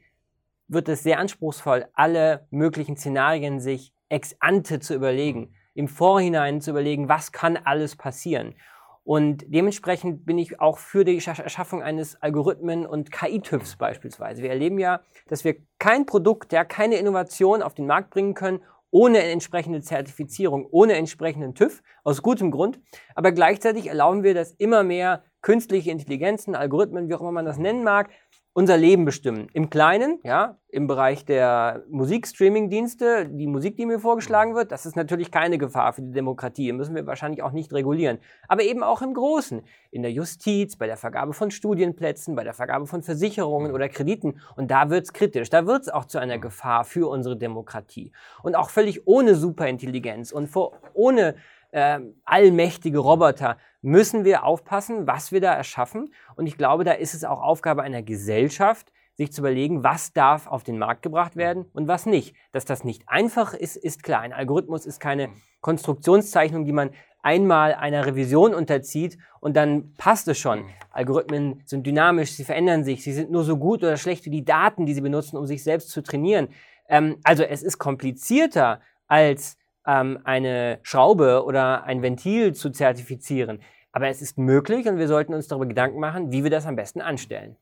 wird 0.67 0.89
es 0.89 1.04
sehr 1.04 1.19
anspruchsvoll, 1.19 1.86
alle 1.93 2.47
möglichen 2.49 2.97
Szenarien 2.97 3.60
sich 3.60 3.93
ex 4.10 4.36
ante 4.39 4.80
zu 4.80 4.95
überlegen 4.95 5.54
im 5.76 5.88
Vorhinein 5.88 6.62
zu 6.62 6.72
überlegen, 6.72 7.08
was 7.08 7.32
kann 7.32 7.58
alles 7.58 7.96
passieren. 7.96 8.56
Und 9.04 9.46
dementsprechend 9.48 10.26
bin 10.26 10.40
ich 10.40 10.60
auch 10.60 10.80
für 10.80 11.06
die 11.06 11.18
Erschaffung 11.18 11.84
eines 11.84 12.20
Algorithmen- 12.24 12.88
und 12.88 13.12
KI-TÜVs 13.12 13.76
beispielsweise. 13.76 14.42
Wir 14.42 14.50
erleben 14.50 14.80
ja, 14.80 15.02
dass 15.28 15.44
wir 15.44 15.58
kein 15.78 16.08
Produkt, 16.08 16.52
ja, 16.52 16.66
keine 16.66 16.96
Innovation 16.96 17.62
auf 17.62 17.76
den 17.76 17.86
Markt 17.86 18.10
bringen 18.10 18.34
können, 18.34 18.62
ohne 18.90 19.20
eine 19.20 19.30
entsprechende 19.30 19.82
Zertifizierung, 19.82 20.66
ohne 20.72 20.94
entsprechenden 20.94 21.54
TÜV, 21.54 21.84
aus 22.04 22.24
gutem 22.24 22.50
Grund. 22.50 22.80
Aber 23.14 23.32
gleichzeitig 23.32 23.88
erlauben 23.88 24.24
wir, 24.24 24.34
dass 24.34 24.54
immer 24.54 24.84
mehr 24.84 25.24
künstliche 25.42 25.92
Intelligenzen, 25.92 26.56
Algorithmen, 26.56 27.08
wie 27.08 27.14
auch 27.14 27.22
immer 27.22 27.32
man 27.32 27.46
das 27.46 27.60
nennen 27.60 27.84
mag, 27.84 28.10
unser 28.56 28.78
Leben 28.78 29.04
bestimmen. 29.04 29.50
Im 29.52 29.70
Kleinen, 29.70 30.20
ja, 30.24 30.58
im 30.70 30.88
Bereich 30.88 31.26
der 31.26 31.84
Musikstreaming-Dienste, 31.89 33.28
die 33.30 33.48
Musik, 33.48 33.76
die 33.76 33.86
mir 33.86 34.00
vorgeschlagen 34.00 34.56
wird, 34.56 34.72
das 34.72 34.86
ist 34.86 34.96
natürlich 34.96 35.30
keine 35.30 35.58
Gefahr 35.58 35.91
für 35.91 36.02
die 36.02 36.13
Demokratie, 36.13 36.72
müssen 36.72 36.96
wir 36.96 37.06
wahrscheinlich 37.06 37.44
auch 37.44 37.52
nicht 37.52 37.74
regulieren. 37.74 38.18
Aber 38.48 38.63
eben 38.63 38.82
auch 38.82 39.02
im 39.02 39.13
Großen, 39.13 39.62
in 39.91 40.04
der 40.04 40.13
Justiz, 40.13 40.78
bei 40.78 40.88
der 40.88 40.96
Vergabe 40.96 41.34
von 41.34 41.52
Studienplätzen, 41.52 42.34
bei 42.34 42.46
der 42.46 42.54
Vergabe 42.54 42.88
von 42.88 43.04
Versicherungen 43.04 43.74
oder 43.74 43.89
Krediten. 43.89 44.39
Und 44.56 44.72
da 44.72 44.89
wird's 44.89 45.12
kritisch, 45.12 45.50
da 45.50 45.68
wird's 45.68 45.89
auch 45.89 46.06
zu 46.06 46.18
einer 46.18 46.38
Gefahr 46.38 46.86
für 46.86 47.10
unsere 47.10 47.36
Demokratie. 47.36 48.13
Und 48.41 48.56
auch 48.56 48.70
völlig 48.70 49.06
ohne 49.06 49.36
Superintelligenz 49.36 50.32
und 50.32 50.48
vor, 50.48 50.80
ohne 50.94 51.36
äh, 51.76 52.00
allmächtige 52.24 53.00
Roboter, 53.00 53.58
müssen 53.82 54.24
wir 54.24 54.46
aufpassen, 54.46 55.08
was 55.08 55.34
wir 55.34 55.42
da 55.42 55.54
erschaffen. 55.54 56.14
Und 56.38 56.48
ich 56.48 56.58
glaube, 56.58 56.86
da 56.86 56.94
ist 56.94 57.14
es 57.14 57.26
auch 57.26 57.42
Aufgabe 57.42 57.84
einer 57.84 58.02
Gesellschaft, 58.02 58.94
sich 59.16 59.34
zu 59.34 59.42
überlegen, 59.42 59.84
was 59.84 60.14
darf 60.14 60.48
auf 60.48 60.64
den 60.64 60.78
Markt 60.78 61.02
gebracht 61.02 61.36
werden 61.36 61.66
und 61.74 61.90
was 61.90 62.06
nicht. 62.06 62.34
Dass 62.54 62.64
das 62.64 62.86
nicht 62.86 63.04
einfach 63.08 63.54
ist, 63.54 63.76
ist 63.76 64.04
klar. 64.04 64.22
Ein 64.22 64.32
Algorithmus 64.32 64.86
ist 64.86 65.02
keine 65.02 65.30
Konstruktionszeichnung, 65.60 66.64
die 66.64 66.72
man 66.72 66.92
einmal 67.22 67.74
einer 67.74 68.06
Revision 68.06 68.54
unterzieht 68.54 69.18
und 69.42 69.58
dann 69.58 69.94
passt 69.98 70.30
es 70.30 70.38
schon. 70.38 70.64
Algorithmen 70.92 71.62
sind 71.66 71.86
dynamisch, 71.86 72.32
sie 72.32 72.46
verändern 72.46 72.86
sich, 72.86 73.04
sie 73.04 73.14
sind 73.14 73.32
nur 73.32 73.44
so 73.44 73.58
gut 73.58 73.84
oder 73.84 73.98
schlecht 73.98 74.26
wie 74.26 74.30
die 74.30 74.46
Daten, 74.46 74.86
die 74.86 74.94
sie 74.94 75.02
benutzen, 75.02 75.36
um 75.36 75.46
sich 75.46 75.64
selbst 75.64 75.90
zu 75.90 76.02
trainieren. 76.02 76.50
Ähm, 76.88 77.18
also 77.24 77.44
es 77.44 77.64
ist 77.64 77.80
komplizierter 77.80 78.80
als 79.08 79.58
ähm, 79.86 80.19
eine 80.24 80.80
Schraube 80.84 81.43
oder 81.45 81.84
ein 81.84 82.02
Ventil 82.02 82.54
zu 82.54 82.69
zertifizieren. 82.69 83.60
Aber 83.91 84.08
es 84.10 84.21
ist 84.21 84.38
möglich 84.38 84.88
und 84.88 84.98
wir 84.98 85.08
sollten 85.08 85.34
uns 85.34 85.48
darüber 85.48 85.67
Gedanken 85.67 86.00
machen, 86.00 86.32
wie 86.32 86.43
wir 86.43 86.52
das 86.52 86.65
am 86.65 86.76
besten 86.76 87.00
anstellen. 87.02 87.56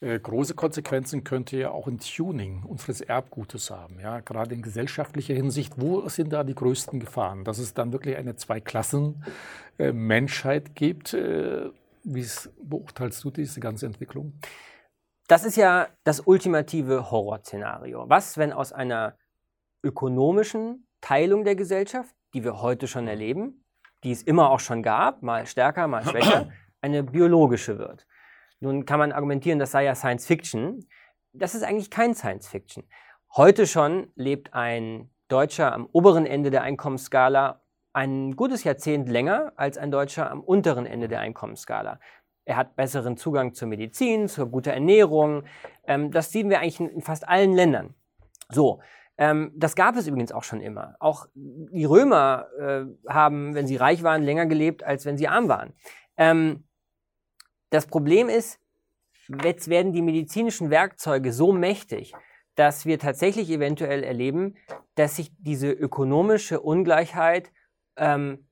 Äh, 0.00 0.18
große 0.20 0.54
Konsequenzen 0.54 1.24
könnte 1.24 1.56
ja 1.56 1.70
auch 1.70 1.86
ein 1.86 1.98
Tuning 1.98 2.64
unseres 2.64 3.00
Erbgutes 3.00 3.70
haben. 3.70 3.98
Ja? 4.00 4.20
Gerade 4.20 4.54
in 4.54 4.60
gesellschaftlicher 4.60 5.32
Hinsicht, 5.32 5.80
wo 5.80 6.06
sind 6.08 6.34
da 6.34 6.44
die 6.44 6.54
größten 6.54 7.00
Gefahren? 7.00 7.44
Dass 7.44 7.56
es 7.58 7.72
dann 7.72 7.92
wirklich 7.92 8.18
eine 8.18 8.36
Zweiklassen-Menschheit 8.36 10.74
gibt. 10.74 11.14
Äh, 11.14 11.70
wie 12.02 12.26
beurteilst 12.62 13.24
du 13.24 13.30
diese 13.30 13.60
ganze 13.60 13.86
Entwicklung? 13.86 14.34
Das 15.26 15.46
ist 15.46 15.56
ja 15.56 15.88
das 16.04 16.20
ultimative 16.20 17.10
Horrorszenario. 17.10 18.04
Was, 18.08 18.36
wenn 18.36 18.52
aus 18.52 18.72
einer 18.72 19.16
ökonomischen 19.82 20.86
Teilung 21.04 21.44
der 21.44 21.54
Gesellschaft, 21.54 22.14
die 22.32 22.44
wir 22.44 22.62
heute 22.62 22.88
schon 22.88 23.06
erleben, 23.06 23.62
die 24.04 24.10
es 24.10 24.22
immer 24.22 24.48
auch 24.48 24.60
schon 24.60 24.82
gab, 24.82 25.22
mal 25.22 25.44
stärker, 25.44 25.86
mal 25.86 26.02
schwächer, 26.02 26.48
eine 26.80 27.02
biologische 27.02 27.78
wird. 27.78 28.06
Nun 28.60 28.86
kann 28.86 28.98
man 28.98 29.12
argumentieren, 29.12 29.58
das 29.58 29.72
sei 29.72 29.84
ja 29.84 29.94
Science 29.94 30.26
Fiction. 30.26 30.88
Das 31.34 31.54
ist 31.54 31.62
eigentlich 31.62 31.90
kein 31.90 32.14
Science 32.14 32.48
Fiction. 32.48 32.84
Heute 33.36 33.66
schon 33.66 34.12
lebt 34.14 34.54
ein 34.54 35.10
Deutscher 35.28 35.74
am 35.74 35.86
oberen 35.92 36.24
Ende 36.24 36.50
der 36.50 36.62
Einkommensskala 36.62 37.60
ein 37.92 38.34
gutes 38.34 38.64
Jahrzehnt 38.64 39.06
länger 39.10 39.52
als 39.56 39.76
ein 39.76 39.90
Deutscher 39.90 40.30
am 40.30 40.40
unteren 40.40 40.86
Ende 40.86 41.08
der 41.08 41.20
Einkommensskala. 41.20 42.00
Er 42.46 42.56
hat 42.56 42.76
besseren 42.76 43.18
Zugang 43.18 43.52
zur 43.52 43.68
Medizin, 43.68 44.26
zur 44.26 44.46
guter 44.46 44.72
Ernährung. 44.72 45.44
Ähm, 45.86 46.10
das 46.10 46.32
sehen 46.32 46.48
wir 46.48 46.60
eigentlich 46.60 46.80
in 46.80 47.02
fast 47.02 47.28
allen 47.28 47.52
Ländern. 47.52 47.94
So, 48.50 48.80
ähm, 49.16 49.52
das 49.54 49.76
gab 49.76 49.96
es 49.96 50.06
übrigens 50.06 50.32
auch 50.32 50.42
schon 50.42 50.60
immer. 50.60 50.96
Auch 50.98 51.26
die 51.34 51.84
Römer 51.84 52.46
äh, 52.58 52.84
haben, 53.08 53.54
wenn 53.54 53.66
sie 53.66 53.76
reich 53.76 54.02
waren, 54.02 54.22
länger 54.22 54.46
gelebt, 54.46 54.82
als 54.82 55.04
wenn 55.06 55.16
sie 55.16 55.28
arm 55.28 55.48
waren. 55.48 55.72
Ähm, 56.16 56.64
das 57.70 57.86
Problem 57.86 58.28
ist, 58.28 58.60
jetzt 59.42 59.68
werden 59.68 59.92
die 59.92 60.02
medizinischen 60.02 60.70
Werkzeuge 60.70 61.32
so 61.32 61.52
mächtig, 61.52 62.12
dass 62.56 62.86
wir 62.86 62.98
tatsächlich 62.98 63.50
eventuell 63.50 64.02
erleben, 64.02 64.56
dass 64.94 65.16
sich 65.16 65.32
diese 65.38 65.70
ökonomische 65.70 66.60
Ungleichheit 66.60 67.50
ähm, 67.96 68.46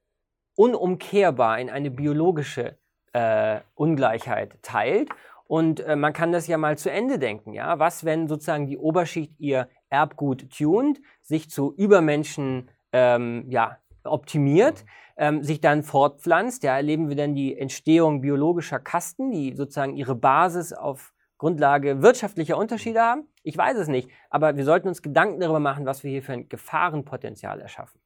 unumkehrbar 0.55 1.59
in 1.59 1.70
eine 1.70 1.90
biologische 1.90 2.79
äh, 3.12 3.61
Ungleichheit 3.75 4.62
teilt. 4.62 5.11
Und 5.44 5.81
äh, 5.81 5.96
man 5.96 6.12
kann 6.12 6.33
das 6.33 6.46
ja 6.46 6.57
mal 6.57 6.79
zu 6.79 6.90
Ende 6.90 7.18
denken. 7.18 7.53
Ja? 7.53 7.79
Was, 7.79 8.05
wenn 8.05 8.29
sozusagen 8.29 8.66
die 8.66 8.79
Oberschicht 8.79 9.38
ihr 9.38 9.68
Erbgut 9.92 10.50
tuned, 10.50 11.00
sich 11.20 11.50
zu 11.50 11.74
Übermenschen 11.76 12.70
ähm, 12.92 13.44
ja, 13.48 13.78
optimiert, 14.05 14.85
ähm, 15.16 15.42
sich 15.42 15.61
dann 15.61 15.83
fortpflanzt. 15.83 16.62
Ja, 16.62 16.76
erleben 16.76 17.09
wir 17.09 17.16
dann 17.16 17.35
die 17.35 17.57
Entstehung 17.57 18.22
biologischer 18.22 18.78
Kasten, 18.78 19.31
die 19.31 19.55
sozusagen 19.55 19.94
ihre 19.94 20.14
Basis 20.14 20.72
auf 20.72 21.12
Grundlage 21.38 22.02
wirtschaftlicher 22.02 22.57
Unterschiede 22.57 23.00
haben? 23.00 23.26
Ich 23.42 23.59
weiß 23.59 23.76
es 23.76 23.88
nicht, 23.88 24.09
aber 24.31 24.57
wir 24.57 24.64
sollten 24.64 24.88
uns 24.88 25.02
Gedanken 25.02 25.40
darüber 25.40 25.61
machen, 25.61 25.85
was 25.85 26.05
wir 26.05 26.11
hier 26.11 26.22
für 26.22 26.33
ein 26.33 26.48
Gefahrenpotenzial 26.48 27.61
erschaffen. 27.61 28.00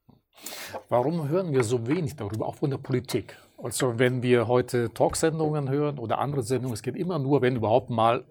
Warum 0.89 1.29
hören 1.29 1.53
wir 1.53 1.63
so 1.63 1.87
wenig 1.87 2.17
darüber, 2.17 2.47
auch 2.47 2.57
von 2.57 2.71
der 2.71 2.79
Politik? 2.79 3.37
Also 3.63 3.99
wenn 3.99 4.23
wir 4.23 4.49
heute 4.49 4.93
Talksendungen 4.93 5.71
hören 5.71 5.99
oder 5.99 6.19
andere 6.19 6.43
Sendungen, 6.43 6.75
es 6.75 6.83
geht 6.83 6.97
immer 6.97 7.19
nur, 7.19 7.43
wenn 7.43 7.57
überhaupt 7.57 7.91
mal 7.91 8.25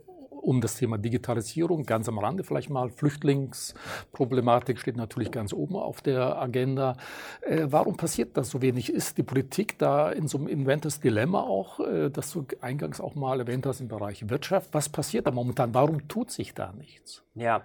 um 0.45 0.61
das 0.61 0.75
Thema 0.75 0.97
Digitalisierung, 0.97 1.83
ganz 1.83 2.07
am 2.07 2.19
Rande 2.19 2.43
vielleicht 2.43 2.69
mal. 2.69 2.89
Flüchtlingsproblematik 2.89 4.79
steht 4.79 4.95
natürlich 4.95 5.31
ganz 5.31 5.53
oben 5.53 5.75
auf 5.75 6.01
der 6.01 6.39
Agenda. 6.39 6.95
Äh, 7.41 7.67
warum 7.69 7.97
passiert 7.97 8.37
das 8.37 8.49
so 8.49 8.61
wenig? 8.61 8.93
Ist 8.93 9.17
die 9.17 9.23
Politik 9.23 9.79
da 9.79 10.11
in 10.11 10.27
so 10.27 10.37
einem 10.37 10.47
Inventors 10.47 10.99
Dilemma 10.99 11.41
auch, 11.41 11.79
äh, 11.79 12.09
das 12.09 12.31
du 12.31 12.45
eingangs 12.61 13.01
auch 13.01 13.15
mal 13.15 13.39
erwähnt 13.39 13.65
hast 13.65 13.81
im 13.81 13.87
Bereich 13.87 14.29
Wirtschaft? 14.29 14.69
Was 14.73 14.87
passiert 14.89 15.25
da 15.27 15.31
momentan? 15.31 15.73
Warum 15.73 16.07
tut 16.07 16.31
sich 16.31 16.53
da 16.53 16.71
nichts? 16.73 17.23
Ja, 17.33 17.63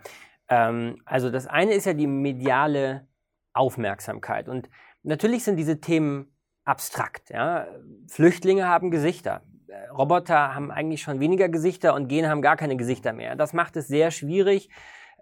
ähm, 0.48 1.02
also 1.04 1.30
das 1.30 1.46
eine 1.46 1.74
ist 1.74 1.84
ja 1.84 1.92
die 1.92 2.06
mediale 2.06 3.06
Aufmerksamkeit. 3.52 4.48
Und 4.48 4.70
natürlich 5.02 5.44
sind 5.44 5.56
diese 5.56 5.80
Themen 5.80 6.34
abstrakt. 6.64 7.30
Ja? 7.30 7.66
Flüchtlinge 8.06 8.66
haben 8.66 8.90
Gesichter. 8.90 9.42
Roboter 9.96 10.54
haben 10.54 10.70
eigentlich 10.70 11.02
schon 11.02 11.20
weniger 11.20 11.48
Gesichter 11.48 11.94
und 11.94 12.08
Gene 12.08 12.28
haben 12.28 12.42
gar 12.42 12.56
keine 12.56 12.76
Gesichter 12.76 13.12
mehr. 13.12 13.36
Das 13.36 13.52
macht 13.52 13.76
es 13.76 13.88
sehr 13.88 14.10
schwierig, 14.10 14.70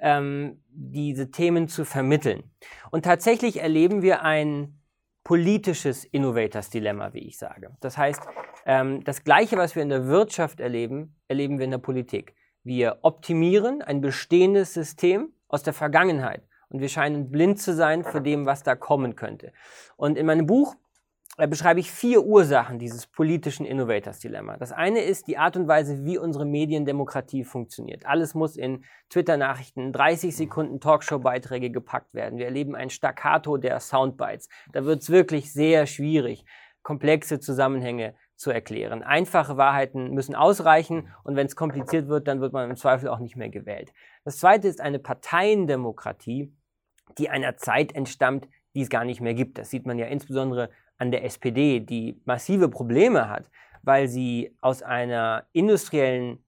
ähm, 0.01 0.63
diese 0.71 1.31
Themen 1.31 1.69
zu 1.69 1.85
vermitteln. 1.85 2.45
Und 2.91 3.05
tatsächlich 3.05 3.61
erleben 3.61 4.03
wir 4.03 4.23
ein 4.23 4.79
politisches 5.25 6.05
Innovators-Dilemma, 6.05 7.13
wie 7.13 7.27
ich 7.27 7.39
sage. 7.39 7.77
Das 7.81 7.99
heißt, 7.99 8.23
ähm, 8.65 9.05
das 9.05 9.25
Gleiche, 9.25 9.57
was 9.57 9.75
wir 9.75 9.83
in 9.83 9.91
der 9.91 10.07
Wirtschaft 10.07 10.61
erleben, 10.61 11.17
erleben 11.29 11.59
wir 11.59 11.65
in 11.65 11.71
der 11.71 11.79
Politik. 11.79 12.35
Wir 12.65 12.99
optimieren 13.03 13.83
ein 13.83 14.01
bestehendes 14.01 14.73
System 14.73 15.33
aus 15.49 15.63
der 15.63 15.73
Vergangenheit 15.73 16.43
und 16.71 16.81
wir 16.81 16.89
scheinen 16.89 17.31
blind 17.31 17.61
zu 17.61 17.75
sein 17.75 18.05
für 18.05 18.21
dem, 18.21 18.47
was 18.47 18.63
da 18.63 18.75
kommen 18.75 19.17
könnte. 19.17 19.53
Und 19.97 20.17
in 20.17 20.27
meinem 20.27 20.47
Buch 20.47 20.77
beschreibe 21.47 21.79
ich 21.79 21.93
vier 21.93 22.25
Ursachen 22.25 22.81
dieses 22.81 23.07
politischen 23.07 23.65
Innovators-Dilemma. 23.65 24.57
Das 24.57 24.73
eine 24.73 25.03
ist 25.03 25.29
die 25.29 25.39
Art 25.39 25.57
und 25.57 25.69
Weise, 25.69 26.05
wie 26.05 26.19
unsere 26.19 26.45
Mediendemokratie 26.45 27.45
funktioniert. 27.45 28.07
Alles 28.07 28.35
muss 28.35 28.57
in 28.57 28.85
Twitter-Nachrichten, 29.09 29.93
30 29.93 30.35
Sekunden 30.37 30.81
Talkshow-Beiträge 30.81 31.71
gepackt 31.71 32.13
werden. 32.13 32.39
Wir 32.39 32.47
erleben 32.47 32.75
ein 32.75 32.91
Staccato 32.91 33.57
der 33.57 33.79
Soundbites. 33.79 34.49
Da 34.73 34.85
wird 34.85 35.03
es 35.03 35.11
wirklich 35.11 35.53
sehr 35.53 35.87
schwierig, 35.87 36.45
komplexe 36.83 37.39
Zusammenhänge 37.39 38.15
zu 38.35 38.51
erklären. 38.51 39.05
Einfache 39.05 39.57
Wahrheiten 39.57 40.15
müssen 40.15 40.35
ausreichen 40.35 41.09
und 41.23 41.37
wenn 41.37 41.47
es 41.47 41.55
kompliziert 41.55 42.09
wird, 42.09 42.27
dann 42.27 42.41
wird 42.41 42.53
man 42.53 42.69
im 42.69 42.77
Zweifel 42.77 43.09
auch 43.11 43.21
nicht 43.21 43.37
mehr 43.37 43.49
gewählt. 43.49 43.93
Das 44.25 44.39
zweite 44.39 44.67
ist 44.67 44.81
eine 44.81 44.99
Parteiendemokratie, 44.99 46.53
die 47.17 47.31
einer 47.31 47.57
Zeit 47.57 47.93
entstammt, 47.95 48.49
die 48.75 48.83
es 48.83 48.91
gar 48.91 49.05
nicht 49.05 49.21
mehr 49.21 49.35
gibt. 49.35 49.59
Das 49.59 49.71
sieht 49.71 49.87
man 49.87 49.99
ja 49.99 50.07
insbesondere 50.07 50.71
an 50.99 51.11
der 51.11 51.25
SPD, 51.25 51.81
die 51.81 52.21
massive 52.25 52.69
Probleme 52.69 53.29
hat, 53.29 53.51
weil 53.83 54.09
sie 54.09 54.55
aus 54.61 54.83
einer 54.83 55.47
industriellen 55.53 56.39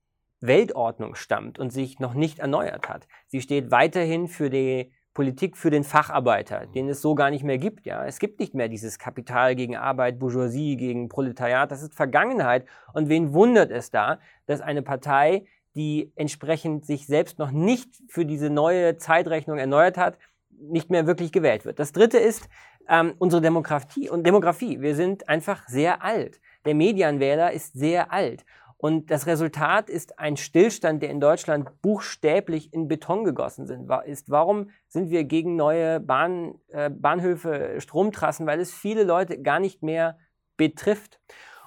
Weltordnung 0.41 1.15
stammt 1.15 1.59
und 1.59 1.71
sich 1.71 1.99
noch 1.99 2.15
nicht 2.15 2.39
erneuert 2.39 2.89
hat. 2.89 3.07
Sie 3.27 3.41
steht 3.41 3.71
weiterhin 3.71 4.27
für 4.27 4.51
die 4.51 4.93
Politik 5.13 5.57
für 5.57 5.71
den 5.71 5.85
Facharbeiter, 5.85 6.67
den 6.67 6.89
es 6.89 7.03
so 7.03 7.15
gar 7.15 7.31
nicht 7.31 7.45
mehr 7.45 7.59
gibt. 7.59 7.85
Ja, 7.85 8.07
es 8.07 8.21
gibt 8.21 8.39
nicht 8.39 8.55
mehr 8.55 8.69
dieses 8.69 8.99
Kapital 8.99 9.57
gegen 9.57 9.77
Arbeit, 9.77 10.19
Bourgeoisie 10.19 10.77
gegen 10.77 11.09
Proletariat. 11.09 11.71
Das 11.71 11.83
ist 11.83 11.95
Vergangenheit. 11.95 12.65
Und 12.93 13.09
wen 13.09 13.33
wundert 13.33 13.71
es 13.71 13.91
da, 13.91 14.21
dass 14.47 14.61
eine 14.61 14.83
Partei, 14.83 15.47
die 15.75 16.13
entsprechend 16.15 16.87
sich 16.87 17.07
selbst 17.07 17.39
noch 17.39 17.51
nicht 17.51 17.97
für 18.09 18.25
diese 18.25 18.51
neue 18.51 18.97
Zeitrechnung 18.97 19.59
erneuert 19.59 19.99
hat, 19.99 20.17
nicht 20.61 20.91
mehr 20.91 21.07
wirklich 21.07 21.33
gewählt 21.33 21.65
wird. 21.65 21.79
Das 21.79 21.93
Dritte 21.93 22.19
ist 22.19 22.49
ähm, 22.89 23.15
unsere 23.19 23.43
Demografie 23.43 24.09
und 24.09 24.27
Demografie. 24.27 24.81
Wir 24.81 24.95
sind 24.95 25.29
einfach 25.29 25.67
sehr 25.69 26.03
alt. 26.03 26.41
Der 26.65 26.75
Medianwähler 26.75 27.53
ist 27.53 27.75
sehr 27.75 28.13
alt. 28.13 28.45
Und 28.77 29.11
das 29.11 29.27
Resultat 29.27 29.91
ist 29.91 30.19
ein 30.19 30.39
Stillstand, 30.39 31.03
der 31.03 31.11
in 31.11 31.21
Deutschland 31.21 31.83
buchstäblich 31.83 32.73
in 32.73 32.89
Beton 32.89 33.25
gegossen 33.25 33.67
ist. 34.07 34.31
Warum 34.31 34.71
sind 34.89 35.11
wir 35.11 35.25
gegen 35.25 35.55
neue 35.55 36.01
Bahn, 36.01 36.55
äh, 36.69 36.89
Bahnhöfe, 36.89 37.75
Stromtrassen? 37.79 38.47
Weil 38.47 38.59
es 38.59 38.73
viele 38.73 39.05
Leute 39.05 39.43
gar 39.43 39.61
nicht 39.61 39.83
mehr 39.83 40.19
betrifft. 40.57 41.21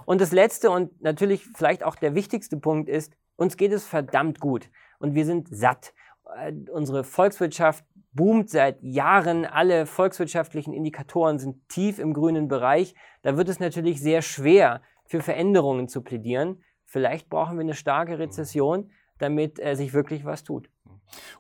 Und 0.06 0.22
das 0.22 0.32
letzte 0.32 0.72
und 0.72 1.02
natürlich 1.04 1.46
vielleicht 1.56 1.84
auch 1.84 1.96
der 1.96 2.16
wichtigste 2.16 2.58
Punkt 2.58 2.90
ist, 2.90 3.14
uns 3.36 3.58
geht 3.58 3.72
es 3.72 3.86
verdammt 3.86 4.40
gut 4.40 4.70
und 4.98 5.14
wir 5.14 5.26
sind 5.26 5.48
satt. 5.50 5.94
Äh, 6.36 6.54
unsere 6.72 7.04
Volkswirtschaft 7.04 7.86
boomt 8.14 8.50
seit 8.50 8.82
Jahren. 8.82 9.46
Alle 9.46 9.86
volkswirtschaftlichen 9.86 10.74
Indikatoren 10.74 11.40
sind 11.40 11.68
tief 11.70 12.00
im 12.00 12.14
grünen 12.14 12.48
Bereich. 12.48 12.96
Da 13.22 13.38
wird 13.38 13.50
es 13.50 13.60
natürlich 13.60 14.02
sehr 14.02 14.22
schwer, 14.22 14.82
für 15.06 15.22
Veränderungen 15.22 15.88
zu 15.88 16.02
plädieren. 16.02 16.64
Vielleicht 16.86 17.30
brauchen 17.30 17.58
wir 17.58 17.62
eine 17.62 17.74
starke 17.74 18.20
Rezession, 18.20 18.92
damit 19.18 19.60
äh, 19.60 19.76
sich 19.76 19.94
wirklich 19.94 20.26
was 20.26 20.44
tut. 20.44 20.70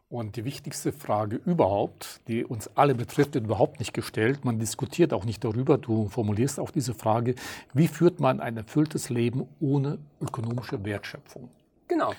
Und 0.10 0.36
die 0.36 0.46
wichtigste 0.46 0.92
Frage 0.92 1.38
überhaupt, 1.38 2.22
die 2.28 2.46
uns 2.46 2.70
alle 2.76 2.94
betrifft, 2.94 3.34
wird 3.34 3.46
überhaupt 3.46 3.80
nicht 3.80 3.94
gestellt. 3.94 4.46
Man 4.46 4.60
diskutiert 4.60 5.14
auch 5.14 5.26
nicht 5.26 5.44
darüber. 5.44 5.80
Du 5.80 6.08
formulierst 6.10 6.60
auch 6.60 6.70
diese 6.70 6.94
Frage, 6.94 7.36
wie 7.74 7.88
führt 7.88 8.20
man 8.20 8.40
ein 8.40 8.58
erfülltes 8.58 9.10
Leben 9.10 9.48
ohne 9.60 9.98
ökonomische 10.22 10.84
Wertschöpfung? 10.86 11.50
Genau. 11.88 12.14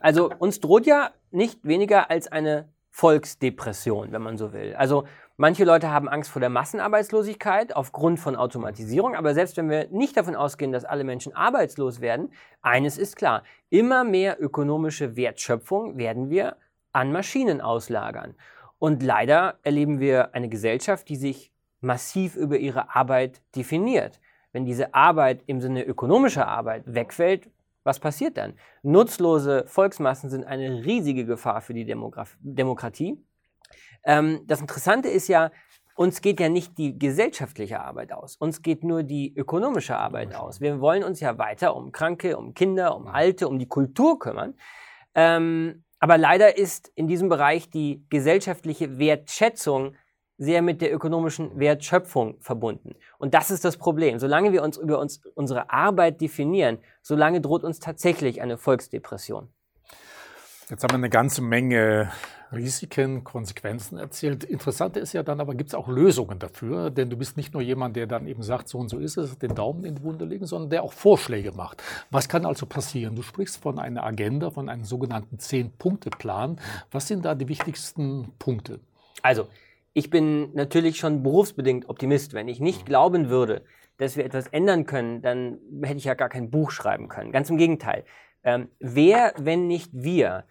Also 0.00 0.30
uns 0.38 0.60
droht 0.60 0.86
ja 0.86 1.12
nicht 1.30 1.60
weniger 1.62 2.10
als 2.10 2.28
eine 2.28 2.68
Volksdepression, 2.90 4.12
wenn 4.12 4.22
man 4.22 4.36
so 4.36 4.52
will. 4.52 4.74
Also 4.74 5.04
Manche 5.40 5.64
Leute 5.64 5.90
haben 5.90 6.06
Angst 6.06 6.30
vor 6.30 6.40
der 6.40 6.50
Massenarbeitslosigkeit 6.50 7.74
aufgrund 7.74 8.20
von 8.20 8.36
Automatisierung, 8.36 9.14
aber 9.14 9.32
selbst 9.32 9.56
wenn 9.56 9.70
wir 9.70 9.88
nicht 9.88 10.14
davon 10.18 10.36
ausgehen, 10.36 10.70
dass 10.70 10.84
alle 10.84 11.02
Menschen 11.02 11.34
arbeitslos 11.34 12.02
werden, 12.02 12.30
eines 12.60 12.98
ist 12.98 13.16
klar, 13.16 13.42
immer 13.70 14.04
mehr 14.04 14.36
ökonomische 14.38 15.16
Wertschöpfung 15.16 15.96
werden 15.96 16.28
wir 16.28 16.56
an 16.92 17.10
Maschinen 17.10 17.62
auslagern. 17.62 18.34
Und 18.78 19.02
leider 19.02 19.58
erleben 19.62 19.98
wir 19.98 20.34
eine 20.34 20.50
Gesellschaft, 20.50 21.08
die 21.08 21.16
sich 21.16 21.50
massiv 21.80 22.36
über 22.36 22.58
ihre 22.58 22.94
Arbeit 22.94 23.40
definiert. 23.56 24.20
Wenn 24.52 24.66
diese 24.66 24.92
Arbeit 24.92 25.42
im 25.46 25.62
Sinne 25.62 25.84
ökonomischer 25.84 26.48
Arbeit 26.48 26.82
wegfällt, 26.84 27.48
was 27.84 27.98
passiert 27.98 28.36
dann? 28.36 28.54
Nutzlose 28.82 29.64
Volksmassen 29.66 30.30
sind 30.30 30.44
eine 30.44 30.84
riesige 30.84 31.24
Gefahr 31.24 31.60
für 31.60 31.74
die 31.74 31.84
Demograf 31.84 32.36
Demokratie. 32.40 33.24
Ähm, 34.04 34.40
das 34.46 34.60
Interessante 34.60 35.08
ist 35.08 35.28
ja, 35.28 35.50
uns 35.94 36.20
geht 36.20 36.40
ja 36.40 36.48
nicht 36.48 36.78
die 36.78 36.98
gesellschaftliche 36.98 37.80
Arbeit 37.80 38.12
aus, 38.12 38.36
uns 38.36 38.62
geht 38.62 38.84
nur 38.84 39.02
die 39.02 39.34
ökonomische 39.34 39.96
Arbeit 39.96 40.34
aus. 40.34 40.60
Wir 40.60 40.80
wollen 40.80 41.04
uns 41.04 41.20
ja 41.20 41.36
weiter 41.38 41.76
um 41.76 41.92
Kranke, 41.92 42.36
um 42.36 42.54
Kinder, 42.54 42.96
um 42.96 43.06
Alte, 43.06 43.48
um 43.48 43.58
die 43.58 43.68
Kultur 43.68 44.18
kümmern. 44.18 44.54
Ähm, 45.14 45.84
aber 45.98 46.16
leider 46.16 46.56
ist 46.56 46.90
in 46.94 47.08
diesem 47.08 47.28
Bereich 47.28 47.68
die 47.68 48.06
gesellschaftliche 48.08 48.98
Wertschätzung 48.98 49.94
sehr 50.40 50.62
mit 50.62 50.80
der 50.80 50.92
ökonomischen 50.92 51.58
Wertschöpfung 51.58 52.36
verbunden. 52.40 52.94
Und 53.18 53.34
das 53.34 53.50
ist 53.50 53.62
das 53.62 53.76
Problem. 53.76 54.18
Solange 54.18 54.52
wir 54.52 54.62
uns 54.62 54.78
über 54.78 54.98
uns, 54.98 55.20
unsere 55.34 55.70
Arbeit 55.70 56.22
definieren, 56.22 56.78
solange 57.02 57.42
droht 57.42 57.62
uns 57.62 57.78
tatsächlich 57.78 58.40
eine 58.40 58.56
Volksdepression. 58.56 59.48
Jetzt 60.70 60.82
haben 60.82 60.92
wir 60.92 60.98
eine 60.98 61.10
ganze 61.10 61.42
Menge 61.42 62.10
Risiken, 62.52 63.22
Konsequenzen 63.22 63.98
erzählt. 63.98 64.42
Interessant 64.44 64.96
ist 64.96 65.12
ja 65.12 65.22
dann 65.22 65.40
aber, 65.40 65.54
gibt 65.54 65.68
es 65.68 65.74
auch 65.74 65.88
Lösungen 65.88 66.38
dafür, 66.38 66.88
denn 66.88 67.10
du 67.10 67.18
bist 67.18 67.36
nicht 67.36 67.52
nur 67.52 67.62
jemand, 67.62 67.96
der 67.96 68.06
dann 68.06 68.26
eben 68.26 68.42
sagt, 68.42 68.68
so 68.68 68.78
und 68.78 68.88
so 68.88 68.98
ist 68.98 69.18
es, 69.18 69.38
den 69.38 69.54
Daumen 69.54 69.84
in 69.84 69.96
die 69.96 70.02
Wunde 70.02 70.24
legen, 70.24 70.46
sondern 70.46 70.70
der 70.70 70.82
auch 70.82 70.94
Vorschläge 70.94 71.52
macht. 71.52 71.82
Was 72.10 72.30
kann 72.30 72.46
also 72.46 72.64
passieren? 72.64 73.14
Du 73.14 73.20
sprichst 73.22 73.62
von 73.62 73.78
einer 73.78 74.04
Agenda, 74.04 74.50
von 74.50 74.70
einem 74.70 74.84
sogenannten 74.84 75.38
Zehn-Punkte-Plan. 75.38 76.58
Was 76.90 77.08
sind 77.08 77.26
da 77.26 77.34
die 77.34 77.48
wichtigsten 77.48 78.32
Punkte? 78.38 78.80
Also, 79.22 79.48
ich 79.92 80.10
bin 80.10 80.52
natürlich 80.54 80.98
schon 80.98 81.22
berufsbedingt 81.22 81.88
Optimist. 81.88 82.34
Wenn 82.34 82.48
ich 82.48 82.60
nicht 82.60 82.86
glauben 82.86 83.28
würde, 83.28 83.64
dass 83.98 84.16
wir 84.16 84.24
etwas 84.24 84.46
ändern 84.48 84.86
können, 84.86 85.22
dann 85.22 85.58
hätte 85.82 85.98
ich 85.98 86.04
ja 86.04 86.14
gar 86.14 86.28
kein 86.28 86.50
Buch 86.50 86.70
schreiben 86.70 87.08
können. 87.08 87.32
Ganz 87.32 87.50
im 87.50 87.58
Gegenteil. 87.58 88.04
Ähm, 88.42 88.68
wer, 88.78 89.34
wenn 89.36 89.66
nicht 89.66 89.90
wir, 89.92 90.44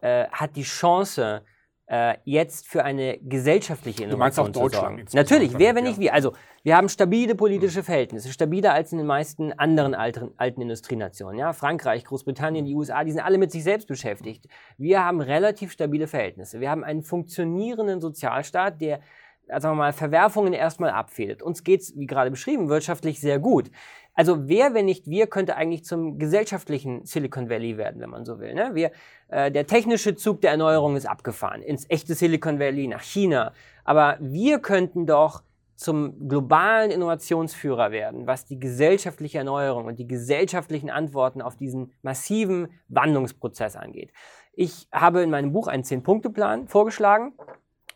äh, 0.00 0.26
hat 0.28 0.56
die 0.56 0.62
Chance, 0.62 1.44
äh, 1.88 2.14
jetzt 2.24 2.66
für 2.66 2.84
eine 2.84 3.18
gesellschaftliche 3.18 4.04
Innovation 4.04 4.52
zu 4.52 4.68
sorgen. 4.68 5.04
Natürlich, 5.12 5.56
wer, 5.56 5.74
wenn 5.74 5.84
nicht 5.84 6.00
wir. 6.00 6.12
Also, 6.14 6.32
wir 6.64 6.76
haben 6.76 6.88
stabile 6.88 7.36
politische 7.36 7.84
Verhältnisse, 7.84 8.32
stabiler 8.32 8.72
als 8.72 8.90
in 8.90 8.98
den 8.98 9.06
meisten 9.06 9.52
anderen 9.52 9.94
alten, 9.94 10.32
alten 10.36 10.62
Industrienationen. 10.62 11.38
Ja? 11.38 11.52
Frankreich, 11.52 12.04
Großbritannien, 12.04 12.64
die 12.64 12.74
USA, 12.74 13.04
die 13.04 13.12
sind 13.12 13.20
alle 13.20 13.38
mit 13.38 13.52
sich 13.52 13.62
selbst 13.62 13.86
beschäftigt. 13.86 14.46
Wir 14.76 15.04
haben 15.04 15.20
relativ 15.20 15.70
stabile 15.70 16.08
Verhältnisse. 16.08 16.58
Wir 16.58 16.70
haben 16.70 16.82
einen 16.82 17.04
funktionierenden 17.04 18.00
Sozialstaat, 18.00 18.80
der 18.80 19.00
sagen 19.46 19.64
wir 19.64 19.74
mal, 19.74 19.92
Verwerfungen 19.92 20.52
erstmal 20.52 20.90
abfedert. 20.90 21.42
Uns 21.42 21.64
geht's, 21.64 21.96
wie 21.96 22.06
gerade 22.06 22.30
beschrieben, 22.30 22.68
wirtschaftlich 22.68 23.20
sehr 23.20 23.38
gut. 23.38 23.70
Also 24.14 24.48
wer, 24.48 24.72
wenn 24.72 24.86
nicht 24.86 25.08
wir, 25.08 25.26
könnte 25.26 25.56
eigentlich 25.56 25.84
zum 25.84 26.18
gesellschaftlichen 26.18 27.04
Silicon 27.04 27.50
Valley 27.50 27.76
werden, 27.76 28.00
wenn 28.00 28.10
man 28.10 28.24
so 28.24 28.40
will. 28.40 28.54
Ne? 28.54 28.70
Wir, 28.74 28.90
äh, 29.28 29.52
der 29.52 29.66
technische 29.66 30.16
Zug 30.16 30.40
der 30.40 30.52
Erneuerung 30.52 30.96
ist 30.96 31.06
abgefahren 31.06 31.62
ins 31.62 31.88
echte 31.90 32.14
Silicon 32.14 32.58
Valley, 32.58 32.88
nach 32.88 33.02
China. 33.02 33.52
Aber 33.84 34.16
wir 34.20 34.58
könnten 34.58 35.06
doch 35.06 35.42
zum 35.76 36.28
globalen 36.28 36.90
Innovationsführer 36.90 37.90
werden, 37.90 38.26
was 38.26 38.46
die 38.46 38.58
gesellschaftliche 38.58 39.38
Erneuerung 39.38 39.84
und 39.84 39.98
die 39.98 40.08
gesellschaftlichen 40.08 40.88
Antworten 40.88 41.42
auf 41.42 41.56
diesen 41.56 41.92
massiven 42.00 42.68
Wandlungsprozess 42.88 43.76
angeht. 43.76 44.10
Ich 44.54 44.88
habe 44.90 45.22
in 45.22 45.30
meinem 45.30 45.52
Buch 45.52 45.68
einen 45.68 45.84
Zehn-Punkte-Plan 45.84 46.66
vorgeschlagen, 46.66 47.34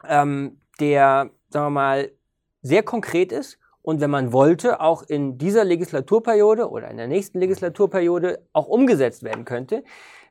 ähm, 0.07 0.61
der, 0.79 1.31
sagen 1.51 1.67
wir 1.67 1.71
mal, 1.71 2.13
sehr 2.63 2.83
konkret 2.83 3.33
ist 3.33 3.59
und 3.83 4.01
wenn 4.01 4.11
man 4.11 4.33
wollte, 4.33 4.81
auch 4.81 5.03
in 5.03 5.39
dieser 5.39 5.65
Legislaturperiode 5.65 6.69
oder 6.71 6.91
in 6.91 6.97
der 6.97 7.09
nächsten 7.09 7.39
Legislaturperiode 7.39 8.47
auch 8.53 8.67
umgesetzt 8.67 9.23
werden 9.23 9.45
könnte. 9.45 9.85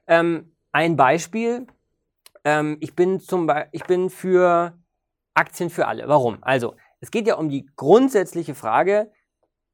Ähm, 0.08 0.56
ein 0.72 0.96
Beispiel, 0.96 1.68
ähm, 2.44 2.78
ich, 2.80 2.96
bin 2.96 3.20
zum 3.20 3.48
Be 3.48 3.68
ich 3.72 3.84
bin 3.86 4.10
für 4.10 4.78
Aktien 5.34 5.70
für 5.70 5.88
alle. 5.88 6.08
Warum? 6.08 6.38
Also, 6.42 6.76
es 7.00 7.12
geht 7.12 7.28
ja 7.28 7.36
um 7.36 7.50
die 7.50 7.66
grundsätzliche 7.76 8.56
Frage, 8.56 9.12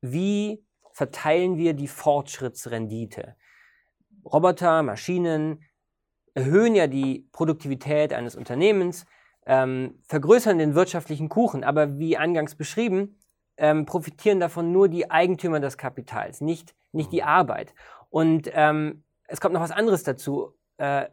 wie 0.02 0.64
verteilen 0.94 1.58
wir 1.58 1.74
die 1.74 1.88
Fortschrittsrendite? 1.88 3.36
Roboter, 4.24 4.84
Maschinen 4.84 5.64
erhöhen 6.34 6.76
ja 6.76 6.88
die 6.88 7.28
Produktivität 7.32 8.14
eines 8.14 8.36
Unternehmens, 8.36 9.06
ähm, 9.46 10.00
vergrößern 10.08 10.58
den 10.58 10.76
wirtschaftlichen 10.76 11.30
Kuchen, 11.30 11.64
aber 11.64 11.98
wie 11.98 12.18
eingangs 12.18 12.56
beschrieben, 12.56 13.20
ähm, 13.58 13.86
profitieren 13.86 14.40
davon 14.40 14.72
nur 14.72 14.90
die 14.90 15.10
Eigentümer 15.10 15.60
des 15.60 15.78
Kapitals, 15.78 16.42
nicht, 16.42 16.76
nicht 16.92 17.12
die 17.12 17.22
mhm. 17.22 17.28
Arbeit. 17.28 17.74
Und 18.10 18.50
ähm, 18.54 19.04
es 19.28 19.42
kommt 19.42 19.54
noch 19.54 19.62
was 19.62 19.72
anderes 19.72 20.04
dazu. 20.04 20.54
Äh, 20.78 21.08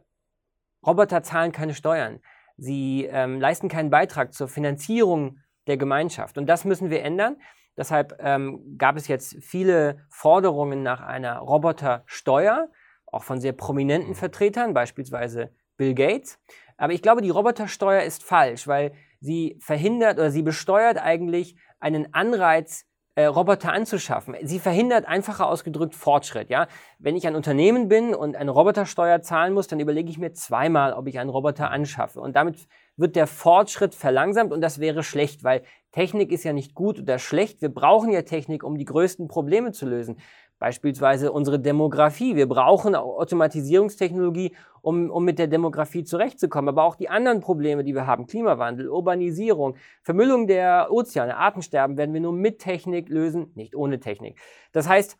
Roboter 0.85 1.23
zahlen 1.23 1.51
keine 1.51 1.73
Steuern. 1.73 2.19
Sie 2.57 3.05
ähm, 3.09 3.39
leisten 3.39 3.69
keinen 3.69 3.89
Beitrag 3.89 4.33
zur 4.33 4.47
Finanzierung 4.47 5.39
der 5.67 5.77
Gemeinschaft. 5.77 6.37
Und 6.37 6.47
das 6.47 6.65
müssen 6.65 6.89
wir 6.89 7.03
ändern. 7.03 7.37
Deshalb 7.77 8.17
ähm, 8.19 8.77
gab 8.77 8.97
es 8.97 9.07
jetzt 9.07 9.37
viele 9.41 10.05
Forderungen 10.09 10.83
nach 10.83 11.01
einer 11.01 11.39
Robotersteuer, 11.39 12.69
auch 13.05 13.23
von 13.23 13.39
sehr 13.39 13.53
prominenten 13.53 14.11
mhm. 14.11 14.15
Vertretern, 14.15 14.73
beispielsweise 14.73 15.51
Bill 15.77 15.93
Gates. 15.93 16.39
Aber 16.77 16.93
ich 16.93 17.01
glaube, 17.01 17.21
die 17.21 17.29
Robotersteuer 17.29 18.03
ist 18.03 18.23
falsch, 18.23 18.67
weil 18.67 18.93
sie 19.19 19.57
verhindert 19.59 20.17
oder 20.17 20.31
sie 20.31 20.41
besteuert 20.41 20.97
eigentlich 20.97 21.55
einen 21.79 22.13
Anreiz, 22.13 22.85
äh, 23.15 23.25
Roboter 23.25 23.71
anzuschaffen. 23.71 24.35
Sie 24.41 24.59
verhindert 24.59 25.05
einfacher 25.05 25.47
ausgedrückt 25.47 25.93
Fortschritt. 25.93 26.49
Ja? 26.49 26.67
Wenn 26.97 27.15
ich 27.15 27.27
ein 27.27 27.35
Unternehmen 27.35 27.87
bin 27.87 28.15
und 28.15 28.35
eine 28.35 28.49
Robotersteuer 28.49 29.21
zahlen 29.21 29.53
muss, 29.53 29.67
dann 29.67 29.79
überlege 29.79 30.09
ich 30.09 30.17
mir 30.17 30.33
zweimal, 30.33 30.93
ob 30.93 31.07
ich 31.07 31.19
einen 31.19 31.29
Roboter 31.29 31.69
anschaffe. 31.69 32.19
Und 32.19 32.35
damit 32.35 32.67
wird 32.97 33.15
der 33.15 33.27
Fortschritt 33.27 33.93
verlangsamt 33.93 34.51
und 34.51 34.61
das 34.61 34.79
wäre 34.79 35.03
schlecht, 35.03 35.43
weil 35.43 35.61
Technik 35.91 36.31
ist 36.31 36.43
ja 36.43 36.53
nicht 36.53 36.73
gut 36.73 36.99
oder 36.99 37.19
schlecht. 37.19 37.61
Wir 37.61 37.69
brauchen 37.69 38.11
ja 38.11 38.23
Technik, 38.23 38.63
um 38.63 38.77
die 38.77 38.85
größten 38.85 39.27
Probleme 39.27 39.71
zu 39.71 39.85
lösen. 39.85 40.17
Beispielsweise 40.63 41.33
unsere 41.33 41.59
Demografie. 41.59 42.37
Wir 42.37 42.47
brauchen 42.47 42.95
Automatisierungstechnologie, 42.95 44.55
um, 44.81 45.11
um 45.11 45.25
mit 45.25 45.37
der 45.37 45.47
Demografie 45.47 46.05
zurechtzukommen. 46.05 46.69
Aber 46.69 46.85
auch 46.85 46.95
die 46.95 47.09
anderen 47.09 47.41
Probleme, 47.41 47.83
die 47.83 47.93
wir 47.93 48.07
haben, 48.07 48.27
Klimawandel, 48.27 48.87
Urbanisierung, 48.87 49.75
Vermüllung 50.03 50.47
der 50.47 50.87
Ozeane, 50.89 51.35
Artensterben, 51.35 51.97
werden 51.97 52.13
wir 52.13 52.21
nur 52.21 52.31
mit 52.31 52.59
Technik 52.59 53.09
lösen, 53.09 53.51
nicht 53.55 53.75
ohne 53.75 53.99
Technik. 53.99 54.39
Das 54.71 54.87
heißt, 54.87 55.17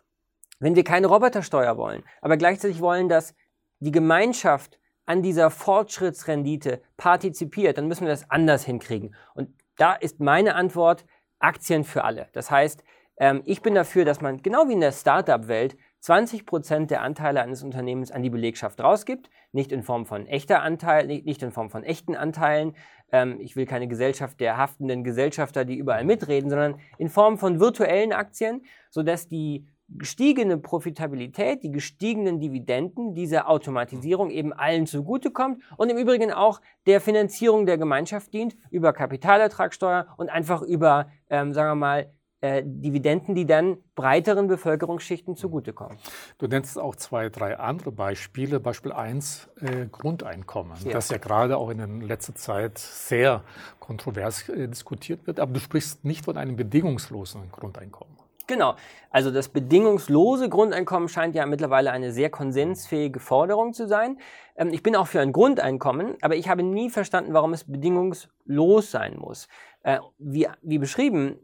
wenn 0.62 0.78
wir 0.78 0.86
keine 0.86 1.08
Robotersteuer 1.08 1.76
wollen, 1.76 2.04
aber 2.22 2.38
gleichzeitig 2.38 2.80
wollen, 2.80 3.10
dass 3.10 3.36
die 3.80 3.92
Gemeinschaft 3.92 4.80
an 5.06 5.24
dieser 5.24 5.50
Fortschrittsrendite 5.50 6.82
partizipiert, 6.96 7.78
dann 7.78 7.90
müssen 7.90 8.06
wir 8.06 8.12
das 8.12 8.32
anders 8.32 8.64
hinkriegen. 8.64 9.14
Und 9.36 9.50
da 9.76 9.92
ist 9.92 10.22
meine 10.22 10.56
Antwort 10.56 11.04
Aktien 11.40 11.84
für 11.84 12.06
alle. 12.06 12.30
Das 12.32 12.50
heißt, 12.50 12.86
ähm, 13.18 13.42
ich 13.46 13.62
bin 13.62 13.76
dafür, 13.76 14.06
dass 14.06 14.22
man 14.22 14.42
genau 14.42 14.68
wie 14.68 14.74
in 14.74 14.82
der 14.82 14.92
Startup-Welt 14.92 15.78
20 16.00 16.46
Prozent 16.46 16.92
der 16.92 17.02
Anteile 17.02 17.42
eines 17.42 17.64
Unternehmens 17.64 18.12
an 18.12 18.24
die 18.24 18.30
Belegschaft 18.30 18.82
rausgibt, 18.82 19.30
nicht 19.54 19.72
in 19.72 19.84
Form 19.84 20.06
von 20.06 20.28
echter 20.28 20.62
Anteil, 20.62 21.08
nicht 21.08 21.42
in 21.42 21.52
Form 21.52 21.70
von 21.70 21.84
echten 21.84 22.16
Anteilen. 22.16 22.76
Ähm, 23.12 23.40
ich 23.40 23.56
will 23.56 23.66
keine 23.66 23.88
Gesellschaft 23.88 24.40
der 24.40 24.58
haftenden 24.58 25.04
Gesellschafter, 25.04 25.64
die 25.64 25.78
überall 25.78 26.04
mitreden, 26.04 26.50
sondern 26.50 26.76
in 26.98 27.10
Form 27.10 27.38
von 27.38 27.60
virtuellen 27.60 28.12
Aktien, 28.12 28.66
sodass 28.90 29.28
die 29.28 29.66
gestiegene 29.88 30.58
Profitabilität, 30.58 31.64
die 31.64 31.72
gestiegenen 31.72 32.40
Dividenden 32.40 33.14
dieser 33.14 33.50
Automatisierung 33.50 34.32
eben 34.32 34.52
allen 34.52 34.88
zugutekommt 34.88 35.62
und 35.78 35.90
im 35.90 35.98
Übrigen 35.98 36.32
auch 36.32 36.62
der 36.88 37.00
Finanzierung 37.00 37.66
der 37.66 37.78
Gemeinschaft 37.78 38.34
dient 38.34 38.56
über 38.72 38.92
Kapitalertragssteuer 38.92 40.08
und 40.18 40.30
einfach 40.30 40.62
über, 40.62 41.08
ähm, 41.30 41.54
sagen 41.54 41.70
wir 41.70 41.76
mal, 41.76 42.14
äh, 42.44 42.62
Dividenden, 42.66 43.36
die 43.36 43.46
dann 43.46 43.78
breiteren 43.96 44.48
Bevölkerungsschichten 44.48 45.38
zugutekommen. 45.38 45.98
Du 46.40 46.48
nennst 46.48 46.78
auch 46.78 46.98
zwei, 46.98 47.30
drei 47.30 47.58
andere 47.58 47.94
Beispiele. 47.94 48.60
Beispiel 48.60 48.92
eins 48.92 49.48
äh, 49.62 49.86
Grundeinkommen, 49.90 50.78
ja. 50.84 50.92
das 50.92 51.08
ja 51.08 51.20
gerade 51.20 51.56
auch 51.56 51.70
in 51.70 52.02
letzter 52.02 52.36
Zeit 52.36 52.78
sehr 52.78 53.46
kontrovers 53.80 54.50
äh, 54.50 54.68
diskutiert 54.68 55.26
wird. 55.26 55.40
Aber 55.40 55.54
du 55.54 55.62
sprichst 55.62 56.04
nicht 56.04 56.26
von 56.26 56.36
einem 56.36 56.58
bedingungslosen 56.58 57.50
Grundeinkommen. 57.50 58.18
Genau. 58.46 58.76
Also 59.10 59.32
das 59.32 59.48
bedingungslose 59.48 60.50
Grundeinkommen 60.50 61.08
scheint 61.08 61.36
ja 61.36 61.46
mittlerweile 61.46 61.92
eine 61.92 62.12
sehr 62.12 62.30
konsensfähige 62.30 63.22
Forderung 63.22 63.72
zu 63.72 63.88
sein. 63.88 64.18
Ähm, 64.58 64.74
ich 64.74 64.84
bin 64.84 64.98
auch 64.98 65.08
für 65.08 65.22
ein 65.22 65.32
Grundeinkommen, 65.32 66.18
aber 66.22 66.36
ich 66.36 66.50
habe 66.50 66.62
nie 66.62 66.90
verstanden, 66.90 67.34
warum 67.34 67.54
es 67.54 67.64
bedingungslos 67.64 68.92
sein 68.92 69.18
muss. 69.18 69.48
Äh, 69.84 70.00
wie, 70.18 70.50
wie 70.62 70.78
beschrieben, 70.78 71.40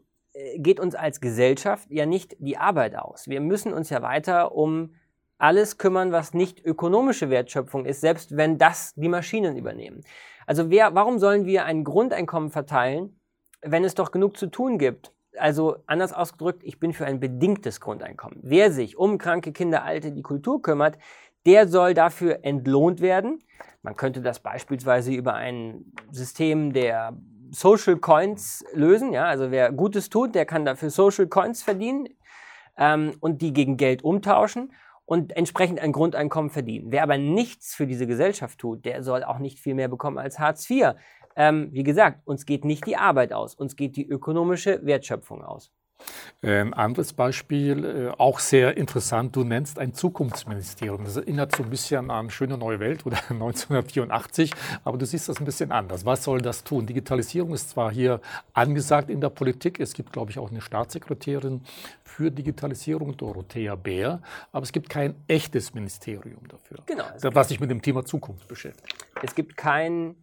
geht 0.56 0.80
uns 0.80 0.94
als 0.94 1.20
Gesellschaft 1.20 1.90
ja 1.90 2.06
nicht 2.06 2.36
die 2.38 2.56
Arbeit 2.56 2.96
aus. 2.96 3.28
Wir 3.28 3.40
müssen 3.40 3.72
uns 3.72 3.90
ja 3.90 4.02
weiter 4.02 4.54
um 4.54 4.94
alles 5.38 5.78
kümmern, 5.78 6.12
was 6.12 6.34
nicht 6.34 6.64
ökonomische 6.64 7.30
Wertschöpfung 7.30 7.86
ist, 7.86 8.00
selbst 8.00 8.36
wenn 8.36 8.58
das 8.58 8.94
die 8.94 9.08
Maschinen 9.08 9.56
übernehmen. 9.56 10.02
Also 10.46 10.70
wer, 10.70 10.94
warum 10.94 11.18
sollen 11.18 11.46
wir 11.46 11.64
ein 11.64 11.84
Grundeinkommen 11.84 12.50
verteilen, 12.50 13.18
wenn 13.62 13.84
es 13.84 13.94
doch 13.94 14.10
genug 14.10 14.36
zu 14.36 14.48
tun 14.48 14.78
gibt? 14.78 15.12
Also 15.38 15.76
anders 15.86 16.12
ausgedrückt, 16.12 16.62
ich 16.64 16.78
bin 16.78 16.92
für 16.92 17.06
ein 17.06 17.20
bedingtes 17.20 17.80
Grundeinkommen. 17.80 18.40
Wer 18.42 18.70
sich 18.70 18.98
um 18.98 19.16
kranke 19.16 19.52
Kinder, 19.52 19.84
Alte, 19.84 20.12
die 20.12 20.22
Kultur 20.22 20.60
kümmert, 20.60 20.98
der 21.46 21.68
soll 21.68 21.94
dafür 21.94 22.40
entlohnt 22.44 23.00
werden. 23.00 23.42
Man 23.82 23.96
könnte 23.96 24.20
das 24.20 24.40
beispielsweise 24.40 25.12
über 25.12 25.34
ein 25.34 25.92
System 26.10 26.72
der 26.72 27.16
Social 27.50 27.96
Coins 27.96 28.64
lösen. 28.72 29.12
Ja? 29.12 29.24
Also 29.24 29.50
wer 29.50 29.72
Gutes 29.72 30.08
tut, 30.10 30.34
der 30.34 30.46
kann 30.46 30.64
dafür 30.64 30.90
Social 30.90 31.26
Coins 31.26 31.62
verdienen 31.62 32.08
ähm, 32.76 33.12
und 33.20 33.42
die 33.42 33.52
gegen 33.52 33.76
Geld 33.76 34.02
umtauschen 34.02 34.72
und 35.04 35.36
entsprechend 35.36 35.80
ein 35.80 35.92
Grundeinkommen 35.92 36.50
verdienen. 36.50 36.92
Wer 36.92 37.02
aber 37.02 37.18
nichts 37.18 37.74
für 37.74 37.86
diese 37.86 38.06
Gesellschaft 38.06 38.58
tut, 38.58 38.84
der 38.84 39.02
soll 39.02 39.24
auch 39.24 39.38
nicht 39.38 39.58
viel 39.58 39.74
mehr 39.74 39.88
bekommen 39.88 40.18
als 40.18 40.38
Hartz 40.38 40.68
IV. 40.70 40.94
Ähm, 41.36 41.68
wie 41.72 41.82
gesagt, 41.82 42.20
uns 42.26 42.46
geht 42.46 42.64
nicht 42.64 42.86
die 42.86 42.96
Arbeit 42.96 43.32
aus, 43.32 43.54
uns 43.54 43.76
geht 43.76 43.96
die 43.96 44.06
ökonomische 44.06 44.84
Wertschöpfung 44.84 45.42
aus. 45.42 45.72
Ein 46.42 46.72
anderes 46.74 47.12
Beispiel, 47.12 47.84
äh, 47.84 48.08
auch 48.18 48.38
sehr 48.38 48.76
interessant, 48.76 49.36
du 49.36 49.44
nennst 49.44 49.78
ein 49.78 49.92
Zukunftsministerium. 49.92 51.04
Das 51.04 51.16
erinnert 51.16 51.54
so 51.54 51.62
ein 51.62 51.70
bisschen 51.70 52.10
an 52.10 52.30
Schöne 52.30 52.56
Neue 52.56 52.80
Welt 52.80 53.04
oder 53.04 53.18
1984, 53.28 54.52
aber 54.84 54.98
du 54.98 55.06
siehst 55.06 55.28
das 55.28 55.38
ein 55.38 55.44
bisschen 55.44 55.70
anders. 55.72 56.04
Was 56.04 56.24
soll 56.24 56.40
das 56.40 56.64
tun? 56.64 56.86
Digitalisierung 56.86 57.52
ist 57.52 57.70
zwar 57.70 57.90
hier 57.92 58.20
angesagt 58.52 59.10
in 59.10 59.20
der 59.20 59.30
Politik, 59.30 59.80
es 59.80 59.92
gibt, 59.92 60.12
glaube 60.12 60.30
ich, 60.30 60.38
auch 60.38 60.50
eine 60.50 60.60
Staatssekretärin 60.60 61.62
für 62.04 62.30
Digitalisierung, 62.30 63.16
Dorothea 63.16 63.74
Bär, 63.74 64.22
aber 64.52 64.62
es 64.62 64.72
gibt 64.72 64.88
kein 64.88 65.14
echtes 65.28 65.74
Ministerium 65.74 66.48
dafür, 66.48 66.78
genau, 66.86 67.04
was 67.22 67.48
sich 67.48 67.60
mit 67.60 67.70
dem 67.70 67.82
Thema 67.82 68.04
Zukunft 68.04 68.48
beschäftigt. 68.48 69.06
Es 69.22 69.34
gibt 69.34 69.56
kein 69.56 70.16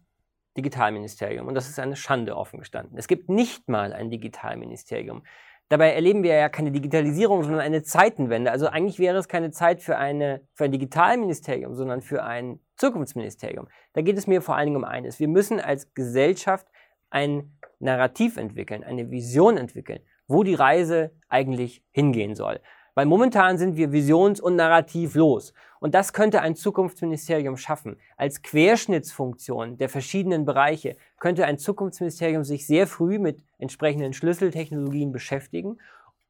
Digitalministerium. 0.58 1.46
Und 1.46 1.54
das 1.54 1.68
ist 1.68 1.78
eine 1.78 1.96
Schande 1.96 2.36
offen 2.36 2.58
gestanden. 2.58 2.98
Es 2.98 3.08
gibt 3.08 3.30
nicht 3.30 3.68
mal 3.68 3.92
ein 3.92 4.10
Digitalministerium. 4.10 5.22
Dabei 5.70 5.92
erleben 5.92 6.22
wir 6.22 6.34
ja 6.34 6.48
keine 6.48 6.72
Digitalisierung, 6.72 7.42
sondern 7.42 7.60
eine 7.60 7.82
Zeitenwende. 7.82 8.50
Also 8.50 8.68
eigentlich 8.68 8.98
wäre 8.98 9.18
es 9.18 9.28
keine 9.28 9.50
Zeit 9.50 9.82
für, 9.82 9.98
eine, 9.98 10.40
für 10.54 10.64
ein 10.64 10.72
Digitalministerium, 10.72 11.74
sondern 11.74 12.00
für 12.00 12.22
ein 12.24 12.60
Zukunftsministerium. 12.76 13.68
Da 13.92 14.00
geht 14.00 14.16
es 14.16 14.26
mir 14.26 14.40
vor 14.40 14.56
allen 14.56 14.66
Dingen 14.66 14.76
um 14.78 14.84
eines. 14.84 15.20
Wir 15.20 15.28
müssen 15.28 15.60
als 15.60 15.92
Gesellschaft 15.92 16.66
ein 17.10 17.58
Narrativ 17.80 18.38
entwickeln, 18.38 18.82
eine 18.82 19.10
Vision 19.10 19.56
entwickeln, 19.58 20.00
wo 20.26 20.42
die 20.42 20.54
Reise 20.54 21.12
eigentlich 21.28 21.84
hingehen 21.90 22.34
soll. 22.34 22.60
Weil 22.98 23.06
momentan 23.06 23.58
sind 23.58 23.76
wir 23.76 23.92
visions- 23.92 24.40
und 24.40 24.56
narrativlos. 24.56 25.54
Und 25.78 25.94
das 25.94 26.12
könnte 26.12 26.42
ein 26.42 26.56
Zukunftsministerium 26.56 27.56
schaffen. 27.56 28.00
Als 28.16 28.42
Querschnittsfunktion 28.42 29.76
der 29.76 29.88
verschiedenen 29.88 30.44
Bereiche 30.44 30.96
könnte 31.20 31.44
ein 31.44 31.58
Zukunftsministerium 31.58 32.42
sich 32.42 32.66
sehr 32.66 32.88
früh 32.88 33.20
mit 33.20 33.44
entsprechenden 33.56 34.14
Schlüsseltechnologien 34.14 35.12
beschäftigen, 35.12 35.78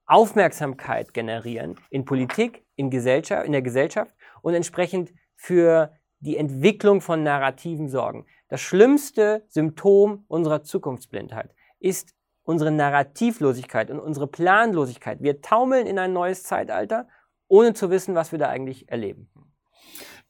Aufmerksamkeit 0.04 1.14
generieren 1.14 1.76
in 1.88 2.04
Politik, 2.04 2.66
in, 2.76 2.90
Gesellschaft, 2.90 3.46
in 3.46 3.52
der 3.52 3.62
Gesellschaft 3.62 4.12
und 4.42 4.52
entsprechend 4.52 5.14
für 5.36 5.94
die 6.20 6.36
Entwicklung 6.36 7.00
von 7.00 7.22
Narrativen 7.22 7.88
sorgen. 7.88 8.26
Das 8.50 8.60
schlimmste 8.60 9.42
Symptom 9.48 10.26
unserer 10.28 10.62
Zukunftsblindheit 10.64 11.54
ist 11.80 12.14
unsere 12.48 12.70
Narrativlosigkeit 12.70 13.90
und 13.90 14.00
unsere 14.00 14.26
Planlosigkeit. 14.26 15.22
Wir 15.22 15.42
taumeln 15.42 15.86
in 15.86 15.98
ein 15.98 16.14
neues 16.14 16.44
Zeitalter, 16.44 17.06
ohne 17.46 17.74
zu 17.74 17.90
wissen, 17.90 18.14
was 18.14 18.32
wir 18.32 18.38
da 18.38 18.48
eigentlich 18.48 18.88
erleben. 18.88 19.28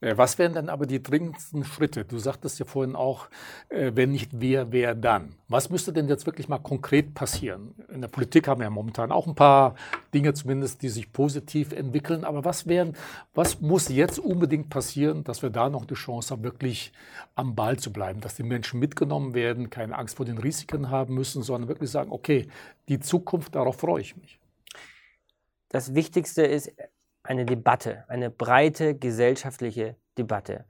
Äh, 0.01 0.17
was 0.17 0.37
wären 0.37 0.53
dann 0.53 0.69
aber 0.69 0.85
die 0.85 1.03
dringendsten 1.03 1.63
Schritte? 1.63 2.05
Du 2.05 2.17
sagtest 2.19 2.59
ja 2.59 2.65
vorhin 2.65 2.95
auch, 2.95 3.27
äh, 3.69 3.91
wenn 3.95 4.11
nicht 4.11 4.31
wer, 4.33 4.71
wer 4.71 4.95
dann? 4.95 5.35
Was 5.47 5.69
müsste 5.69 5.91
denn 5.91 6.07
jetzt 6.07 6.25
wirklich 6.25 6.47
mal 6.47 6.59
konkret 6.59 7.13
passieren? 7.13 7.75
In 7.89 8.01
der 8.01 8.07
Politik 8.07 8.47
haben 8.47 8.61
wir 8.61 8.65
ja 8.65 8.69
momentan 8.69 9.11
auch 9.11 9.27
ein 9.27 9.35
paar 9.35 9.75
Dinge 10.13 10.33
zumindest, 10.33 10.81
die 10.81 10.89
sich 10.89 11.11
positiv 11.11 11.73
entwickeln. 11.73 12.23
Aber 12.23 12.45
was 12.45 12.67
wären, 12.67 12.95
was 13.33 13.59
muss 13.59 13.89
jetzt 13.89 14.19
unbedingt 14.19 14.69
passieren, 14.69 15.23
dass 15.23 15.41
wir 15.41 15.49
da 15.49 15.69
noch 15.69 15.85
die 15.85 15.95
Chance 15.95 16.31
haben, 16.31 16.43
wirklich 16.43 16.93
am 17.35 17.55
Ball 17.55 17.77
zu 17.77 17.91
bleiben, 17.91 18.21
dass 18.21 18.35
die 18.35 18.43
Menschen 18.43 18.79
mitgenommen 18.79 19.33
werden, 19.33 19.69
keine 19.69 19.97
Angst 19.97 20.17
vor 20.17 20.25
den 20.25 20.37
Risiken 20.37 20.89
haben 20.89 21.13
müssen, 21.13 21.43
sondern 21.43 21.67
wirklich 21.67 21.89
sagen, 21.89 22.11
okay, 22.11 22.47
die 22.87 22.99
Zukunft, 22.99 23.55
darauf 23.55 23.77
freue 23.77 24.01
ich 24.01 24.15
mich. 24.15 24.39
Das 25.69 25.93
Wichtigste 25.93 26.43
ist, 26.43 26.71
eine 27.29 27.45
Debatte, 27.45 28.05
eine 28.07 28.31
breite 28.31 28.97
gesellschaftliche 28.97 29.95
Debatte. 30.17 30.65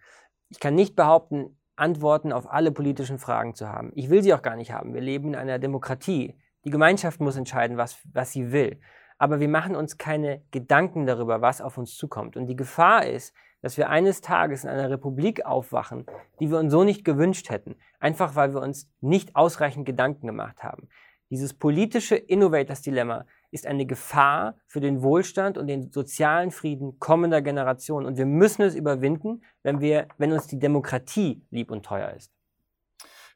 Ich 0.50 0.60
kann 0.60 0.76
nicht 0.76 0.94
behaupten, 0.94 1.58
Antworten 1.78 2.34
auf 2.34 2.52
alle 2.52 2.74
politischen 2.74 3.18
Fragen 3.18 3.56
zu 3.56 3.70
haben. 3.70 3.94
Ich 3.96 4.10
will 4.10 4.22
sie 4.22 4.34
auch 4.34 4.42
gar 4.42 4.58
nicht 4.58 4.74
haben. 4.74 4.94
Wir 4.94 5.00
leben 5.00 5.30
in 5.30 5.36
einer 5.36 5.58
Demokratie. 5.58 6.38
Die 6.66 6.70
Gemeinschaft 6.70 7.22
muss 7.22 7.38
entscheiden, 7.38 7.78
was, 7.78 8.00
was 8.12 8.34
sie 8.34 8.52
will. 8.52 8.82
Aber 9.18 9.40
wir 9.40 9.48
machen 9.48 9.74
uns 9.74 9.98
keine 9.98 10.42
Gedanken 10.52 11.06
darüber, 11.06 11.42
was 11.42 11.62
auf 11.62 11.78
uns 11.78 11.96
zukommt. 11.96 12.36
Und 12.36 12.48
die 12.48 12.58
Gefahr 12.58 13.06
ist, 13.06 13.34
dass 13.62 13.78
wir 13.78 13.90
eines 13.90 14.20
Tages 14.20 14.66
in 14.66 14.70
einer 14.70 14.90
Republik 14.90 15.46
aufwachen, 15.46 16.06
die 16.42 16.52
wir 16.52 16.58
uns 16.58 16.74
so 16.74 16.84
nicht 16.84 17.06
gewünscht 17.06 17.50
hätten, 17.50 17.78
einfach 18.02 18.36
weil 18.36 18.54
wir 18.54 18.62
uns 18.62 18.92
nicht 19.00 19.38
ausreichend 19.38 19.86
Gedanken 19.86 20.28
gemacht 20.28 20.62
haben. 20.62 20.90
Dieses 21.30 21.54
politische 21.54 22.18
Innovators-Dilemma 22.18 23.26
ist 23.52 23.66
eine 23.66 23.86
Gefahr 23.86 24.56
für 24.68 24.80
den 24.80 25.02
Wohlstand 25.02 25.58
und 25.58 25.68
den 25.68 25.92
sozialen 25.92 26.52
Frieden 26.52 27.00
kommender 27.00 27.42
Generationen. 27.42 28.06
Und 28.06 28.18
wir 28.18 28.26
müssen 28.26 28.62
es 28.62 28.76
überwinden, 28.76 29.44
wenn, 29.64 29.82
wir, 29.82 30.08
wenn 30.18 30.32
uns 30.32 30.48
die 30.48 30.60
Demokratie 30.60 31.42
lieb 31.50 31.72
und 31.72 31.86
teuer 31.86 32.12
ist. 32.12 32.32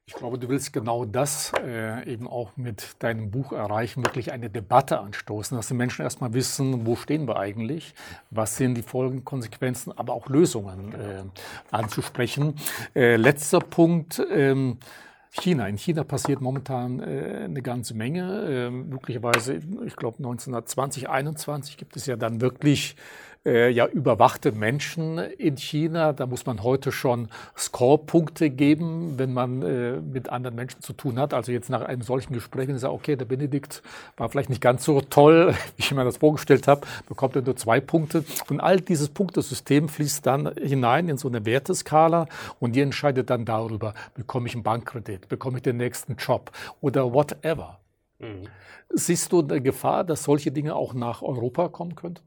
Ich 0.06 0.16
glaube, 0.16 0.38
du 0.38 0.50
willst 0.50 0.74
genau 0.74 1.06
das 1.06 1.54
äh, 1.64 2.12
eben 2.12 2.28
auch 2.28 2.58
mit 2.58 3.02
deinem 3.02 3.32
Buch 3.32 3.54
erreichen, 3.54 4.04
wirklich 4.04 4.34
eine 4.34 4.50
Debatte 4.50 5.00
anstoßen, 5.00 5.56
dass 5.56 5.70
die 5.70 5.76
Menschen 5.76 6.02
erstmal 6.02 6.34
wissen, 6.34 6.86
wo 6.86 6.98
stehen 6.98 7.26
wir 7.26 7.38
eigentlich, 7.38 7.94
was 8.30 8.58
sind 8.58 8.76
die 8.76 8.82
Folgen, 8.82 9.24
Konsequenzen, 9.24 9.98
aber 9.98 10.12
auch 10.12 10.28
Lösungen 10.28 10.94
äh, 10.94 11.24
anzusprechen. 11.72 12.56
Äh, 12.94 13.16
letzter 13.16 13.62
Punkt. 13.62 14.22
Ähm, 14.30 14.78
China. 15.42 15.68
In 15.68 15.78
China 15.78 16.04
passiert 16.04 16.42
momentan 16.42 17.00
äh, 17.00 17.42
eine 17.46 17.62
ganze 17.62 17.96
Menge. 17.96 18.68
Äh, 18.68 18.70
möglicherweise, 18.70 19.56
ich 19.86 19.96
glaube 19.96 20.18
1920, 20.18 21.10
21 21.10 21.78
gibt 21.78 21.96
es 21.96 22.06
ja 22.06 22.16
dann 22.16 22.40
wirklich 22.40 22.96
äh, 23.46 23.70
ja 23.70 23.88
überwachte 23.88 24.52
Menschen 24.52 25.18
in 25.18 25.58
China. 25.58 26.14
Da 26.14 26.26
muss 26.26 26.46
man 26.46 26.64
heute 26.64 26.92
schon 26.92 27.30
Score-Punkte 27.58 28.50
geben, 28.50 29.18
wenn 29.18 29.34
man 29.34 29.62
äh, 29.62 30.00
mit 30.00 30.30
anderen 30.30 30.56
Menschen 30.56 30.82
zu 30.82 30.94
tun 30.94 31.20
hat. 31.20 31.34
Also 31.34 31.52
jetzt 31.52 31.70
nach 31.70 31.82
einem 31.82 32.02
solchen 32.02 32.34
Gespräch, 32.34 32.68
wenn 32.68 32.76
ich 32.76 32.82
sage, 32.82 32.94
okay, 32.94 33.16
der 33.16 33.26
Benedikt 33.26 33.82
war 34.18 34.30
vielleicht 34.30 34.50
nicht 34.50 34.62
ganz 34.62 34.86
so 34.86 35.02
toll, 35.02 35.54
wie 35.76 35.84
ich 35.84 35.92
mir 35.92 36.04
das 36.04 36.18
vorgestellt 36.18 36.68
habe, 36.68 36.88
bekommt 37.08 37.36
er 37.36 37.42
nur 37.42 37.56
zwei 37.56 37.80
Punkte. 37.80 38.24
Und 38.50 38.60
all 38.60 38.80
dieses 38.80 39.10
Punktesystem 39.10 39.90
fließt 39.90 40.26
dann 40.26 40.54
hinein 40.56 41.10
in 41.10 41.18
so 41.18 41.28
eine 41.28 41.46
Werteskala 41.46 42.28
und 42.60 42.76
die 42.76 42.82
entscheidet 42.82 43.30
dann 43.30 43.46
darüber, 43.46 43.94
bekomme 44.16 44.48
ich 44.48 44.54
einen 44.54 44.64
Bankkredit, 44.64 45.28
bekomme 45.28 45.58
ich 45.58 45.64
den 45.64 45.78
nächsten 45.78 46.16
Job 46.16 46.52
oder 46.82 47.14
whatever. 47.14 47.80
Mhm. 48.20 48.48
Siehst 48.90 49.32
du 49.32 49.42
eine 49.42 49.60
Gefahr, 49.60 50.04
dass 50.04 50.24
solche 50.24 50.52
Dinge 50.52 50.76
auch 50.76 50.94
nach 50.94 51.22
Europa 51.22 51.70
kommen 51.70 51.96
könnten? 51.96 52.22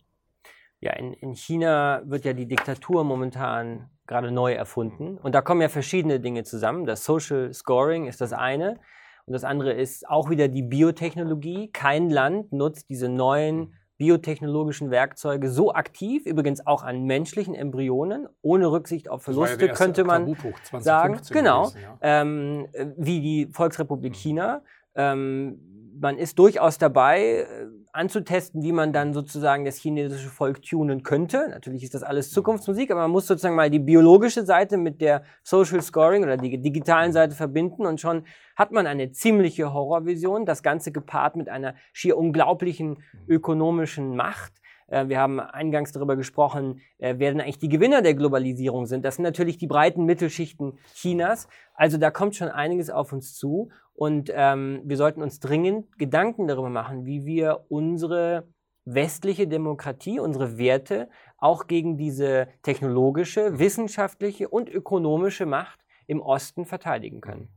Ja, 0.80 0.92
in, 0.92 1.12
in 1.14 1.34
China 1.34 2.02
wird 2.04 2.24
ja 2.24 2.32
die 2.32 2.46
Diktatur 2.46 3.04
momentan 3.04 3.90
gerade 4.06 4.30
neu 4.30 4.52
erfunden. 4.52 5.18
Und 5.18 5.34
da 5.34 5.40
kommen 5.40 5.60
ja 5.60 5.68
verschiedene 5.68 6.20
Dinge 6.20 6.44
zusammen. 6.44 6.86
Das 6.86 7.04
Social 7.04 7.52
Scoring 7.52 8.06
ist 8.06 8.20
das 8.20 8.32
eine. 8.32 8.78
Und 9.24 9.32
das 9.32 9.42
andere 9.42 9.72
ist 9.72 10.08
auch 10.08 10.30
wieder 10.30 10.48
die 10.48 10.62
Biotechnologie. 10.62 11.70
Kein 11.72 12.10
Land 12.10 12.52
nutzt 12.52 12.88
diese 12.88 13.08
neuen 13.08 13.74
biotechnologischen 13.98 14.90
Werkzeuge 14.90 15.50
so 15.50 15.72
aktiv, 15.72 16.26
übrigens 16.26 16.66
auch 16.66 16.82
an 16.82 17.04
menschlichen 17.04 17.54
Embryonen, 17.54 18.28
ohne 18.42 18.70
Rücksicht 18.70 19.08
auf 19.08 19.22
Verluste, 19.22 19.66
ja 19.66 19.72
könnte 19.72 20.04
man 20.04 20.36
sagen, 20.78 21.18
genau, 21.30 21.62
gewesen, 21.62 21.80
ja. 21.80 21.98
ähm, 22.02 22.68
wie 22.98 23.20
die 23.20 23.48
Volksrepublik 23.52 24.12
mhm. 24.12 24.16
China. 24.16 24.62
Ähm, 24.94 25.85
man 25.98 26.18
ist 26.18 26.38
durchaus 26.38 26.78
dabei, 26.78 27.20
äh, 27.20 27.46
anzutesten, 27.92 28.62
wie 28.62 28.72
man 28.72 28.92
dann 28.92 29.14
sozusagen 29.14 29.64
das 29.64 29.76
chinesische 29.76 30.28
Volk 30.28 30.62
tunen 30.62 31.02
könnte. 31.02 31.48
Natürlich 31.50 31.82
ist 31.82 31.94
das 31.94 32.02
alles 32.02 32.30
Zukunftsmusik, 32.30 32.90
aber 32.90 33.02
man 33.02 33.10
muss 33.10 33.26
sozusagen 33.26 33.56
mal 33.56 33.70
die 33.70 33.78
biologische 33.78 34.44
Seite 34.44 34.76
mit 34.76 35.00
der 35.00 35.22
Social 35.42 35.80
Scoring 35.80 36.22
oder 36.22 36.36
die 36.36 36.60
digitalen 36.60 37.12
Seite 37.12 37.34
verbinden 37.34 37.86
und 37.86 38.00
schon 38.00 38.24
hat 38.54 38.72
man 38.72 38.86
eine 38.86 39.12
ziemliche 39.12 39.72
Horrorvision, 39.72 40.44
das 40.46 40.62
Ganze 40.62 40.92
gepaart 40.92 41.36
mit 41.36 41.48
einer 41.48 41.74
schier 41.92 42.16
unglaublichen 42.16 43.02
ökonomischen 43.28 44.16
Macht. 44.16 44.52
Äh, 44.88 45.08
wir 45.08 45.18
haben 45.18 45.40
eingangs 45.40 45.92
darüber 45.92 46.16
gesprochen, 46.16 46.80
äh, 46.98 47.14
wer 47.18 47.32
denn 47.32 47.40
eigentlich 47.40 47.58
die 47.58 47.68
Gewinner 47.68 48.02
der 48.02 48.14
Globalisierung 48.14 48.86
sind. 48.86 49.04
Das 49.04 49.16
sind 49.16 49.24
natürlich 49.24 49.58
die 49.58 49.66
breiten 49.66 50.04
Mittelschichten 50.04 50.78
Chinas. 50.94 51.48
Also 51.74 51.98
da 51.98 52.10
kommt 52.10 52.36
schon 52.36 52.48
einiges 52.48 52.90
auf 52.90 53.12
uns 53.12 53.34
zu. 53.34 53.70
Und 53.96 54.30
ähm, 54.34 54.82
wir 54.84 54.96
sollten 54.98 55.22
uns 55.22 55.40
dringend 55.40 55.98
Gedanken 55.98 56.46
darüber 56.46 56.68
machen, 56.68 57.06
wie 57.06 57.24
wir 57.24 57.64
unsere 57.68 58.46
westliche 58.84 59.48
Demokratie, 59.48 60.20
unsere 60.20 60.58
Werte 60.58 61.08
auch 61.38 61.66
gegen 61.66 61.96
diese 61.96 62.48
technologische, 62.62 63.58
wissenschaftliche 63.58 64.48
und 64.48 64.68
ökonomische 64.68 65.46
Macht 65.46 65.80
im 66.06 66.20
Osten 66.20 66.66
verteidigen 66.66 67.20
können. 67.20 67.48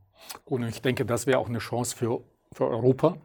Und 0.46 0.64
ich 0.64 0.82
denke, 0.82 1.06
das 1.06 1.28
wäre 1.28 1.40
auch 1.40 1.50
eine 1.50 1.60
Chance 1.60 1.96
für, 1.96 2.24
für 2.54 2.68
Europa, 2.68 3.18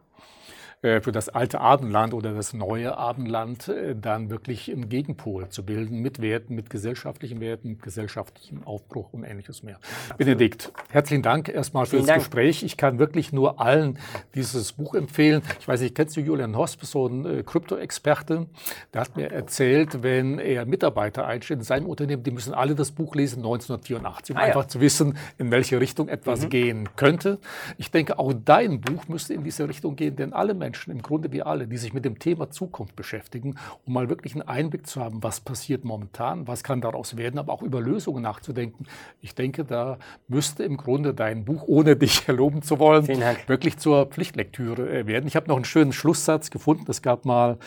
für 0.85 1.13
das 1.13 1.31
alte 1.31 1.61
Abendland 1.61 2.13
oder 2.13 2.35
das 2.35 2.53
neue 2.53 2.99
Abendland 2.99 3.69
äh, 3.69 3.97
dann 3.97 4.29
wirklich 4.29 4.71
einen 4.71 4.91
Gegenpol 4.91 5.49
zu 5.49 5.65
bilden 5.65 6.01
mit 6.01 6.21
Werten, 6.21 6.55
mit 6.55 6.69
gesellschaftlichen 6.69 7.41
Werten, 7.41 7.71
mit 7.71 7.83
gesellschaftlichem 7.83 8.65
Aufbruch 8.65 9.15
und 9.15 9.25
ähnliches 9.25 9.63
mehr. 9.63 9.79
Benedikt, 10.19 10.73
herzlichen 10.91 11.23
Dank 11.23 11.49
erstmal 11.49 11.87
für 11.87 11.97
das 11.97 12.07
Dank. 12.07 12.19
Gespräch. 12.19 12.63
Ich 12.63 12.77
kann 12.77 12.99
wirklich 12.99 13.33
nur 13.33 13.63
allen 13.63 13.99
dieses 14.35 14.75
Buch 14.75 14.95
empfehlen. 14.95 15.41
Ich 15.59 15.67
weiß 15.67 15.81
nicht, 15.81 15.95
kennst 15.95 16.19
du 16.19 16.21
Julian 16.21 16.55
Hosp, 16.55 16.85
so 16.85 17.07
ein 17.07 17.25
äh, 17.25 17.43
Krypto-Experte? 17.43 18.47
Der 18.93 19.01
hat 19.01 19.17
mir 19.17 19.31
erzählt, 19.33 20.03
wenn 20.03 20.39
er 20.39 20.67
Mitarbeiter 20.67 21.27
einstellt 21.27 21.61
in 21.61 21.65
seinem 21.65 21.87
Unternehmen, 21.87 22.25
die 22.25 22.31
müssen 22.31 22.53
alle 22.53 22.75
das 22.75 22.91
Buch 22.91 23.15
lesen 23.15 23.39
1984, 23.39 24.37
um 24.37 24.43
ah, 24.43 24.45
einfach 24.45 24.65
ja. 24.65 24.69
zu 24.69 24.81
wissen, 24.83 25.17
in 25.39 25.51
welche 25.51 25.81
Richtung 25.81 26.09
etwas 26.09 26.43
mhm. 26.43 26.49
gehen 26.51 26.89
könnte. 26.97 27.39
Ich 27.79 27.91
denke, 27.91 28.19
auch 28.19 28.35
dein 28.35 28.83
Buch 28.83 29.09
müsste 29.09 29.33
in 29.33 29.45
diese 29.45 29.67
Richtung 29.67 29.97
gehen, 29.97 30.17
denn 30.17 30.35
alle 30.35 30.53
Menschen 30.53 30.74
Menschen, 30.75 30.91
im 30.91 31.03
Grunde 31.03 31.31
wie 31.31 31.43
alle, 31.43 31.69
die 31.69 31.77
sich 31.77 31.93
mit 31.93 32.05
dem 32.05 32.19
Thema 32.19 32.51
Zukunft 32.51 32.97
beschäftigen, 32.97 33.55
um 33.87 33.93
mal 33.93 34.09
wirklich 34.09 34.35
einen 34.35 34.43
Einblick 34.43 34.89
zu 34.89 35.01
haben, 35.01 35.23
was 35.23 35.39
passiert 35.39 35.85
momentan, 35.85 36.49
was 36.49 36.65
kann 36.65 36.81
daraus 36.81 37.17
werden, 37.17 37.39
aber 37.39 37.53
auch 37.53 37.63
über 37.63 37.81
Lösungen 37.81 38.23
nachzudenken. 38.23 38.87
Ich 39.21 39.37
denke, 39.37 39.65
da 39.65 39.99
müsste 40.27 40.65
im 40.65 40.77
Grunde 40.77 41.15
dein 41.15 41.45
Buch, 41.45 41.63
ohne 41.69 41.95
dich 41.95 42.25
erloben 42.29 42.63
zu 42.63 42.81
wollen, 42.81 43.07
wirklich 43.47 43.79
zur 43.79 44.07
Pflichtlektüre 44.07 44.91
äh, 44.91 45.07
werden. 45.07 45.29
Ich 45.29 45.37
habe 45.37 45.47
noch 45.47 45.57
einen 45.57 45.65
schönen 45.65 45.93
Schlusssatz 45.93 46.51
gefunden. 46.51 46.85
Es 46.89 47.03
gab 47.03 47.25
mal 47.25 47.59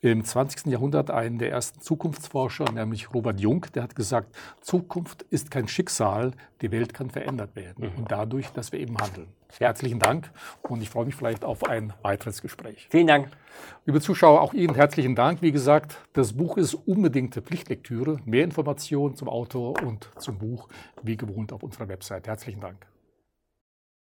im 0.00 0.24
20. 0.24 0.66
Jahrhundert 0.66 1.12
einen 1.12 1.38
der 1.38 1.52
ersten 1.52 1.80
Zukunftsforscher, 1.80 2.64
nämlich 2.72 3.14
Robert 3.14 3.40
Jung, 3.40 3.64
der 3.76 3.84
hat 3.84 3.94
gesagt, 3.94 4.34
Zukunft 4.60 5.22
ist 5.30 5.52
kein 5.52 5.68
Schicksal, 5.68 6.32
die 6.62 6.72
Welt 6.72 6.94
kann 6.94 7.10
verändert 7.10 7.54
werden. 7.54 7.84
Mhm. 7.84 7.98
Und 7.98 8.10
dadurch, 8.10 8.48
dass 8.48 8.72
wir 8.72 8.80
eben 8.80 8.98
handeln. 8.98 9.28
Herzlichen 9.58 9.98
Dank 9.98 10.30
und 10.62 10.82
ich 10.82 10.90
freue 10.90 11.06
mich 11.06 11.14
vielleicht 11.14 11.44
auf 11.44 11.64
ein 11.64 11.92
weiteres 12.02 12.42
Gespräch. 12.42 12.88
Vielen 12.90 13.06
Dank. 13.06 13.28
Liebe 13.86 14.00
Zuschauer, 14.00 14.40
auch 14.40 14.52
Ihnen 14.52 14.74
herzlichen 14.74 15.14
Dank. 15.14 15.42
Wie 15.42 15.52
gesagt, 15.52 15.98
das 16.12 16.34
Buch 16.34 16.56
ist 16.56 16.74
unbedingte 16.74 17.42
Pflichtlektüre. 17.42 18.20
Mehr 18.24 18.44
Informationen 18.44 19.16
zum 19.16 19.28
Autor 19.28 19.82
und 19.82 20.10
zum 20.18 20.38
Buch 20.38 20.68
wie 21.02 21.16
gewohnt 21.16 21.52
auf 21.52 21.62
unserer 21.62 21.88
Website. 21.88 22.26
Herzlichen 22.26 22.60
Dank. 22.60 22.86